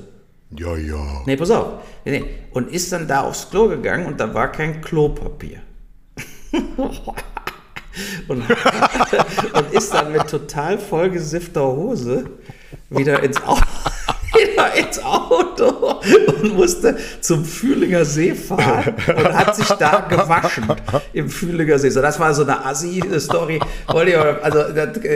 Ja, 0.56 0.74
ja. 0.76 1.22
Nee, 1.26 1.36
pass 1.36 1.50
auf. 1.50 1.82
Nee, 2.06 2.20
nee. 2.20 2.24
Und 2.52 2.72
ist 2.72 2.90
dann 2.90 3.06
da 3.06 3.20
aufs 3.20 3.50
Klo 3.50 3.68
gegangen 3.68 4.06
und 4.06 4.18
da 4.18 4.32
war 4.32 4.50
kein 4.50 4.80
Klopapier. 4.80 5.60
und, 8.28 8.42
und 9.52 9.72
ist 9.72 9.92
dann 9.92 10.12
mit 10.12 10.26
total 10.26 10.78
vollgesiffter 10.78 11.66
Hose 11.66 12.30
wieder 12.88 13.22
ins 13.22 13.42
Auto, 13.42 13.60
wieder 14.34 14.74
ins 14.74 15.02
Auto 15.02 16.00
und 16.42 16.54
musste 16.54 16.96
zum 17.20 17.44
Fühlinger 17.44 18.04
See 18.04 18.34
fahren 18.34 18.94
und 19.08 19.32
hat 19.32 19.56
sich 19.56 19.68
da 19.68 20.06
gewaschen 20.08 20.66
im 21.12 21.28
Fühlinger 21.28 21.78
See. 21.78 21.90
So, 21.90 22.02
das 22.02 22.18
war 22.18 22.34
so 22.34 22.42
eine 22.42 22.64
Assi-Story. 22.64 23.60
Also 23.86 24.60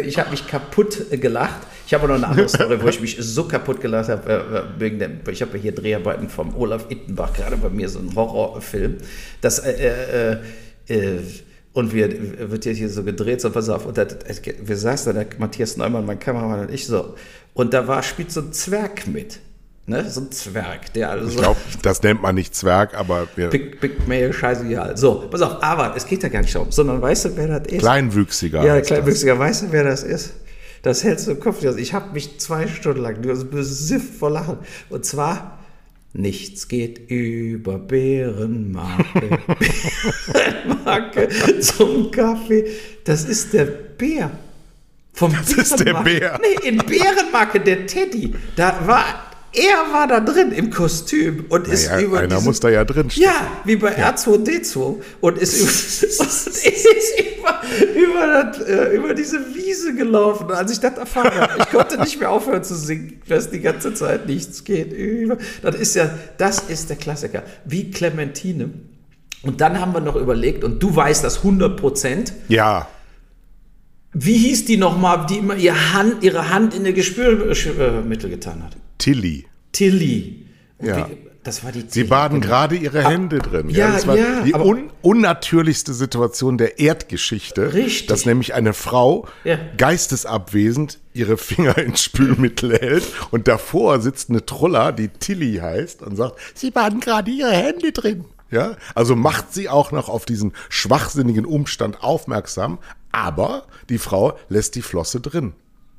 ich 0.04 0.18
habe 0.18 0.30
mich 0.30 0.46
kaputt 0.46 0.98
gelacht. 1.10 1.60
Ich 1.86 1.94
habe 1.94 2.08
noch 2.08 2.14
eine 2.14 2.26
andere 2.26 2.48
Story, 2.48 2.78
wo 2.80 2.88
ich 2.88 3.00
mich 3.00 3.16
so 3.20 3.44
kaputt 3.44 3.80
gelacht 3.80 4.08
habe. 4.08 4.32
Äh, 4.32 4.80
wegen 4.80 5.20
ich 5.30 5.42
habe 5.42 5.58
hier 5.58 5.72
Dreharbeiten 5.72 6.28
vom 6.28 6.56
Olaf 6.56 6.86
Ittenbach, 6.88 7.34
gerade 7.34 7.56
bei 7.56 7.68
mir 7.68 7.88
so 7.88 7.98
ein 7.98 8.14
Horrorfilm. 8.14 8.98
Das 9.40 9.58
äh, 9.58 10.38
äh, 10.88 10.94
äh 10.94 11.18
und 11.74 11.94
wir, 11.94 12.50
wird 12.50 12.64
hier 12.64 12.88
so 12.90 13.02
gedreht, 13.02 13.40
so 13.40 13.50
pass 13.50 13.68
auf. 13.70 13.86
Und 13.86 13.96
da, 13.96 14.06
wir 14.62 14.76
saßen 14.76 15.14
da, 15.14 15.24
Matthias 15.38 15.76
Neumann, 15.78 16.04
mein 16.04 16.18
Kameramann 16.18 16.60
und 16.60 16.70
ich 16.70 16.86
so. 16.86 17.14
Und 17.54 17.74
da 17.74 17.86
war, 17.86 18.02
spielt 18.02 18.32
so 18.32 18.40
ein 18.40 18.52
Zwerg 18.52 19.06
mit. 19.06 19.40
Ne? 19.86 20.08
So 20.08 20.20
ein 20.20 20.30
Zwerg, 20.30 20.92
der 20.94 21.10
also. 21.10 21.28
Ich 21.28 21.36
glaube, 21.36 21.60
das 21.82 22.02
nennt 22.02 22.22
man 22.22 22.34
nicht 22.34 22.54
Zwerg, 22.54 22.94
aber 22.94 23.26
wir. 23.34 23.50
Big, 23.50 23.80
Big 23.80 24.06
Mail, 24.06 24.32
scheißegal. 24.32 24.96
So, 24.96 25.26
pass 25.28 25.42
auf, 25.42 25.62
aber 25.62 25.94
es 25.96 26.06
geht 26.06 26.22
da 26.22 26.28
gar 26.28 26.40
nicht 26.40 26.54
darum, 26.54 26.70
sondern 26.70 27.02
weißt 27.02 27.24
du, 27.26 27.36
wer 27.36 27.58
das 27.58 27.72
ist? 27.72 27.80
Kleinwüchsiger. 27.80 28.64
Ja, 28.64 28.80
Kleinwüchsiger, 28.80 29.38
weißt 29.38 29.62
du, 29.62 29.72
wer 29.72 29.84
das 29.84 30.02
ist? 30.02 30.34
Das 30.82 31.04
hältst 31.04 31.26
du 31.26 31.32
im 31.32 31.40
Kopf. 31.40 31.62
Ich 31.64 31.94
habe 31.94 32.12
mich 32.12 32.38
zwei 32.38 32.66
Stunden 32.68 33.02
lang 33.02 33.20
besifft 33.20 34.14
vor 34.14 34.30
Lachen. 34.30 34.58
Und 34.88 35.04
zwar 35.04 35.58
Nichts 36.14 36.68
geht 36.68 37.10
über 37.10 37.78
Bärenmarke. 37.78 39.38
Bärenmarke 40.32 41.28
zum 41.60 42.10
Kaffee. 42.10 42.66
Das 43.04 43.24
ist 43.24 43.54
der 43.54 43.64
Bär. 43.64 44.30
Vom 45.12 45.32
das 45.32 45.52
ist 45.52 45.78
der 45.80 45.94
Bär. 46.02 46.40
Nee, 46.40 46.68
in 46.68 46.78
Bärenmarke, 46.78 47.60
der 47.60 47.86
Teddy. 47.86 48.34
Da 48.56 48.86
war 48.86 49.04
er 49.54 49.92
war 49.92 50.06
da 50.06 50.20
drin 50.20 50.50
im 50.50 50.70
Kostüm 50.70 51.44
und 51.50 51.68
naja, 51.68 51.74
ist 51.74 52.02
über. 52.02 52.20
Einer 52.20 52.28
diesen, 52.28 52.44
muss 52.44 52.60
da 52.60 52.70
ja 52.70 52.84
drin 52.84 53.10
stehen. 53.10 53.24
Ja, 53.24 53.34
wie 53.64 53.76
bei 53.76 53.94
ja. 53.96 54.10
R2D2 54.10 55.02
und 55.20 55.38
ist, 55.38 55.60
über, 55.60 55.68
und 56.24 56.28
ist 56.28 56.66
über, 57.36 57.62
über, 57.94 58.26
das, 58.26 58.66
äh, 58.66 58.96
über, 58.96 59.12
diese 59.12 59.54
Wiese 59.54 59.94
gelaufen. 59.94 60.50
Als 60.50 60.72
ich 60.72 60.80
das 60.80 60.96
erfahren 60.96 61.38
habe, 61.38 61.52
ich 61.58 61.68
konnte 61.68 62.00
nicht 62.00 62.18
mehr 62.18 62.30
aufhören 62.30 62.64
zu 62.64 62.74
singen, 62.74 63.20
dass 63.28 63.50
die 63.50 63.60
ganze 63.60 63.92
Zeit 63.92 64.26
nichts 64.26 64.64
geht. 64.64 64.94
Das 65.62 65.74
ist 65.74 65.96
ja, 65.96 66.10
das 66.38 66.60
ist 66.60 66.88
der 66.88 66.96
Klassiker. 66.96 67.42
Wie 67.66 67.90
Clementine. 67.90 68.70
Und 69.42 69.60
dann 69.60 69.78
haben 69.78 69.92
wir 69.92 70.00
noch 70.00 70.16
überlegt, 70.16 70.64
und 70.64 70.82
du 70.82 70.94
weißt 70.96 71.22
das 71.24 71.38
100 71.38 71.78
Prozent. 71.78 72.32
Ja. 72.48 72.88
Wie 74.12 74.36
hieß 74.36 74.66
die 74.66 74.76
nochmal, 74.76 75.26
die 75.26 75.38
immer 75.38 75.56
ihre 75.56 75.94
Hand, 75.94 76.22
ihre 76.22 76.50
Hand 76.50 76.74
in 76.74 76.80
eine 76.80 76.92
Gespülmittel 76.92 78.28
getan 78.28 78.62
hat? 78.62 78.76
Tilly. 78.98 79.46
Tilly. 79.72 80.46
Ja. 80.80 81.08
Wie, 81.08 81.16
das 81.42 81.64
war 81.64 81.72
die 81.72 81.84
Sie 81.88 82.04
baden 82.04 82.40
genau. 82.40 82.52
gerade 82.52 82.76
ihre 82.76 83.04
ah, 83.04 83.10
Hände 83.10 83.38
drin. 83.38 83.68
Ja, 83.68 83.88
ja, 83.88 83.92
das 83.92 84.06
war 84.06 84.16
ja, 84.16 84.42
die 84.42 84.54
un 84.54 84.90
unnatürlichste 85.00 85.92
Situation 85.92 86.56
der 86.56 86.78
Erdgeschichte. 86.78 87.74
Richtig. 87.74 88.06
Dass 88.06 88.26
nämlich 88.26 88.54
eine 88.54 88.74
Frau 88.74 89.26
ja. 89.42 89.58
geistesabwesend 89.76 91.00
ihre 91.14 91.36
Finger 91.36 91.78
ins 91.78 92.04
Spülmittel 92.04 92.78
hält 92.80 93.04
und 93.32 93.48
davor 93.48 94.00
sitzt 94.00 94.30
eine 94.30 94.46
Truller, 94.46 94.92
die 94.92 95.08
Tilly 95.08 95.56
heißt 95.56 96.02
und 96.02 96.16
sagt, 96.16 96.36
Sie 96.54 96.70
baden 96.70 97.00
gerade 97.00 97.30
ihre 97.30 97.52
Hände 97.52 97.90
drin. 97.90 98.24
Ja, 98.52 98.76
also 98.94 99.16
macht 99.16 99.54
sie 99.54 99.70
auch 99.70 99.92
noch 99.92 100.10
auf 100.10 100.26
diesen 100.26 100.52
schwachsinnigen 100.68 101.46
Umstand 101.46 102.02
aufmerksam, 102.02 102.78
aber 103.12 103.66
die 103.88 103.98
Frau 103.98 104.36
lässt 104.48 104.74
die 104.74 104.82
Flosse 104.82 105.20
drin, 105.20 105.52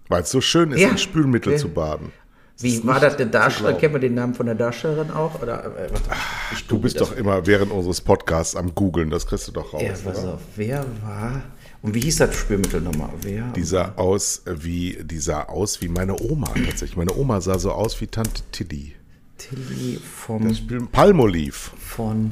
weil 0.10 0.24
es 0.24 0.32
so 0.32 0.42
schön 0.42 0.72
ist, 0.72 0.82
ja. 0.82 0.90
in 0.90 0.98
Spülmittel 0.98 1.54
ja. 1.54 1.58
zu 1.60 1.70
baden. 1.70 2.12
Wie 2.60 2.86
war 2.86 3.00
das 3.00 3.18
der 3.18 3.26
Darsteller? 3.26 3.74
Kennen 3.74 3.96
wir 3.96 4.00
den 4.00 4.14
Namen 4.14 4.36
von 4.36 4.46
der 4.46 4.56
Darstellerin 4.56 5.12
auch? 5.12 5.42
Oder, 5.42 5.66
äh, 5.76 5.90
Ach, 6.10 6.62
du 6.68 6.78
bist 6.80 7.02
doch 7.02 7.16
immer 7.16 7.46
während 7.48 7.72
unseres 7.72 8.00
Podcasts 8.00 8.56
am 8.56 8.76
Googeln, 8.76 9.10
das 9.10 9.26
kriegst 9.26 9.48
du 9.48 9.52
doch 9.52 9.74
raus. 9.74 9.82
Ja, 9.82 9.94
pass 10.04 10.24
auf, 10.24 10.40
wer 10.56 10.86
war. 11.02 11.44
Und 11.82 11.96
wie 11.96 12.00
hieß 12.00 12.18
das 12.18 12.36
Spielmittel 12.36 12.80
nochmal? 12.80 13.10
Wer? 13.22 13.52
Die 13.56 13.64
sah 13.64 13.94
aus 13.96 14.44
wie, 14.46 15.00
die 15.04 15.18
sah 15.18 15.44
aus 15.44 15.82
wie 15.82 15.90
meine 15.90 16.18
Oma 16.22 16.48
tatsächlich. 16.48 16.96
Meine 16.96 17.14
Oma 17.14 17.42
sah 17.42 17.60
so 17.60 17.72
aus 17.72 18.00
wie 18.00 18.08
Tante 18.08 18.44
Tilly. 18.52 18.96
Tilly 19.38 20.00
vom. 20.00 20.48
Das 20.48 20.62
Palmolive. 20.92 21.72
Von. 21.78 22.32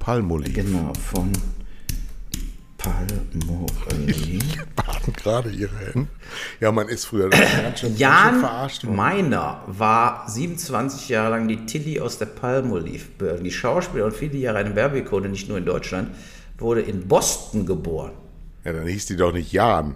Palmolive. 0.00 0.62
Genau, 0.62 0.92
von 0.94 1.30
Palmolive. 2.82 4.40
baden 4.76 5.12
gerade 5.14 5.50
ihre 5.50 5.76
Hände. 5.78 6.08
Ja, 6.60 6.72
man 6.72 6.88
ist 6.88 7.04
früher 7.04 7.28
ganz 7.30 7.80
schön, 7.80 7.96
Jan 7.96 8.32
schön 8.32 8.40
verarscht 8.40 8.84
worden. 8.84 8.96
Meiner 8.96 9.62
war 9.66 10.28
27 10.28 11.08
Jahre 11.08 11.30
lang 11.30 11.48
die 11.48 11.66
Tilly 11.66 12.00
aus 12.00 12.18
der 12.18 12.26
Palmolive. 12.26 13.38
Die 13.42 13.50
Schauspieler 13.50 14.06
und 14.06 14.16
viele 14.16 14.38
Jahre 14.38 14.58
eine 14.58 14.74
Werbeikone, 14.74 15.28
nicht 15.28 15.48
nur 15.48 15.58
in 15.58 15.64
Deutschland, 15.64 16.10
wurde 16.58 16.80
in 16.80 17.06
Boston 17.06 17.66
geboren. 17.66 18.12
Ja, 18.64 18.72
dann 18.72 18.86
hieß 18.86 19.06
die 19.06 19.16
doch 19.16 19.32
nicht 19.32 19.52
Jan. 19.52 19.94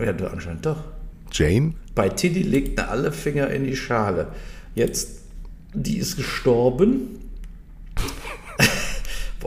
Ja, 0.00 0.12
du 0.12 0.30
anscheinend 0.30 0.66
doch. 0.66 0.84
Jane? 1.30 1.74
Bei 1.94 2.08
Tilly 2.08 2.42
legten 2.42 2.84
alle 2.84 3.12
Finger 3.12 3.48
in 3.50 3.64
die 3.64 3.76
Schale. 3.76 4.28
Jetzt, 4.74 5.22
die 5.74 5.98
ist 5.98 6.16
gestorben 6.16 7.21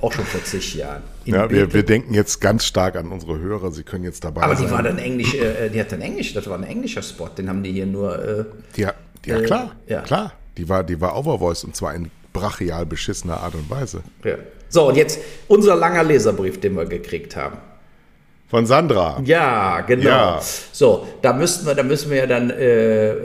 auch 0.06 0.14
schon 0.14 0.26
vor 0.26 0.43
zig 0.43 0.76
Jahren. 0.76 1.03
Ja, 1.26 1.49
wir, 1.49 1.74
wir, 1.74 1.84
denken 1.84 2.14
jetzt 2.14 2.39
ganz 2.39 2.66
stark 2.66 2.95
an 2.95 3.12
unsere 3.12 3.39
Hörer, 3.39 3.72
sie 3.72 3.84
können 3.84 4.03
jetzt 4.03 4.24
dabei 4.24 4.43
Aber 4.43 4.56
sein. 4.56 4.68
die 4.68 4.72
war 4.72 4.84
dann 4.84 4.99
Englisch, 4.99 5.34
äh, 5.34 5.70
die 5.70 5.80
hat 5.80 5.91
dann 5.91 6.01
Englisch, 6.01 6.34
das 6.34 6.47
war 6.47 6.58
ein 6.58 6.64
englischer 6.64 7.01
Spot, 7.01 7.28
den 7.28 7.49
haben 7.49 7.64
die 7.64 7.72
hier 7.72 7.86
nur. 7.86 8.24
Äh, 8.24 8.45
ja, 8.80 8.93
ja, 9.26 9.41
klar, 9.41 9.76
äh, 9.88 9.93
ja. 9.93 10.01
klar. 10.01 10.34
Die 10.58 10.70
war, 10.70 10.84
die 10.84 11.01
war 11.01 11.18
Overvoice 11.18 11.66
und 11.66 11.76
zwar 11.76 11.95
in 11.95 12.12
brachial 12.32 12.86
beschissener 12.86 13.41
Art 13.41 13.56
und 13.56 13.70
Weise. 13.70 14.03
Ja. 14.24 14.36
So, 14.70 14.89
und 14.89 14.95
jetzt 14.95 15.20
unser 15.47 15.76
langer 15.76 16.03
Leserbrief, 16.03 16.60
den 16.60 16.76
wir 16.76 16.86
gekriegt 16.86 17.36
haben. 17.36 17.58
Von 18.48 18.68
Sandra. 18.68 19.20
Ja, 19.26 19.82
genau. 19.82 20.04
Ja. 20.06 20.41
So, 20.72 21.08
da 21.24 21.34
müssten 21.34 21.66
wir, 21.66 21.74
da 21.74 21.82
müssen 21.82 22.12
wir 22.12 22.18
ja 22.18 22.28
dann, 22.28 22.52
äh, 22.52 23.16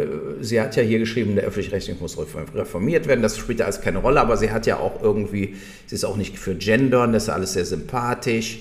sie 0.40 0.58
hat 0.60 0.74
ja 0.76 0.82
hier 0.82 0.98
geschrieben, 0.98 1.34
der 1.34 1.44
öffentlich-rechtliche 1.44 2.00
muss 2.00 2.16
reformiert 2.18 3.06
werden. 3.06 3.20
Das 3.20 3.36
spielt 3.36 3.58
ja 3.58 3.66
alles 3.66 3.82
keine 3.82 3.98
Rolle, 3.98 4.20
aber 4.20 4.38
sie 4.38 4.50
hat 4.50 4.66
ja 4.66 4.78
auch 4.78 5.02
irgendwie, 5.02 5.56
sie 5.86 5.94
ist 5.94 6.04
auch 6.04 6.16
nicht 6.16 6.38
für 6.38 6.54
Gendern, 6.54 7.12
das 7.12 7.24
ist 7.24 7.28
alles 7.28 7.52
sehr 7.52 7.66
sympathisch. 7.66 8.60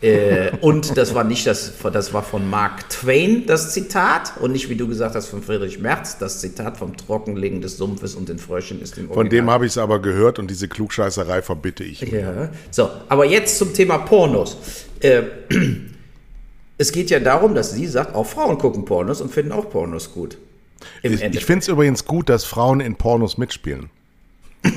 äh, 0.00 0.50
und 0.60 0.96
das 0.96 1.14
war 1.14 1.24
nicht 1.24 1.46
das, 1.46 1.72
das 1.92 2.12
war 2.12 2.22
von 2.22 2.48
Mark 2.48 2.88
Twain 2.90 3.44
das 3.46 3.72
Zitat 3.72 4.34
und 4.40 4.52
nicht, 4.52 4.68
wie 4.68 4.76
du 4.76 4.86
gesagt 4.86 5.14
hast, 5.14 5.28
von 5.28 5.42
Friedrich 5.42 5.80
Merz, 5.80 6.18
das 6.18 6.40
Zitat 6.40 6.76
vom 6.76 6.96
Trockenlegen 6.96 7.62
des 7.62 7.78
Sumpfes 7.78 8.14
und 8.14 8.28
den 8.28 8.38
Fröschen 8.38 8.80
ist 8.80 8.96
im 8.98 9.10
Original. 9.10 9.24
Von 9.24 9.30
dem 9.30 9.50
habe 9.50 9.64
ich 9.66 9.72
es 9.72 9.78
aber 9.78 10.00
gehört 10.00 10.38
und 10.38 10.50
diese 10.50 10.68
Klugscheißerei 10.68 11.42
verbitte 11.42 11.82
ich. 11.82 12.02
Ja, 12.02 12.50
so, 12.70 12.90
aber 13.08 13.24
jetzt 13.24 13.58
zum 13.58 13.74
Thema 13.74 13.98
Pornos. 13.98 14.58
Äh, 15.00 15.22
es 16.78 16.92
geht 16.92 17.10
ja 17.10 17.20
darum, 17.20 17.54
dass 17.54 17.72
sie 17.72 17.86
sagt, 17.86 18.14
auch 18.14 18.26
Frauen 18.26 18.58
gucken 18.58 18.84
Pornos 18.84 19.20
und 19.20 19.32
finden 19.32 19.52
auch 19.52 19.70
Pornos 19.70 20.12
gut. 20.12 20.38
ich, 21.02 21.22
ich 21.22 21.44
finde 21.44 21.60
es 21.60 21.68
übrigens 21.68 22.04
gut, 22.04 22.28
dass 22.28 22.44
Frauen 22.44 22.80
in 22.80 22.96
Pornos 22.96 23.38
mitspielen. 23.38 23.90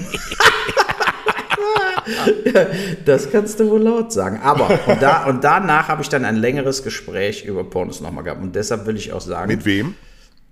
das 3.06 3.32
kannst 3.32 3.60
du 3.60 3.70
wohl 3.70 3.82
laut 3.82 4.12
sagen. 4.14 4.40
Aber 4.42 4.80
und, 4.88 5.02
da, 5.02 5.26
und 5.26 5.44
danach 5.44 5.90
habe 5.90 6.02
ich 6.02 6.10
dann 6.10 6.26
ein 6.26 6.38
längeres 6.38 6.84
Gespräch 6.84 7.46
über 7.46 7.64
Pornos 7.64 8.02
nochmal 8.02 8.24
gehabt. 8.24 8.42
Und 8.42 8.56
deshalb 8.56 8.86
will 8.86 8.96
ich 8.96 9.12
auch 9.14 9.22
sagen. 9.22 9.50
Mit 9.50 9.66
wem? 9.66 9.96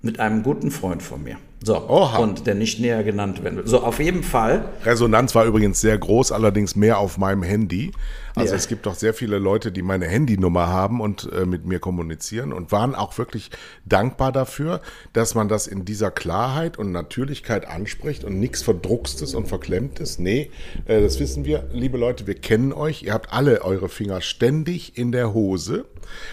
Mit 0.01 0.19
einem 0.19 0.43
guten 0.43 0.71
Freund 0.71 1.01
von 1.01 1.23
mir. 1.23 1.37
So, 1.63 1.75
Oha. 1.89 2.19
und 2.19 2.45
der 2.45 2.53
nicht 2.53 2.79
näher 2.79 3.03
genannt 3.03 3.43
werden 3.43 3.57
will. 3.57 3.67
So, 3.67 3.81
auf 3.81 3.99
jeden 3.99 4.21
Fall. 4.21 4.69
Resonanz 4.85 5.33
war 5.33 5.45
übrigens 5.45 5.81
sehr 5.81 5.97
groß, 5.97 6.31
allerdings 6.31 6.75
mehr 6.75 6.99
auf 6.99 7.17
meinem 7.17 7.41
Handy. 7.41 7.91
Also 8.35 8.51
ja. 8.51 8.57
es 8.57 8.67
gibt 8.67 8.85
doch 8.85 8.93
sehr 8.93 9.15
viele 9.15 9.39
Leute, 9.39 9.71
die 9.71 9.81
meine 9.81 10.05
Handynummer 10.05 10.67
haben 10.67 11.01
und 11.01 11.29
äh, 11.33 11.47
mit 11.47 11.65
mir 11.65 11.79
kommunizieren 11.79 12.53
und 12.53 12.71
waren 12.71 12.93
auch 12.93 13.17
wirklich 13.17 13.49
dankbar 13.85 14.31
dafür, 14.31 14.81
dass 15.13 15.33
man 15.33 15.47
das 15.47 15.65
in 15.65 15.83
dieser 15.83 16.11
Klarheit 16.11 16.77
und 16.77 16.91
Natürlichkeit 16.91 17.67
anspricht 17.67 18.23
und 18.23 18.39
nichts 18.39 18.61
Verdruckstes 18.61 19.33
und 19.33 19.47
Verklemmtes. 19.47 20.19
Nee, 20.19 20.51
äh, 20.85 21.01
das 21.01 21.19
wissen 21.19 21.43
wir, 21.43 21.67
liebe 21.73 21.97
Leute, 21.97 22.27
wir 22.27 22.35
kennen 22.35 22.71
euch. 22.71 23.01
Ihr 23.01 23.13
habt 23.13 23.33
alle 23.33 23.63
eure 23.63 23.89
Finger 23.89 24.21
ständig 24.21 24.95
in 24.95 25.11
der 25.11 25.33
Hose. 25.33 25.85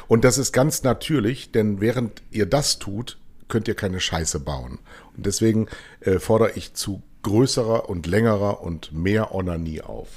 Und 0.06 0.24
das 0.24 0.36
ist 0.36 0.52
ganz 0.52 0.82
natürlich, 0.82 1.50
denn 1.50 1.80
während 1.80 2.22
ihr 2.30 2.44
das 2.44 2.78
tut, 2.78 3.16
könnt 3.48 3.68
ihr 3.68 3.74
keine 3.74 4.00
Scheiße 4.00 4.40
bauen. 4.40 4.78
Und 5.16 5.26
deswegen 5.26 5.68
äh, 6.00 6.18
fordere 6.18 6.52
ich 6.54 6.74
zu 6.74 7.02
größerer 7.22 7.88
und 7.88 8.06
längerer 8.06 8.62
und 8.62 8.92
mehr 8.92 9.34
Onanie 9.34 9.82
auf. 9.82 10.08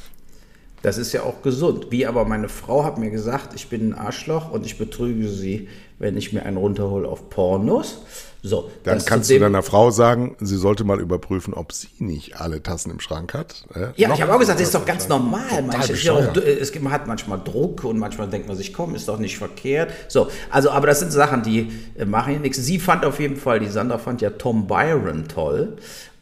Das 0.82 0.98
ist 0.98 1.12
ja 1.12 1.24
auch 1.24 1.42
gesund. 1.42 1.88
Wie 1.90 2.06
aber 2.06 2.26
meine 2.26 2.50
Frau 2.50 2.84
hat 2.84 2.98
mir 2.98 3.10
gesagt, 3.10 3.56
ich 3.56 3.68
bin 3.68 3.90
ein 3.90 3.94
Arschloch 3.94 4.52
und 4.52 4.66
ich 4.66 4.78
betrüge 4.78 5.28
sie, 5.28 5.68
wenn 5.98 6.16
ich 6.18 6.34
mir 6.34 6.44
einen 6.44 6.58
runterhole 6.58 7.08
auf 7.08 7.30
Pornos. 7.30 8.04
So, 8.44 8.72
Dann 8.84 9.04
kannst 9.04 9.30
du 9.30 9.40
deiner 9.40 9.64
Frau 9.64 9.90
sagen, 9.90 10.36
sie 10.40 10.58
sollte 10.58 10.84
mal 10.84 11.00
überprüfen, 11.00 11.54
ob 11.54 11.74
sie 11.74 11.90
nicht 12.00 12.40
alle 12.40 12.62
Tassen 12.62 12.92
im 12.92 13.00
Schrank 13.00 13.34
hat. 13.34 13.66
Äh, 13.74 13.88
ja, 13.96 14.14
ich 14.14 14.22
habe 14.22 14.34
auch 14.34 14.40
gesagt, 14.40 14.60
das 14.60 14.68
ist 14.68 14.76
doch 14.76 14.86
ganz 14.86 15.08
normal. 15.08 15.64
Manche, 15.66 16.14
auch, 16.14 16.36
es 16.36 16.72
gibt, 16.72 16.84
man 16.84 16.94
hat 16.94 17.08
manchmal 17.08 17.42
Druck 17.44 17.84
und 17.84 17.98
manchmal 17.98 18.30
denkt 18.30 18.48
man 18.48 18.56
sich, 18.56 18.74
komm, 18.74 18.96
ist 18.96 19.08
doch 19.08 19.18
nicht 19.20 19.38
verkehrt. 19.38 19.92
So, 20.08 20.30
also, 20.50 20.70
aber 20.70 20.88
das 20.88 21.00
sind 21.00 21.12
Sachen, 21.12 21.42
die 21.42 21.72
äh, 21.98 22.06
machen 22.06 22.34
ja 22.34 22.40
nichts. 22.40 22.58
Sie 22.58 22.80
fand 22.80 23.06
auf 23.06 23.20
jeden 23.20 23.38
Fall, 23.38 23.60
die 23.60 23.68
Sandra 23.68 23.98
fand 23.98 24.22
ja 24.22 24.30
Tom 24.30 24.68
Byron 24.68 25.28
toll. 25.28 25.78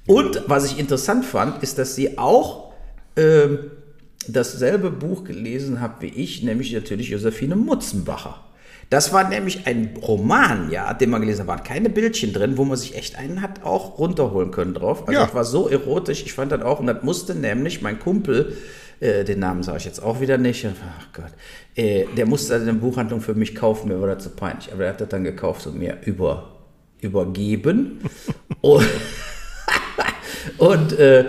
Und 0.07 0.43
was 0.47 0.65
ich 0.65 0.79
interessant 0.79 1.25
fand, 1.25 1.63
ist, 1.63 1.77
dass 1.77 1.95
sie 1.95 2.17
auch 2.17 2.73
äh, 3.15 3.49
dasselbe 4.27 4.89
Buch 4.89 5.23
gelesen 5.23 5.81
hat 5.81 6.01
wie 6.01 6.07
ich, 6.07 6.43
nämlich 6.43 6.73
natürlich 6.73 7.09
Josephine 7.09 7.55
Mutzenbacher. 7.55 8.39
Das 8.89 9.11
war 9.13 9.27
nämlich 9.27 9.65
ein 9.65 9.97
Roman, 10.01 10.69
ja, 10.69 10.93
den 10.93 11.09
man 11.09 11.21
gelesen 11.21 11.41
hat. 11.41 11.47
Waren 11.47 11.63
keine 11.63 11.89
Bildchen 11.89 12.33
drin, 12.33 12.57
wo 12.57 12.65
man 12.65 12.77
sich 12.77 12.95
echt 12.95 13.17
einen 13.17 13.41
hat 13.41 13.63
auch 13.63 13.97
runterholen 13.97 14.51
können 14.51 14.73
drauf. 14.73 15.07
Also 15.07 15.13
ja. 15.13 15.25
das 15.25 15.33
war 15.33 15.43
so 15.43 15.67
erotisch. 15.67 16.23
Ich 16.23 16.33
fand 16.33 16.51
das 16.51 16.61
auch. 16.61 16.79
Und 16.79 16.87
das 16.87 17.01
musste 17.01 17.33
nämlich 17.33 17.81
mein 17.81 17.99
Kumpel, 17.99 18.57
äh, 18.99 19.23
den 19.23 19.39
Namen 19.39 19.63
sage 19.63 19.79
ich 19.79 19.85
jetzt 19.85 20.01
auch 20.03 20.21
wieder 20.21 20.37
nicht. 20.37 20.67
Ach 20.67 21.07
Gott. 21.13 21.31
Äh, 21.75 22.05
der 22.15 22.27
musste 22.27 22.55
eine 22.55 22.73
Buchhandlung 22.73 23.21
für 23.21 23.33
mich 23.33 23.55
kaufen. 23.55 23.87
Mir 23.87 23.99
war 23.99 24.13
das 24.13 24.23
zu 24.23 24.29
peinlich. 24.29 24.71
Aber 24.71 24.83
er 24.83 24.91
hat 24.91 25.01
das 25.01 25.09
dann 25.09 25.23
gekauft 25.23 25.65
und 25.65 25.79
mir 25.79 25.97
über, 26.03 26.51
übergeben. 27.01 28.01
und, 28.61 28.87
und 30.59 30.99
äh, 30.99 31.25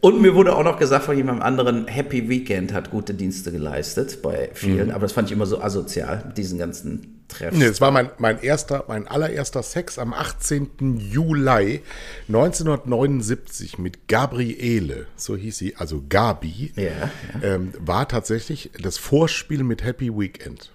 und 0.00 0.20
mir 0.20 0.34
wurde 0.34 0.56
auch 0.56 0.64
noch 0.64 0.78
gesagt 0.78 1.04
von 1.04 1.16
jemandem 1.16 1.42
anderen, 1.42 1.86
Happy 1.86 2.28
Weekend 2.28 2.72
hat 2.72 2.90
gute 2.90 3.14
Dienste 3.14 3.52
geleistet 3.52 4.22
bei 4.22 4.50
vielen, 4.54 4.88
mhm. 4.88 4.94
aber 4.94 5.02
das 5.02 5.12
fand 5.12 5.28
ich 5.28 5.32
immer 5.32 5.46
so 5.46 5.60
asozial, 5.60 6.32
diesen 6.36 6.58
ganzen 6.58 7.20
Treffen. 7.28 7.58
Nee, 7.58 7.66
es 7.66 7.80
war 7.80 7.90
mein, 7.90 8.10
mein 8.18 8.42
erster, 8.42 8.84
mein 8.88 9.06
allererster 9.06 9.62
Sex 9.62 9.98
am 9.98 10.12
18. 10.12 10.98
Juli 10.98 11.82
1979 12.28 13.78
mit 13.78 14.08
Gabriele, 14.08 15.06
so 15.16 15.36
hieß 15.36 15.56
sie, 15.56 15.76
also 15.76 16.02
Gabi, 16.08 16.72
ja, 16.76 16.82
ja. 16.84 17.10
Ähm, 17.42 17.72
war 17.78 18.08
tatsächlich 18.08 18.70
das 18.80 18.98
Vorspiel 18.98 19.62
mit 19.62 19.84
Happy 19.84 20.10
Weekend. 20.10 20.72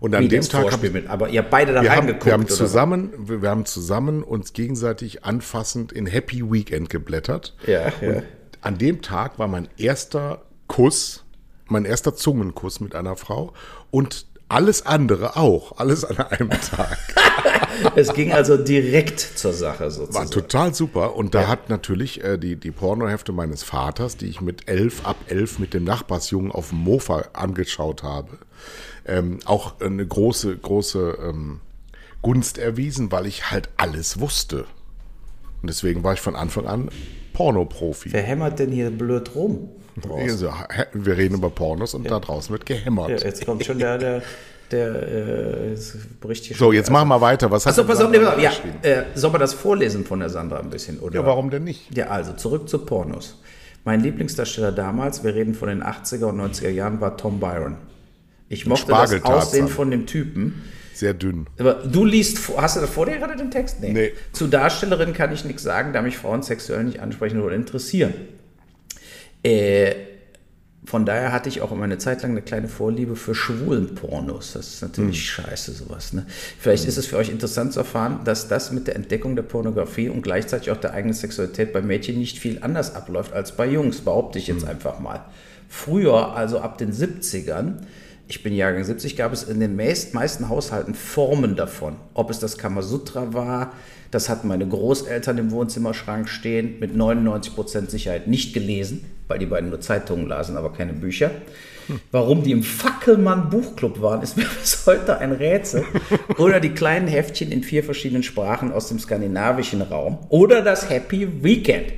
Und 0.00 0.14
an 0.14 0.24
Wie 0.24 0.28
dem 0.28 0.42
Tag 0.42 0.72
haben 0.72 0.92
mit, 0.92 1.08
aber 1.08 1.28
ihr 1.28 1.42
beide 1.42 1.74
da 1.74 1.82
wir 1.82 1.90
reingeguckt. 1.90 2.20
Haben, 2.22 2.26
wir 2.26 2.32
haben 2.32 2.48
zusammen, 2.48 3.12
wir, 3.18 3.42
wir 3.42 3.50
haben 3.50 3.66
zusammen 3.66 4.22
uns 4.22 4.54
gegenseitig 4.54 5.24
anfassend 5.24 5.92
in 5.92 6.06
Happy 6.06 6.50
Weekend 6.50 6.88
geblättert. 6.88 7.54
Ja, 7.66 7.92
ja. 8.00 8.22
an 8.62 8.78
dem 8.78 9.02
Tag 9.02 9.38
war 9.38 9.46
mein 9.46 9.68
erster 9.76 10.42
Kuss, 10.68 11.24
mein 11.66 11.84
erster 11.84 12.14
Zungenkuss 12.14 12.80
mit 12.80 12.94
einer 12.94 13.16
Frau 13.16 13.52
und 13.90 14.24
alles 14.50 14.84
andere 14.84 15.36
auch, 15.36 15.78
alles 15.78 16.04
an 16.04 16.18
einem 16.18 16.50
Tag. 16.50 16.98
es 17.94 18.12
ging 18.12 18.32
also 18.32 18.56
direkt 18.56 19.20
zur 19.20 19.52
Sache 19.52 19.90
sozusagen. 19.90 20.26
War 20.26 20.30
total 20.30 20.74
super 20.74 21.14
und 21.14 21.34
da 21.34 21.42
ja. 21.42 21.48
hat 21.48 21.68
natürlich 21.68 22.24
äh, 22.24 22.36
die, 22.36 22.56
die 22.56 22.72
Pornohefte 22.72 23.32
meines 23.32 23.62
Vaters, 23.62 24.16
die 24.16 24.26
ich 24.26 24.40
mit 24.40 24.68
elf, 24.68 25.06
ab 25.06 25.16
elf 25.28 25.58
mit 25.58 25.72
dem 25.72 25.84
Nachbarsjungen 25.84 26.50
auf 26.50 26.70
dem 26.70 26.78
Mofa 26.78 27.26
angeschaut 27.32 28.02
habe, 28.02 28.38
ähm, 29.10 29.38
auch 29.44 29.80
eine 29.80 30.06
große, 30.06 30.56
große 30.56 31.18
ähm, 31.22 31.60
Gunst 32.22 32.58
erwiesen, 32.58 33.10
weil 33.12 33.26
ich 33.26 33.50
halt 33.50 33.68
alles 33.76 34.20
wusste. 34.20 34.64
Und 35.62 35.68
deswegen 35.68 36.02
war 36.04 36.14
ich 36.14 36.20
von 36.20 36.36
Anfang 36.36 36.66
an 36.66 36.90
Pornoprofi. 37.32 38.12
Wer 38.12 38.22
hämmert 38.22 38.58
denn 38.58 38.70
hier 38.70 38.90
blöd 38.90 39.34
rum? 39.34 39.68
Also, 40.16 40.50
wir 40.94 41.16
reden 41.16 41.34
über 41.34 41.50
Pornos 41.50 41.92
und 41.92 42.04
ja. 42.04 42.10
da 42.10 42.20
draußen 42.20 42.52
wird 42.52 42.64
gehämmert. 42.64 43.10
Ja, 43.10 43.16
jetzt 43.18 43.44
kommt 43.44 43.66
schon 43.66 43.78
der, 43.78 43.98
der, 43.98 44.22
der 44.70 45.02
äh, 45.02 45.76
bricht 46.20 46.44
hier 46.44 46.56
So, 46.56 46.72
jetzt 46.72 46.90
machen 46.90 47.08
wir 47.08 47.20
weiter. 47.20 47.50
Was 47.50 47.66
Achso, 47.66 47.84
pass 47.84 48.00
auf, 48.00 48.14
ja, 48.14 48.52
äh, 48.82 49.02
soll 49.14 49.30
man 49.30 49.40
das 49.40 49.52
vorlesen 49.52 50.06
von 50.06 50.20
der 50.20 50.30
Sandra 50.30 50.60
ein 50.60 50.70
bisschen? 50.70 51.00
Oder? 51.00 51.16
Ja, 51.16 51.26
warum 51.26 51.50
denn 51.50 51.64
nicht? 51.64 51.94
Ja, 51.94 52.06
also 52.06 52.32
zurück 52.32 52.68
zu 52.68 52.78
Pornos. 52.78 53.42
Mein 53.84 54.00
Lieblingsdarsteller 54.00 54.72
damals, 54.72 55.24
wir 55.24 55.34
reden 55.34 55.54
von 55.54 55.68
den 55.68 55.82
80er 55.82 56.26
und 56.26 56.40
90er 56.40 56.70
Jahren, 56.70 57.00
war 57.00 57.16
Tom 57.16 57.40
Byron. 57.40 57.76
Ich 58.50 58.66
mochte 58.66 58.90
das 58.90 59.22
Aussehen 59.22 59.68
von 59.68 59.92
dem 59.92 60.06
Typen. 60.06 60.62
Sehr 60.92 61.14
dünn. 61.14 61.46
Aber 61.58 61.74
du 61.74 62.04
liest, 62.04 62.40
hast 62.56 62.76
du 62.76 62.80
das 62.80 62.90
vor 62.90 63.06
dir 63.06 63.16
gerade 63.16 63.36
den 63.36 63.50
Text? 63.50 63.80
Nee. 63.80 63.92
nee. 63.92 64.12
Zu 64.32 64.48
Darstellerinnen 64.48 65.14
kann 65.14 65.32
ich 65.32 65.44
nichts 65.44 65.62
sagen, 65.62 65.92
da 65.92 66.02
mich 66.02 66.18
Frauen 66.18 66.42
sexuell 66.42 66.82
nicht 66.82 66.98
ansprechen 66.98 67.40
oder 67.40 67.54
interessieren. 67.54 68.12
Äh, 69.44 69.94
von 70.84 71.06
daher 71.06 71.32
hatte 71.32 71.48
ich 71.48 71.60
auch 71.60 71.70
immer 71.70 71.84
eine 71.84 71.98
Zeit 71.98 72.22
lang 72.22 72.32
eine 72.32 72.42
kleine 72.42 72.66
Vorliebe 72.66 73.14
für 73.14 73.36
schwulen 73.36 73.94
Pornos. 73.94 74.54
Das 74.54 74.66
ist 74.66 74.82
natürlich 74.82 75.18
hm. 75.18 75.44
scheiße, 75.44 75.72
sowas. 75.72 76.12
Ne? 76.12 76.26
Vielleicht 76.58 76.82
hm. 76.82 76.88
ist 76.88 76.96
es 76.96 77.06
für 77.06 77.18
euch 77.18 77.30
interessant 77.30 77.72
zu 77.72 77.78
erfahren, 77.78 78.22
dass 78.24 78.48
das 78.48 78.72
mit 78.72 78.88
der 78.88 78.96
Entdeckung 78.96 79.36
der 79.36 79.44
Pornografie 79.44 80.08
und 80.08 80.22
gleichzeitig 80.22 80.72
auch 80.72 80.76
der 80.76 80.92
eigenen 80.92 81.14
Sexualität 81.14 81.72
bei 81.72 81.82
Mädchen 81.82 82.18
nicht 82.18 82.40
viel 82.40 82.58
anders 82.62 82.96
abläuft 82.96 83.32
als 83.32 83.52
bei 83.52 83.66
Jungs, 83.68 84.00
behaupte 84.00 84.40
ich 84.40 84.48
jetzt 84.48 84.62
hm. 84.62 84.70
einfach 84.70 84.98
mal. 84.98 85.24
Früher, 85.68 86.34
also 86.34 86.58
ab 86.58 86.78
den 86.78 86.92
70ern, 86.92 87.74
ich 88.30 88.44
bin 88.44 88.54
Jahrgang 88.54 88.84
70, 88.84 89.16
gab 89.16 89.32
es 89.32 89.42
in 89.42 89.58
den 89.58 89.74
meisten 89.74 90.48
Haushalten 90.48 90.94
Formen 90.94 91.56
davon. 91.56 91.96
Ob 92.14 92.30
es 92.30 92.38
das 92.38 92.58
Kamasutra 92.58 93.34
war, 93.34 93.72
das 94.12 94.28
hatten 94.28 94.46
meine 94.46 94.68
Großeltern 94.68 95.36
im 95.36 95.50
Wohnzimmerschrank 95.50 96.28
stehen, 96.28 96.78
mit 96.78 96.94
99% 96.94 97.90
Sicherheit 97.90 98.28
nicht 98.28 98.54
gelesen, 98.54 99.04
weil 99.26 99.40
die 99.40 99.46
beiden 99.46 99.70
nur 99.70 99.80
Zeitungen 99.80 100.28
lasen, 100.28 100.56
aber 100.56 100.72
keine 100.72 100.92
Bücher. 100.92 101.32
Warum 102.12 102.44
die 102.44 102.52
im 102.52 102.62
Fackelmann 102.62 103.50
Buchclub 103.50 104.00
waren, 104.00 104.22
ist 104.22 104.36
mir 104.36 104.46
bis 104.60 104.86
heute 104.86 105.18
ein 105.18 105.32
Rätsel. 105.32 105.84
Oder 106.38 106.60
die 106.60 106.70
kleinen 106.70 107.08
Heftchen 107.08 107.50
in 107.50 107.64
vier 107.64 107.82
verschiedenen 107.82 108.22
Sprachen 108.22 108.70
aus 108.70 108.86
dem 108.86 109.00
skandinavischen 109.00 109.82
Raum. 109.82 110.18
Oder 110.28 110.62
das 110.62 110.88
Happy 110.88 111.42
Weekend. 111.42 111.92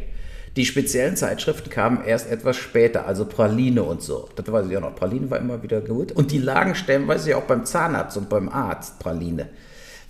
Die 0.57 0.67
speziellen 0.67 1.17
Zeitschriften 1.17 1.71
kamen 1.71 2.05
erst 2.05 2.31
etwas 2.31 2.57
später, 2.57 3.07
also 3.07 3.25
Praline 3.25 3.83
und 3.83 4.03
so. 4.03 4.29
Das 4.37 4.51
weiß 4.51 4.67
ich 4.69 4.77
auch 4.77 4.83
noch. 4.83 4.95
Praline 4.95 5.31
war 5.31 5.39
immer 5.39 5.63
wieder 5.63 5.81
gut. 5.81 6.13
Und 6.13 6.31
die 6.31 6.39
lagen 6.39 6.75
stellenweise 6.75 7.31
ja 7.31 7.37
auch 7.39 7.45
beim 7.45 7.65
Zahnarzt 7.65 8.19
und 8.19 8.29
beim 8.29 8.51
Arzt, 8.51 8.99
Praline, 8.99 9.49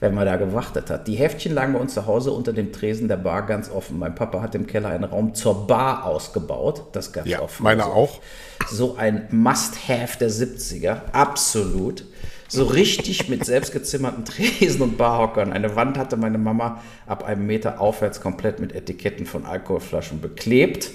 wenn 0.01 0.14
man 0.14 0.26
da 0.26 0.34
gewartet 0.36 0.90
hat. 0.90 1.07
Die 1.07 1.14
Heftchen 1.14 1.55
lagen 1.55 1.74
bei 1.74 1.78
uns 1.78 1.95
zu 1.95 2.07
Hause 2.07 2.32
unter 2.32 2.53
dem 2.53 2.72
Tresen 2.72 3.07
der 3.07 3.18
Bar 3.18 3.47
ganz 3.47 3.70
offen. 3.70 4.01
Mein 4.01 4.16
Papa 4.16 4.43
hat 4.43 4.57
im 4.57 4.66
Keller 4.66 4.88
einen 4.88 5.05
Raum 5.05 5.32
zur 5.34 5.68
Bar 5.68 6.07
ausgebaut. 6.07 6.86
Das 6.90 7.12
ganz 7.12 7.28
ja, 7.28 7.40
offen. 7.40 7.62
Meine 7.62 7.84
so. 7.84 7.88
auch. 7.90 8.20
So 8.68 8.97
ein 8.97 9.28
Must-Have 9.30 10.18
der 10.18 10.30
70er. 10.30 11.12
Absolut 11.12 12.05
so 12.53 12.64
richtig 12.64 13.28
mit 13.28 13.44
selbstgezimmerten 13.46 14.24
Tresen 14.26 14.82
und 14.82 14.98
Barhockern. 14.98 15.53
Eine 15.53 15.74
Wand 15.74 15.96
hatte 15.96 16.18
meine 16.18 16.36
Mama 16.36 16.82
ab 17.07 17.24
einem 17.24 17.46
Meter 17.46 17.80
aufwärts 17.80 18.20
komplett 18.20 18.61
mit 18.61 18.74
Etiketten 18.74 19.24
von 19.24 19.46
Alkoholflaschen 19.46 20.20
beklebt. 20.20 20.90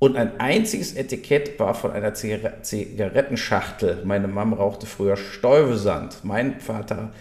Und 0.00 0.16
ein 0.16 0.38
einziges 0.40 0.94
Etikett 0.94 1.58
war 1.60 1.74
von 1.74 1.92
einer 1.92 2.12
Zigarettenschachtel. 2.14 4.02
Meine 4.04 4.28
Mama 4.28 4.56
rauchte 4.56 4.86
früher 4.86 5.16
Stäubesand. 5.16 6.24
Mein 6.24 6.60
Vater 6.60 7.12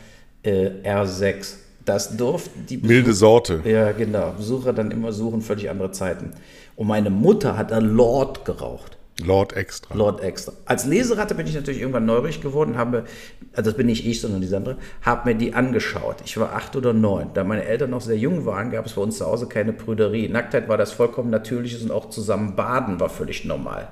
äh, 0.44 0.70
R6. 0.84 1.56
Das 1.86 2.18
durften 2.18 2.66
die 2.68 2.78
Besucher, 2.78 2.94
Milde 2.94 3.14
Sorte. 3.14 3.62
Ja, 3.66 3.92
genau. 3.92 4.32
Besucher 4.32 4.74
dann 4.74 4.92
immer 4.92 5.12
suchen, 5.12 5.42
völlig 5.42 5.70
andere 5.70 5.92
Zeiten. 5.92 6.32
Und 6.76 6.88
meine 6.88 7.10
Mutter 7.12 7.58
hat 7.58 7.72
da 7.72 7.78
Lord 7.78 8.46
geraucht. 8.46 8.97
Lord 9.24 9.54
Extra. 9.54 9.96
Lord 9.96 10.22
Extra. 10.22 10.54
Als 10.66 10.86
Leseratte 10.86 11.34
bin 11.34 11.48
ich 11.48 11.56
natürlich 11.56 11.82
irgendwann 11.82 12.06
neugierig 12.06 12.42
geworden, 12.42 12.78
habe, 12.78 13.06
also 13.54 13.72
das 13.72 13.78
bin 13.78 13.88
nicht 13.88 14.06
ich, 14.06 14.22
sondern 14.22 14.42
die 14.42 14.48
Sandra, 14.48 14.76
habe 15.02 15.30
mir 15.30 15.36
die 15.36 15.54
angeschaut. 15.54 16.18
Ich 16.24 16.38
war 16.40 16.54
acht 16.54 16.76
oder 16.76 16.94
neun. 16.94 17.32
Da 17.34 17.44
meine 17.44 17.66
Eltern 17.66 17.90
noch 17.90 18.02
sehr 18.02 18.18
jung 18.18 18.46
waren, 18.46 18.70
gab 18.70 18.86
es 18.86 18.94
bei 18.94 19.02
uns 19.02 19.18
zu 19.18 19.26
Hause 19.26 19.48
keine 19.48 19.74
Prüderie. 19.74 20.30
Nacktheit 20.30 20.70
war 20.70 20.78
das 20.78 20.92
vollkommen 20.92 21.32
natürliches 21.32 21.82
und 21.82 21.92
auch 21.92 22.10
zusammen 22.10 22.56
baden 22.56 23.00
war 23.00 23.10
völlig 23.10 23.44
normal. 23.46 23.88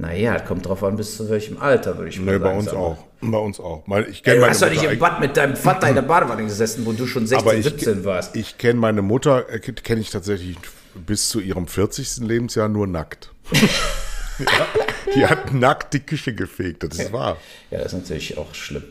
Naja, 0.00 0.38
kommt 0.38 0.66
drauf 0.66 0.84
an, 0.84 0.96
bis 0.96 1.16
zu 1.16 1.28
welchem 1.28 1.58
Alter, 1.58 1.96
würde 1.96 2.10
ich 2.10 2.20
mal 2.20 2.26
nee, 2.26 2.32
sagen. 2.32 2.44
bei 2.44 2.56
uns 2.56 2.68
aber. 2.68 2.78
auch. 2.78 3.04
Bei 3.20 3.38
uns 3.38 3.58
auch. 3.58 3.82
Ich 4.08 4.24
Ey, 4.26 4.38
du 4.38 4.46
hast 4.46 4.62
doch 4.62 4.70
nicht 4.70 4.84
im 4.84 4.98
Bad 4.98 5.18
mit 5.18 5.36
deinem 5.36 5.56
Vater 5.56 5.88
in 5.88 5.96
der 5.96 6.02
Badewanne 6.02 6.44
gesessen, 6.44 6.86
wo 6.86 6.92
du 6.92 7.06
schon 7.06 7.26
16, 7.26 7.58
ich, 7.58 7.64
17 7.64 8.04
warst. 8.04 8.36
Ich 8.36 8.58
kenne 8.58 8.78
meine 8.78 9.02
Mutter, 9.02 9.52
äh, 9.52 9.58
kenne 9.58 10.00
ich 10.00 10.10
tatsächlich 10.10 10.56
bis 10.94 11.28
zu 11.28 11.40
ihrem 11.40 11.66
40. 11.66 12.18
Lebensjahr 12.18 12.68
nur 12.68 12.86
nackt. 12.86 13.32
ja, 14.38 14.66
die 15.14 15.26
hat 15.26 15.52
nackt 15.52 15.94
die 15.94 16.00
Küche 16.00 16.34
gefegt, 16.34 16.82
das 16.82 16.98
ist 16.98 17.12
wahr. 17.12 17.36
Ja, 17.70 17.78
das 17.78 17.92
ist 17.92 18.00
natürlich 18.00 18.38
auch 18.38 18.54
schlimm. 18.54 18.84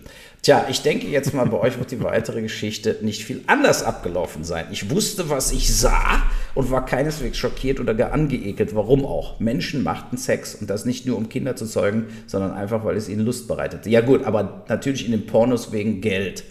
Tja, 0.43 0.65
ich 0.69 0.81
denke 0.81 1.07
jetzt 1.07 1.33
mal, 1.33 1.45
bei 1.45 1.57
euch 1.57 1.77
wird 1.77 1.91
die 1.91 2.01
weitere 2.01 2.41
Geschichte 2.41 2.97
nicht 3.01 3.23
viel 3.25 3.41
anders 3.47 3.83
abgelaufen 3.83 4.43
sein. 4.43 4.67
Ich 4.71 4.89
wusste, 4.89 5.29
was 5.29 5.51
ich 5.51 5.75
sah 5.75 6.21
und 6.55 6.71
war 6.71 6.85
keineswegs 6.85 7.37
schockiert 7.37 7.79
oder 7.79 7.93
gar 7.93 8.13
angeekelt. 8.13 8.73
Warum 8.73 9.05
auch? 9.05 9.41
Menschen 9.41 9.83
machten 9.83 10.15
Sex 10.15 10.55
und 10.55 10.69
das 10.69 10.85
nicht 10.85 11.05
nur 11.05 11.17
um 11.17 11.27
Kinder 11.27 11.55
zu 11.55 11.65
zeugen, 11.65 12.05
sondern 12.27 12.53
einfach, 12.53 12.85
weil 12.85 12.95
es 12.95 13.09
ihnen 13.09 13.25
Lust 13.25 13.47
bereitete. 13.47 13.89
Ja 13.89 14.01
gut, 14.01 14.23
aber 14.23 14.63
natürlich 14.69 15.05
in 15.05 15.11
den 15.11 15.25
Pornos 15.25 15.71
wegen 15.73 15.99
Geld. 15.99 16.45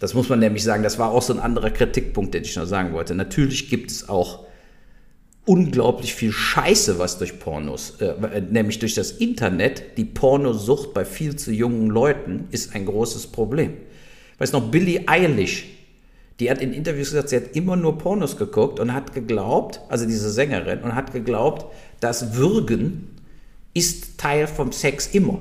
Das 0.00 0.14
muss 0.14 0.28
man 0.28 0.40
nämlich 0.40 0.64
sagen, 0.64 0.82
das 0.82 0.98
war 0.98 1.10
auch 1.10 1.22
so 1.22 1.32
ein 1.32 1.38
anderer 1.38 1.70
Kritikpunkt, 1.70 2.34
den 2.34 2.42
ich 2.42 2.56
noch 2.56 2.66
sagen 2.66 2.94
wollte. 2.94 3.14
Natürlich 3.14 3.70
gibt 3.70 3.90
es 3.90 4.08
auch 4.08 4.46
unglaublich 5.46 6.14
viel 6.14 6.32
Scheiße, 6.32 6.98
was 6.98 7.18
durch 7.18 7.38
Pornos, 7.38 7.94
äh, 8.00 8.42
nämlich 8.50 8.80
durch 8.80 8.94
das 8.94 9.12
Internet, 9.12 9.96
die 9.96 10.04
Pornosucht 10.04 10.92
bei 10.92 11.04
viel 11.04 11.36
zu 11.36 11.52
jungen 11.52 11.88
Leuten 11.88 12.48
ist 12.50 12.74
ein 12.74 12.84
großes 12.84 13.28
Problem. 13.28 13.74
Weiß 14.38 14.52
noch, 14.52 14.70
Billie 14.70 15.04
Eilish, 15.06 15.66
die 16.40 16.50
hat 16.50 16.60
in 16.60 16.72
Interviews 16.72 17.10
gesagt, 17.10 17.30
sie 17.30 17.36
hat 17.36 17.54
immer 17.56 17.76
nur 17.76 17.96
Pornos 17.96 18.36
geguckt 18.36 18.80
und 18.80 18.92
hat 18.92 19.14
geglaubt, 19.14 19.80
also 19.88 20.04
diese 20.04 20.30
Sängerin, 20.30 20.80
und 20.80 20.94
hat 20.94 21.12
geglaubt, 21.12 21.66
dass 22.00 22.34
Würgen 22.34 23.16
ist 23.72 24.18
Teil 24.18 24.46
vom 24.46 24.72
Sex 24.72 25.06
immer. 25.06 25.40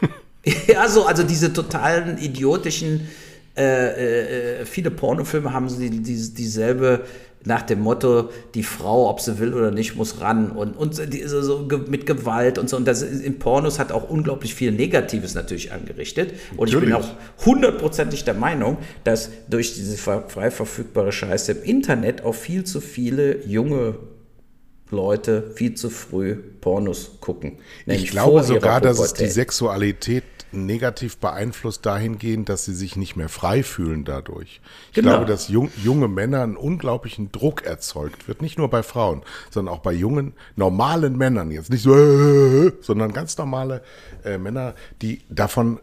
ja, 0.66 0.88
so, 0.88 1.06
also 1.06 1.22
diese 1.22 1.52
totalen 1.52 2.18
idiotischen, 2.18 3.08
äh, 3.56 4.60
äh, 4.60 4.66
viele 4.66 4.90
Pornofilme 4.90 5.52
haben 5.52 5.68
die, 5.78 6.02
dieselbe 6.32 7.04
nach 7.44 7.62
dem 7.62 7.80
Motto, 7.80 8.30
die 8.54 8.62
Frau, 8.62 9.08
ob 9.10 9.20
sie 9.20 9.38
will 9.38 9.54
oder 9.54 9.70
nicht, 9.70 9.96
muss 9.96 10.20
ran 10.20 10.50
und, 10.50 10.76
und 10.76 10.94
so, 10.94 11.42
so 11.42 11.68
mit 11.88 12.06
Gewalt 12.06 12.58
und 12.58 12.68
so. 12.70 12.76
Und 12.76 12.86
das 12.86 13.02
in 13.02 13.38
Pornos 13.38 13.78
hat 13.78 13.92
auch 13.92 14.08
unglaublich 14.08 14.54
viel 14.54 14.72
Negatives 14.72 15.34
natürlich 15.34 15.72
angerichtet. 15.72 16.32
Und 16.56 16.72
natürlich. 16.72 16.74
ich 16.74 16.80
bin 16.80 16.92
auch 16.92 17.44
hundertprozentig 17.44 18.24
der 18.24 18.34
Meinung, 18.34 18.78
dass 19.04 19.30
durch 19.48 19.74
diese 19.74 19.96
frei 19.96 20.50
verfügbare 20.50 21.12
Scheiße 21.12 21.52
im 21.52 21.62
Internet 21.62 22.24
auch 22.24 22.34
viel 22.34 22.64
zu 22.64 22.80
viele 22.80 23.44
junge 23.46 23.96
Leute 24.90 25.52
viel 25.54 25.74
zu 25.74 25.90
früh 25.90 26.36
Pornos 26.36 27.18
gucken. 27.20 27.58
Ich 27.86 28.10
glaube 28.10 28.42
sogar, 28.42 28.80
dass 28.80 28.98
es 28.98 29.14
die 29.14 29.26
Sexualität 29.26 30.24
negativ 30.54 31.18
beeinflusst 31.18 31.84
dahingehend, 31.84 32.48
dass 32.48 32.64
sie 32.64 32.74
sich 32.74 32.96
nicht 32.96 33.16
mehr 33.16 33.28
frei 33.28 33.62
fühlen 33.62 34.04
dadurch. 34.04 34.60
Ich 34.88 34.94
genau. 34.94 35.10
glaube, 35.10 35.26
dass 35.26 35.48
jung, 35.48 35.70
junge 35.82 36.08
Männer 36.08 36.42
einen 36.42 36.56
unglaublichen 36.56 37.32
Druck 37.32 37.64
erzeugt 37.64 38.28
wird, 38.28 38.40
nicht 38.40 38.56
nur 38.56 38.70
bei 38.70 38.82
Frauen, 38.82 39.22
sondern 39.50 39.74
auch 39.74 39.80
bei 39.80 39.92
jungen, 39.92 40.34
normalen 40.56 41.16
Männern, 41.16 41.50
jetzt 41.50 41.70
nicht 41.70 41.82
so, 41.82 42.70
sondern 42.80 43.12
ganz 43.12 43.36
normale 43.36 43.82
äh, 44.24 44.38
Männer, 44.38 44.74
die 45.02 45.22
davon 45.28 45.80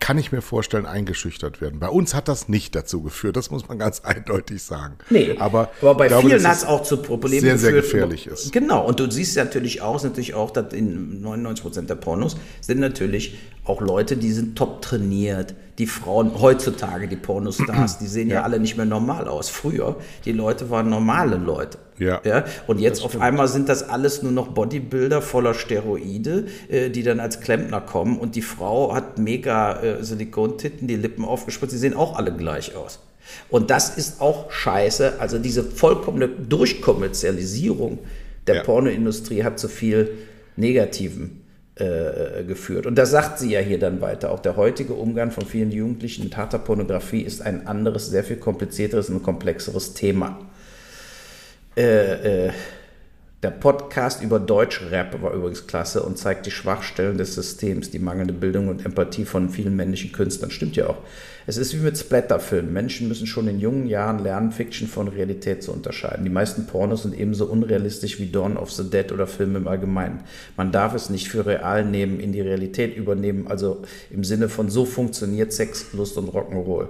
kann 0.00 0.18
ich 0.18 0.32
mir 0.32 0.42
vorstellen, 0.42 0.86
eingeschüchtert 0.86 1.60
werden. 1.60 1.80
Bei 1.80 1.88
uns 1.88 2.14
hat 2.14 2.28
das 2.28 2.48
nicht 2.48 2.74
dazu 2.74 3.02
geführt, 3.02 3.36
das 3.36 3.50
muss 3.50 3.68
man 3.68 3.78
ganz 3.78 4.00
eindeutig 4.04 4.62
sagen. 4.62 4.96
Nee, 5.10 5.36
aber, 5.38 5.70
aber 5.80 5.94
bei 5.94 6.08
glaube, 6.08 6.28
vielen 6.28 6.46
hat 6.46 6.56
es 6.56 6.64
auch 6.64 6.82
zu 6.82 6.98
Problemen 6.98 7.40
sehr, 7.40 7.54
geführt. 7.54 7.62
Sehr 7.62 7.82
gefährlich 7.82 8.26
ist. 8.26 8.52
Genau, 8.52 8.86
und 8.86 9.00
du 9.00 9.10
siehst 9.10 9.36
natürlich 9.36 9.82
auch, 9.82 10.02
natürlich 10.02 10.34
auch, 10.34 10.50
dass 10.50 10.72
in 10.72 11.22
99 11.22 11.62
Prozent 11.62 11.90
der 11.90 11.94
Pornos 11.94 12.36
sind 12.60 12.80
natürlich 12.80 13.38
auch 13.64 13.80
Leute, 13.80 14.16
die 14.16 14.32
sind 14.32 14.56
top 14.56 14.82
trainiert. 14.82 15.54
Die 15.78 15.86
Frauen 15.86 16.40
heutzutage, 16.40 17.08
die 17.08 17.16
Pornostars, 17.16 17.98
die 18.00 18.06
sehen 18.06 18.28
ja. 18.28 18.36
ja 18.36 18.42
alle 18.42 18.60
nicht 18.60 18.76
mehr 18.76 18.86
normal 18.86 19.26
aus. 19.26 19.48
Früher, 19.48 19.96
die 20.24 20.32
Leute 20.32 20.70
waren 20.70 20.90
normale 20.90 21.36
Leute. 21.36 21.78
Ja. 21.98 22.20
ja? 22.24 22.44
Und 22.66 22.80
jetzt 22.80 23.02
auf 23.04 23.20
einmal 23.20 23.48
sind 23.48 23.68
das 23.68 23.88
alles 23.88 24.22
nur 24.22 24.32
noch 24.32 24.48
Bodybuilder 24.48 25.22
voller 25.22 25.54
Steroide, 25.54 26.46
äh, 26.68 26.90
die 26.90 27.02
dann 27.02 27.20
als 27.20 27.40
Klempner 27.40 27.80
kommen 27.80 28.18
und 28.18 28.34
die 28.34 28.42
Frau 28.42 28.94
hat 28.94 29.18
mega 29.18 29.80
äh, 29.84 30.02
Silikontitten, 30.02 30.88
die 30.88 30.96
Lippen 30.96 31.24
aufgespritzt, 31.24 31.72
die 31.74 31.78
sehen 31.78 31.94
auch 31.94 32.16
alle 32.16 32.32
gleich 32.32 32.74
aus. 32.74 33.00
Und 33.48 33.70
das 33.70 33.96
ist 33.96 34.20
auch 34.20 34.50
scheiße. 34.50 35.20
Also 35.20 35.38
diese 35.38 35.62
vollkommene 35.62 36.28
Durchkommerzialisierung 36.28 37.98
der 38.46 38.56
ja. 38.56 38.62
Pornoindustrie 38.62 39.44
hat 39.44 39.58
zu 39.58 39.68
viel 39.68 40.10
Negativen 40.56 41.42
äh, 41.76 42.44
geführt. 42.44 42.86
Und 42.86 42.96
da 42.96 43.06
sagt 43.06 43.38
sie 43.38 43.50
ja 43.50 43.60
hier 43.60 43.78
dann 43.78 44.00
weiter, 44.00 44.30
auch 44.30 44.40
der 44.40 44.56
heutige 44.56 44.94
Umgang 44.94 45.30
von 45.30 45.46
vielen 45.46 45.72
Jugendlichen 45.72 46.24
mit 46.24 46.36
harter 46.36 46.58
Pornografie 46.58 47.22
ist 47.22 47.42
ein 47.42 47.66
anderes, 47.66 48.08
sehr 48.08 48.24
viel 48.24 48.36
komplizierteres 48.36 49.10
und 49.10 49.22
komplexeres 49.22 49.94
Thema. 49.94 50.38
Äh, 51.76 52.46
äh, 52.46 52.52
der 53.44 53.50
Podcast 53.50 54.22
über 54.22 54.40
Deutschrap 54.40 55.20
war 55.20 55.34
übrigens 55.34 55.66
klasse 55.66 56.02
und 56.02 56.16
zeigt 56.16 56.46
die 56.46 56.50
Schwachstellen 56.50 57.18
des 57.18 57.34
Systems, 57.34 57.90
die 57.90 57.98
mangelnde 57.98 58.32
Bildung 58.32 58.68
und 58.68 58.86
Empathie 58.86 59.26
von 59.26 59.50
vielen 59.50 59.76
männlichen 59.76 60.12
Künstlern. 60.12 60.50
Stimmt 60.50 60.76
ja 60.76 60.86
auch. 60.86 60.96
Es 61.46 61.58
ist 61.58 61.74
wie 61.74 61.82
mit 61.82 61.98
Splatterfilmen. 61.98 62.72
Menschen 62.72 63.06
müssen 63.06 63.26
schon 63.26 63.46
in 63.46 63.60
jungen 63.60 63.86
Jahren 63.86 64.20
lernen, 64.20 64.50
Fiction 64.50 64.88
von 64.88 65.08
Realität 65.08 65.62
zu 65.62 65.72
unterscheiden. 65.72 66.24
Die 66.24 66.30
meisten 66.30 66.66
Pornos 66.66 67.02
sind 67.02 67.20
ebenso 67.20 67.44
unrealistisch 67.44 68.18
wie 68.18 68.30
Dawn 68.30 68.56
of 68.56 68.72
the 68.72 68.88
Dead 68.88 69.12
oder 69.12 69.26
Filme 69.26 69.58
im 69.58 69.68
Allgemeinen. 69.68 70.20
Man 70.56 70.72
darf 70.72 70.94
es 70.94 71.10
nicht 71.10 71.28
für 71.28 71.44
real 71.44 71.84
nehmen, 71.84 72.20
in 72.20 72.32
die 72.32 72.40
Realität 72.40 72.96
übernehmen, 72.96 73.46
also 73.46 73.82
im 74.10 74.24
Sinne 74.24 74.48
von 74.48 74.70
so 74.70 74.86
funktioniert 74.86 75.52
Sex, 75.52 75.92
Lust 75.92 76.16
und 76.16 76.30
Rock'n'Roll. 76.30 76.88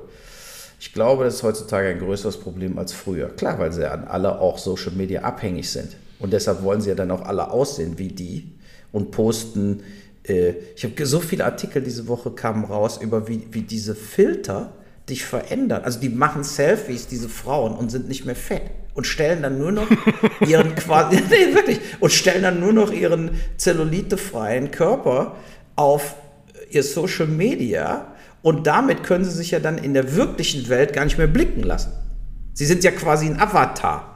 Ich 0.79 0.93
glaube, 0.93 1.25
das 1.25 1.35
ist 1.35 1.43
heutzutage 1.43 1.89
ein 1.89 1.99
größeres 1.99 2.37
Problem 2.37 2.79
als 2.79 2.93
früher. 2.93 3.31
Klar, 3.31 3.59
weil 3.59 3.73
sie 3.73 3.91
an 3.91 4.05
alle 4.05 4.39
auch 4.39 4.59
Social 4.59 4.93
Media 4.93 5.23
abhängig 5.23 5.69
sind. 5.69 5.97
Und 6.19 6.33
deshalb 6.33 6.63
wollen 6.63 6.81
sie 6.81 6.89
ja 6.89 6.95
dann 6.95 7.11
auch 7.11 7.23
alle 7.23 7.51
aussehen 7.51 7.99
wie 7.99 8.09
die 8.09 8.53
und 8.93 9.11
posten. 9.11 9.83
Äh, 10.27 10.55
ich 10.77 10.85
habe 10.85 11.07
so 11.07 11.21
viele 11.21 11.45
Artikel 11.45 11.83
diese 11.83 12.09
Woche 12.09 12.31
kamen 12.31 12.65
raus 12.65 13.01
über 13.03 13.29
wie, 13.29 13.47
wie 13.51 13.63
diese 13.63 13.95
Filter 13.95 14.73
dich 15.09 15.25
verändern. 15.25 15.83
Also 15.85 16.01
die 16.01 16.09
machen 16.09 16.45
Selfies, 16.45 17.07
diese 17.07 17.29
Frauen, 17.29 17.75
und 17.75 17.91
sind 17.91 18.09
nicht 18.09 18.25
mehr 18.25 18.37
fett. 18.37 18.63
Und 18.95 19.07
stellen 19.07 19.43
dann 19.43 19.59
nur 19.59 19.73
noch 19.73 19.89
ihren 20.47 20.75
quasi, 20.77 21.17
nee, 21.31 21.55
wirklich, 21.55 21.81
und 22.01 22.13
stellen 22.13 22.43
dann 22.43 22.61
nur 22.61 22.73
noch 22.73 22.93
ihren 22.93 23.33
zellulitefreien 23.57 24.71
Körper 24.71 25.35
auf 25.77 26.15
ihr 26.71 26.83
Social 26.83 27.27
Media 27.27 28.07
und 28.43 28.67
damit 28.67 29.03
können 29.03 29.25
sie 29.25 29.31
sich 29.31 29.53
ja 29.53 29.59
dann 29.59 29.79
in 29.79 29.95
der 29.95 30.15
wirklichen 30.17 30.69
Welt 30.69 30.93
gar 30.93 31.05
nicht 31.05 31.19
mehr 31.19 31.27
blicken 31.27 31.63
lassen. 31.63 31.93
Sie 32.53 32.67
sind 32.67 32.85
ja 32.85 32.91
quasi 32.91 33.27
ein 33.27 33.41
Avatar 33.41 34.14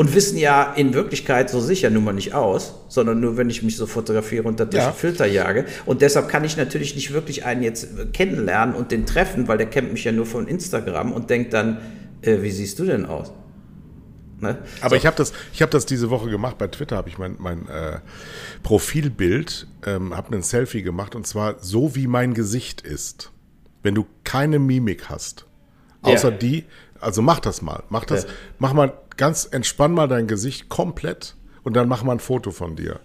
und 0.00 0.14
wissen 0.14 0.38
ja 0.38 0.72
in 0.72 0.94
Wirklichkeit 0.94 1.50
so 1.50 1.60
sicher 1.60 1.90
nun 1.90 2.04
mal 2.04 2.14
nicht 2.14 2.32
aus, 2.32 2.74
sondern 2.88 3.20
nur, 3.20 3.36
wenn 3.36 3.50
ich 3.50 3.62
mich 3.62 3.76
so 3.76 3.84
fotografiere 3.84 4.44
und 4.44 4.58
durch 4.58 4.72
ja. 4.72 4.92
Filter 4.92 5.26
jage. 5.26 5.66
Und 5.84 6.00
deshalb 6.00 6.30
kann 6.30 6.42
ich 6.42 6.56
natürlich 6.56 6.94
nicht 6.94 7.12
wirklich 7.12 7.44
einen 7.44 7.62
jetzt 7.62 8.14
kennenlernen 8.14 8.74
und 8.74 8.92
den 8.92 9.04
treffen, 9.04 9.46
weil 9.46 9.58
der 9.58 9.68
kennt 9.68 9.92
mich 9.92 10.04
ja 10.04 10.12
nur 10.12 10.24
von 10.24 10.48
Instagram 10.48 11.12
und 11.12 11.28
denkt 11.28 11.52
dann, 11.52 11.82
äh, 12.22 12.40
wie 12.40 12.50
siehst 12.50 12.78
du 12.78 12.86
denn 12.86 13.04
aus? 13.04 13.30
Ne? 14.40 14.56
Aber 14.80 14.90
so. 14.90 14.96
ich 14.96 15.04
habe 15.04 15.16
das, 15.16 15.34
ich 15.52 15.60
habe 15.60 15.70
das 15.70 15.84
diese 15.84 16.08
Woche 16.08 16.30
gemacht. 16.30 16.56
Bei 16.56 16.68
Twitter 16.68 16.96
habe 16.96 17.10
ich 17.10 17.18
mein, 17.18 17.36
mein 17.38 17.68
äh, 17.68 17.98
Profilbild, 18.62 19.66
ähm, 19.84 20.16
habe 20.16 20.34
ein 20.34 20.42
Selfie 20.42 20.80
gemacht 20.80 21.14
und 21.14 21.26
zwar 21.26 21.56
so 21.60 21.94
wie 21.94 22.06
mein 22.06 22.32
Gesicht 22.32 22.80
ist 22.80 23.32
wenn 23.82 23.94
du 23.94 24.06
keine 24.24 24.58
Mimik 24.58 25.08
hast, 25.08 25.46
außer 26.02 26.30
ja. 26.30 26.36
die, 26.36 26.64
also 27.00 27.22
mach 27.22 27.40
das 27.40 27.62
mal, 27.62 27.82
mach 27.88 28.04
das, 28.04 28.24
ja. 28.24 28.30
mach 28.58 28.72
mal 28.72 28.92
ganz, 29.16 29.48
entspann 29.50 29.92
mal 29.92 30.08
dein 30.08 30.26
Gesicht 30.26 30.68
komplett 30.68 31.36
und 31.62 31.74
dann 31.74 31.88
mach 31.88 32.02
mal 32.02 32.12
ein 32.12 32.20
Foto 32.20 32.50
von 32.50 32.76
dir. 32.76 33.00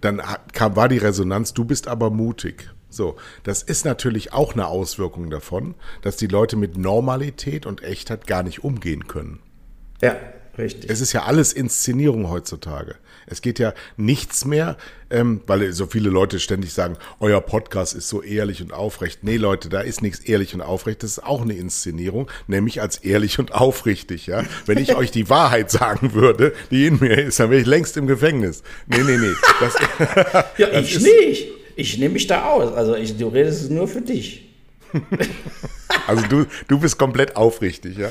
Dann 0.00 0.22
kam, 0.52 0.76
war 0.76 0.88
die 0.88 0.98
Resonanz, 0.98 1.54
du 1.54 1.64
bist 1.64 1.88
aber 1.88 2.10
mutig. 2.10 2.70
So, 2.88 3.16
das 3.42 3.62
ist 3.62 3.84
natürlich 3.84 4.32
auch 4.32 4.54
eine 4.54 4.68
Auswirkung 4.68 5.30
davon, 5.30 5.74
dass 6.02 6.16
die 6.16 6.28
Leute 6.28 6.56
mit 6.56 6.78
Normalität 6.78 7.66
und 7.66 7.82
Echtheit 7.82 8.26
gar 8.26 8.42
nicht 8.42 8.64
umgehen 8.64 9.06
können. 9.06 9.40
Ja. 10.00 10.16
Richtig. 10.58 10.90
Es 10.90 11.00
ist 11.00 11.12
ja 11.12 11.24
alles 11.24 11.52
Inszenierung 11.52 12.30
heutzutage. 12.30 12.96
Es 13.26 13.42
geht 13.42 13.58
ja 13.58 13.74
nichts 13.96 14.44
mehr, 14.44 14.76
ähm, 15.10 15.40
weil 15.46 15.72
so 15.72 15.86
viele 15.86 16.10
Leute 16.10 16.38
ständig 16.40 16.72
sagen, 16.72 16.96
euer 17.20 17.40
Podcast 17.40 17.94
ist 17.94 18.08
so 18.08 18.22
ehrlich 18.22 18.62
und 18.62 18.72
aufrecht. 18.72 19.20
Nee, 19.22 19.36
Leute, 19.36 19.68
da 19.68 19.80
ist 19.80 20.02
nichts 20.02 20.20
ehrlich 20.20 20.54
und 20.54 20.60
aufrecht. 20.60 21.02
Das 21.02 21.10
ist 21.10 21.24
auch 21.24 21.42
eine 21.42 21.54
Inszenierung, 21.54 22.30
nämlich 22.46 22.80
als 22.80 22.98
ehrlich 22.98 23.38
und 23.38 23.54
aufrichtig. 23.54 24.26
Ja, 24.26 24.44
wenn 24.66 24.78
ich 24.78 24.94
euch 24.96 25.10
die 25.10 25.28
Wahrheit 25.28 25.70
sagen 25.70 26.14
würde, 26.14 26.52
die 26.70 26.86
in 26.86 26.98
mir 27.00 27.24
ist, 27.24 27.40
dann 27.40 27.50
wäre 27.50 27.60
ich 27.60 27.66
längst 27.66 27.96
im 27.96 28.06
Gefängnis. 28.06 28.62
Nee, 28.86 29.02
nee, 29.02 29.16
nee. 29.16 29.34
Das, 29.60 29.74
ja, 30.58 30.68
das 30.68 30.86
ich 30.86 31.00
nicht. 31.00 31.48
Ich 31.76 31.98
nehme 31.98 32.14
mich 32.14 32.26
da 32.26 32.46
aus. 32.46 32.72
Also 32.72 32.96
ich, 32.96 33.16
du 33.16 33.28
redest 33.28 33.70
nur 33.70 33.86
für 33.86 34.00
dich. 34.00 34.48
also 36.06 36.26
du, 36.26 36.46
du 36.68 36.78
bist 36.78 36.98
komplett 36.98 37.36
aufrichtig, 37.36 37.98
ja. 37.98 38.08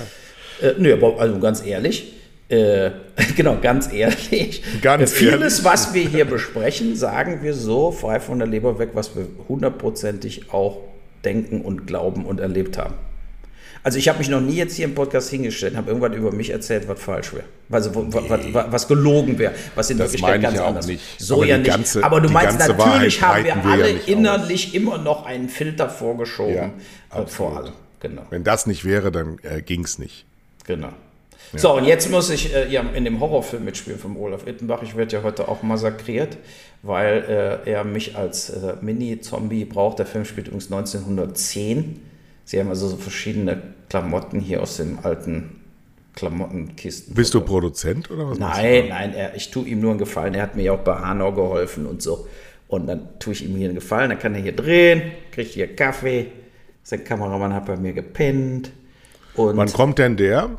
Äh, 0.62 0.76
nö, 0.78 0.94
aber 0.94 1.20
also 1.20 1.40
ganz 1.40 1.66
ehrlich, 1.66 2.14
äh, 2.50 2.92
genau, 3.36 3.58
ganz 3.62 3.92
ehrlich. 3.92 4.62
Ganz 4.82 5.14
Vieles, 5.14 5.60
ehrlich. 5.60 5.64
was 5.64 5.94
wir 5.94 6.08
hier 6.08 6.26
besprechen, 6.26 6.96
sagen 6.96 7.42
wir 7.42 7.54
so 7.54 7.92
frei 7.92 8.20
von 8.20 8.40
der 8.40 8.48
Leber 8.48 8.80
weg, 8.80 8.92
was 8.94 9.16
wir 9.16 9.28
hundertprozentig 9.48 10.52
auch 10.54 10.80
denken 11.24 11.62
und 11.62 11.88
glauben 11.88 12.26
und 12.26 12.40
erlebt 12.40 12.78
haben. 12.78 12.94
Also 13.86 14.00
ich 14.00 14.10
habe 14.10 14.18
mich 14.18 14.30
noch 14.30 14.42
nie 14.42 14.56
jetzt 14.56 14.76
hier 14.76 14.86
im 14.86 14.96
Podcast 14.96 15.30
hingestellt 15.30 15.74
und 15.74 15.78
habe 15.78 15.92
irgendwas 15.92 16.16
über 16.16 16.32
mich 16.32 16.50
erzählt, 16.50 16.88
was 16.88 17.00
falsch 17.00 17.34
wäre. 17.34 17.44
Also 17.70 17.92
was, 17.94 18.30
was, 18.30 18.72
was 18.72 18.88
gelogen 18.88 19.38
wäre, 19.38 19.54
was 19.76 19.92
in 19.92 20.00
das 20.00 20.12
Wirklichkeit 20.12 20.42
ganz 20.42 20.58
ja 20.58 20.66
anders 20.66 20.88
nicht. 20.88 21.04
So 21.20 21.36
Aber 21.36 21.46
ja 21.46 21.60
nicht. 21.60 21.70
Ganze, 21.70 22.04
Aber 22.04 22.20
du 22.20 22.30
meinst, 22.30 22.58
natürlich 22.58 23.22
haben 23.22 23.46
wir 23.46 23.64
alle 23.64 23.86
wir 23.86 24.08
innerlich 24.08 24.70
aus. 24.70 24.74
immer 24.74 24.98
noch 24.98 25.28
einen 25.28 25.50
Filter 25.50 25.88
vorgeschoben. 25.88 26.56
Ja, 26.56 27.22
äh, 27.22 27.28
vor 27.28 27.58
allem. 27.58 27.74
Genau. 28.00 28.24
Wenn 28.32 28.44
das 28.44 28.66
nicht 28.66 28.86
wäre, 28.86 29.12
dann 29.12 29.38
äh, 29.44 29.62
ging 29.62 29.84
es 29.84 30.00
nicht. 30.00 30.26
Genau. 30.66 30.90
Ja. 31.54 31.60
So, 31.60 31.74
und 31.76 31.86
jetzt 31.86 32.10
muss 32.12 32.30
ich 32.30 32.54
äh, 32.54 32.70
ja 32.70 32.82
in 32.82 33.06
dem 33.06 33.20
Horrorfilm 33.20 33.64
mitspielen 33.66 34.00
von 34.00 34.18
Olaf 34.18 34.48
Ittenbach. 34.48 34.82
Ich 34.84 34.96
werde 34.96 35.18
ja 35.18 35.24
heute 35.24 35.48
auch 35.48 35.64
massakriert, 35.64 36.38
weil 36.84 37.62
äh, 37.66 37.70
er 37.72 37.84
mich 37.84 38.16
als 38.16 38.50
äh, 38.50 38.76
Mini-Zombie 38.82 39.66
braucht. 39.66 40.00
Der 40.00 40.06
Film 40.06 40.26
spielt 40.26 40.48
übrigens 40.48 40.72
1910. 40.72 42.02
Sie 42.46 42.60
haben 42.60 42.70
also 42.70 42.88
so 42.88 42.98
verschiedene 42.98 43.62
Klamotten 43.90 44.40
hier 44.40 44.62
aus 44.62 44.78
dem 44.78 45.00
alten 45.04 45.62
Klamottenkisten. 46.16 47.14
Bist 47.14 47.34
du 47.34 47.42
Produzent 47.42 48.10
oder 48.10 48.30
was? 48.30 48.40
Nein, 48.40 48.90
nein, 48.90 49.14
er, 49.14 49.36
ich 49.36 49.52
tue 49.52 49.68
ihm 49.68 49.82
nur 49.82 49.92
einen 49.92 50.00
Gefallen. 50.00 50.34
Er 50.34 50.44
hat 50.44 50.56
mir 50.56 50.64
ja 50.64 50.72
auch 50.74 50.80
bei 50.80 50.96
Hanau 50.96 51.32
geholfen 51.32 51.86
und 51.86 52.02
so. 52.02 52.28
Und 52.68 52.88
dann 52.88 53.08
tue 53.20 53.34
ich 53.34 53.46
ihm 53.46 53.56
hier 53.56 53.68
einen 53.68 53.76
Gefallen, 53.76 54.10
dann 54.10 54.20
kann 54.20 54.34
er 54.34 54.42
hier 54.42 54.56
drehen, 54.56 55.12
kriegt 55.32 55.52
hier 55.52 55.76
Kaffee. 55.76 56.28
Sein 56.84 57.04
Kameramann 57.04 57.54
hat 57.54 57.66
bei 57.66 57.78
mir 57.78 57.94
gepennt. 57.94 58.72
Und 59.36 59.58
Wann 59.58 59.72
kommt 59.72 60.00
denn 60.00 60.18
der? 60.18 60.50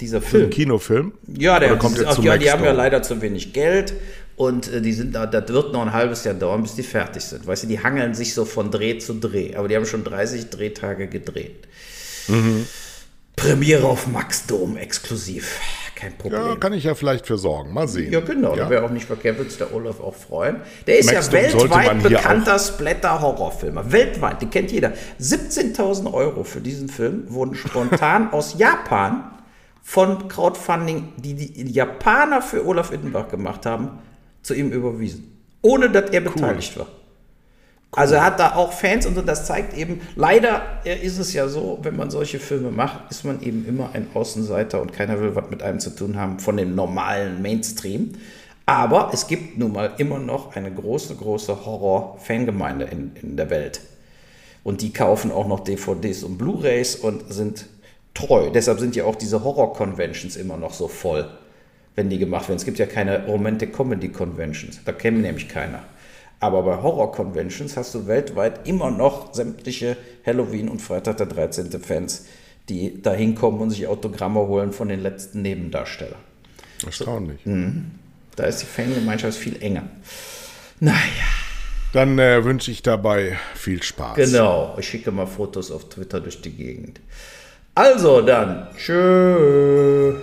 Dieser 0.00 0.18
Ein 0.18 0.22
Film. 0.22 0.50
Kinofilm? 0.50 1.12
Ja, 1.26 1.58
der, 1.58 1.70
Oder 1.72 1.78
kommt 1.78 1.98
der 1.98 2.10
zu 2.10 2.22
ja, 2.22 2.36
die 2.36 2.50
haben 2.50 2.64
ja 2.64 2.72
leider 2.72 3.02
zu 3.02 3.20
wenig 3.20 3.52
Geld 3.52 3.94
und 4.36 4.72
äh, 4.72 4.80
die 4.80 4.92
sind 4.92 5.14
da, 5.14 5.26
das 5.26 5.48
wird 5.52 5.72
noch 5.72 5.82
ein 5.82 5.92
halbes 5.92 6.24
Jahr 6.24 6.34
dauern, 6.34 6.62
bis 6.62 6.74
die 6.74 6.82
fertig 6.82 7.22
sind. 7.22 7.46
Weißt 7.46 7.64
du, 7.64 7.66
die 7.66 7.80
hangeln 7.82 8.14
sich 8.14 8.34
so 8.34 8.44
von 8.44 8.70
Dreh 8.70 8.98
zu 8.98 9.14
Dreh, 9.14 9.54
aber 9.54 9.68
die 9.68 9.76
haben 9.76 9.86
schon 9.86 10.04
30 10.04 10.50
Drehtage 10.50 11.06
gedreht. 11.08 11.66
Mhm. 12.28 12.66
Premiere 13.36 13.86
auf 13.86 14.06
Max 14.06 14.46
Dom 14.46 14.76
exklusiv. 14.76 15.60
Kein 15.94 16.16
Problem. 16.18 16.42
Ja, 16.42 16.56
kann 16.56 16.72
ich 16.74 16.84
ja 16.84 16.94
vielleicht 16.94 17.26
für 17.26 17.38
sorgen. 17.38 17.72
Mal 17.72 17.88
sehen. 17.88 18.12
Ja, 18.12 18.20
genau, 18.20 18.54
Ja. 18.54 18.64
da 18.64 18.70
wäre 18.70 18.84
auch 18.84 18.90
nicht 18.90 19.06
verkehrt, 19.06 19.38
würde 19.38 19.48
sich 19.50 19.58
der 19.58 19.74
Olaf 19.74 20.00
auch 20.00 20.14
freuen. 20.14 20.56
Der 20.86 20.98
ist 20.98 21.10
Maxdom 21.12 21.40
ja 21.40 21.50
sollte 21.50 21.74
weltweit 21.74 22.02
bekannter 22.02 22.58
Splatter-Horrorfilmer. 22.58 23.92
Weltweit, 23.92 24.42
den 24.42 24.50
kennt 24.50 24.72
jeder. 24.72 24.92
17.000 25.20 26.12
Euro 26.12 26.44
für 26.44 26.60
diesen 26.60 26.88
Film 26.90 27.24
wurden 27.28 27.54
spontan 27.54 28.30
aus 28.32 28.56
Japan 28.58 29.24
von 29.86 30.26
Crowdfunding, 30.26 31.12
die 31.16 31.34
die 31.34 31.70
Japaner 31.70 32.42
für 32.42 32.66
Olaf 32.66 32.90
Ittenbach 32.90 33.28
gemacht 33.28 33.64
haben, 33.66 34.00
zu 34.42 34.52
ihm 34.52 34.72
überwiesen. 34.72 35.40
Ohne, 35.62 35.88
dass 35.88 36.10
er 36.10 36.22
beteiligt 36.22 36.76
war. 36.76 36.88
Also 37.92 38.16
er 38.16 38.24
hat 38.24 38.40
da 38.40 38.56
auch 38.56 38.72
Fans 38.72 39.06
und 39.06 39.16
das 39.28 39.46
zeigt 39.46 39.78
eben, 39.78 40.00
leider 40.16 40.60
ist 40.84 41.18
es 41.18 41.32
ja 41.34 41.46
so, 41.46 41.78
wenn 41.82 41.94
man 41.94 42.10
solche 42.10 42.40
Filme 42.40 42.72
macht, 42.72 43.12
ist 43.12 43.24
man 43.24 43.40
eben 43.42 43.64
immer 43.64 43.90
ein 43.92 44.08
Außenseiter 44.12 44.82
und 44.82 44.92
keiner 44.92 45.20
will 45.20 45.36
was 45.36 45.50
mit 45.50 45.62
einem 45.62 45.78
zu 45.78 45.90
tun 45.90 46.18
haben 46.18 46.40
von 46.40 46.56
dem 46.56 46.74
normalen 46.74 47.40
Mainstream. 47.40 48.14
Aber 48.66 49.10
es 49.12 49.28
gibt 49.28 49.56
nun 49.56 49.72
mal 49.72 49.92
immer 49.98 50.18
noch 50.18 50.56
eine 50.56 50.74
große, 50.74 51.14
große 51.14 51.64
Horror-Fangemeinde 51.64 52.86
in, 52.86 53.12
in 53.22 53.36
der 53.36 53.50
Welt. 53.50 53.80
Und 54.64 54.82
die 54.82 54.92
kaufen 54.92 55.30
auch 55.30 55.46
noch 55.46 55.60
DVDs 55.60 56.24
und 56.24 56.38
Blu-rays 56.38 56.96
und 56.96 57.32
sind 57.32 57.66
treu. 58.16 58.50
Deshalb 58.50 58.80
sind 58.80 58.96
ja 58.96 59.04
auch 59.04 59.14
diese 59.16 59.44
Horror-Conventions 59.44 60.36
immer 60.36 60.56
noch 60.56 60.74
so 60.74 60.88
voll, 60.88 61.28
wenn 61.94 62.10
die 62.10 62.18
gemacht 62.18 62.48
werden. 62.48 62.56
Es 62.58 62.64
gibt 62.64 62.78
ja 62.78 62.86
keine 62.86 63.26
Romantic-Comedy-Conventions. 63.26 64.80
Da 64.84 64.92
kennen 64.92 65.20
nämlich 65.22 65.48
keiner. 65.48 65.84
Aber 66.40 66.62
bei 66.62 66.82
Horror-Conventions 66.82 67.76
hast 67.76 67.94
du 67.94 68.06
weltweit 68.06 68.66
immer 68.68 68.90
noch 68.90 69.32
sämtliche 69.34 69.96
Halloween- 70.26 70.68
und 70.68 70.82
Freitag 70.82 71.16
der 71.18 71.26
13. 71.26 71.70
Fans, 71.80 72.26
die 72.68 73.00
da 73.00 73.12
hinkommen 73.12 73.60
und 73.60 73.70
sich 73.70 73.86
Autogramme 73.86 74.40
holen 74.40 74.72
von 74.72 74.88
den 74.88 75.00
letzten 75.00 75.42
Nebendarstellern. 75.42 76.18
Erstaunlich. 76.84 77.40
Da 78.36 78.44
ist 78.44 78.60
die 78.60 78.66
Fangemeinschaft 78.66 79.38
viel 79.38 79.62
enger. 79.62 79.84
Naja, 80.80 80.98
Dann 81.94 82.18
äh, 82.18 82.44
wünsche 82.44 82.70
ich 82.70 82.82
dabei 82.82 83.38
viel 83.54 83.82
Spaß. 83.82 84.16
genau. 84.16 84.76
Ich 84.78 84.86
schicke 84.88 85.10
mal 85.12 85.24
Fotos 85.26 85.70
auf 85.70 85.88
Twitter 85.88 86.20
durch 86.20 86.42
die 86.42 86.50
Gegend. 86.50 87.00
Also 87.78 88.22
dann, 88.22 88.66
tschö. 88.74 90.14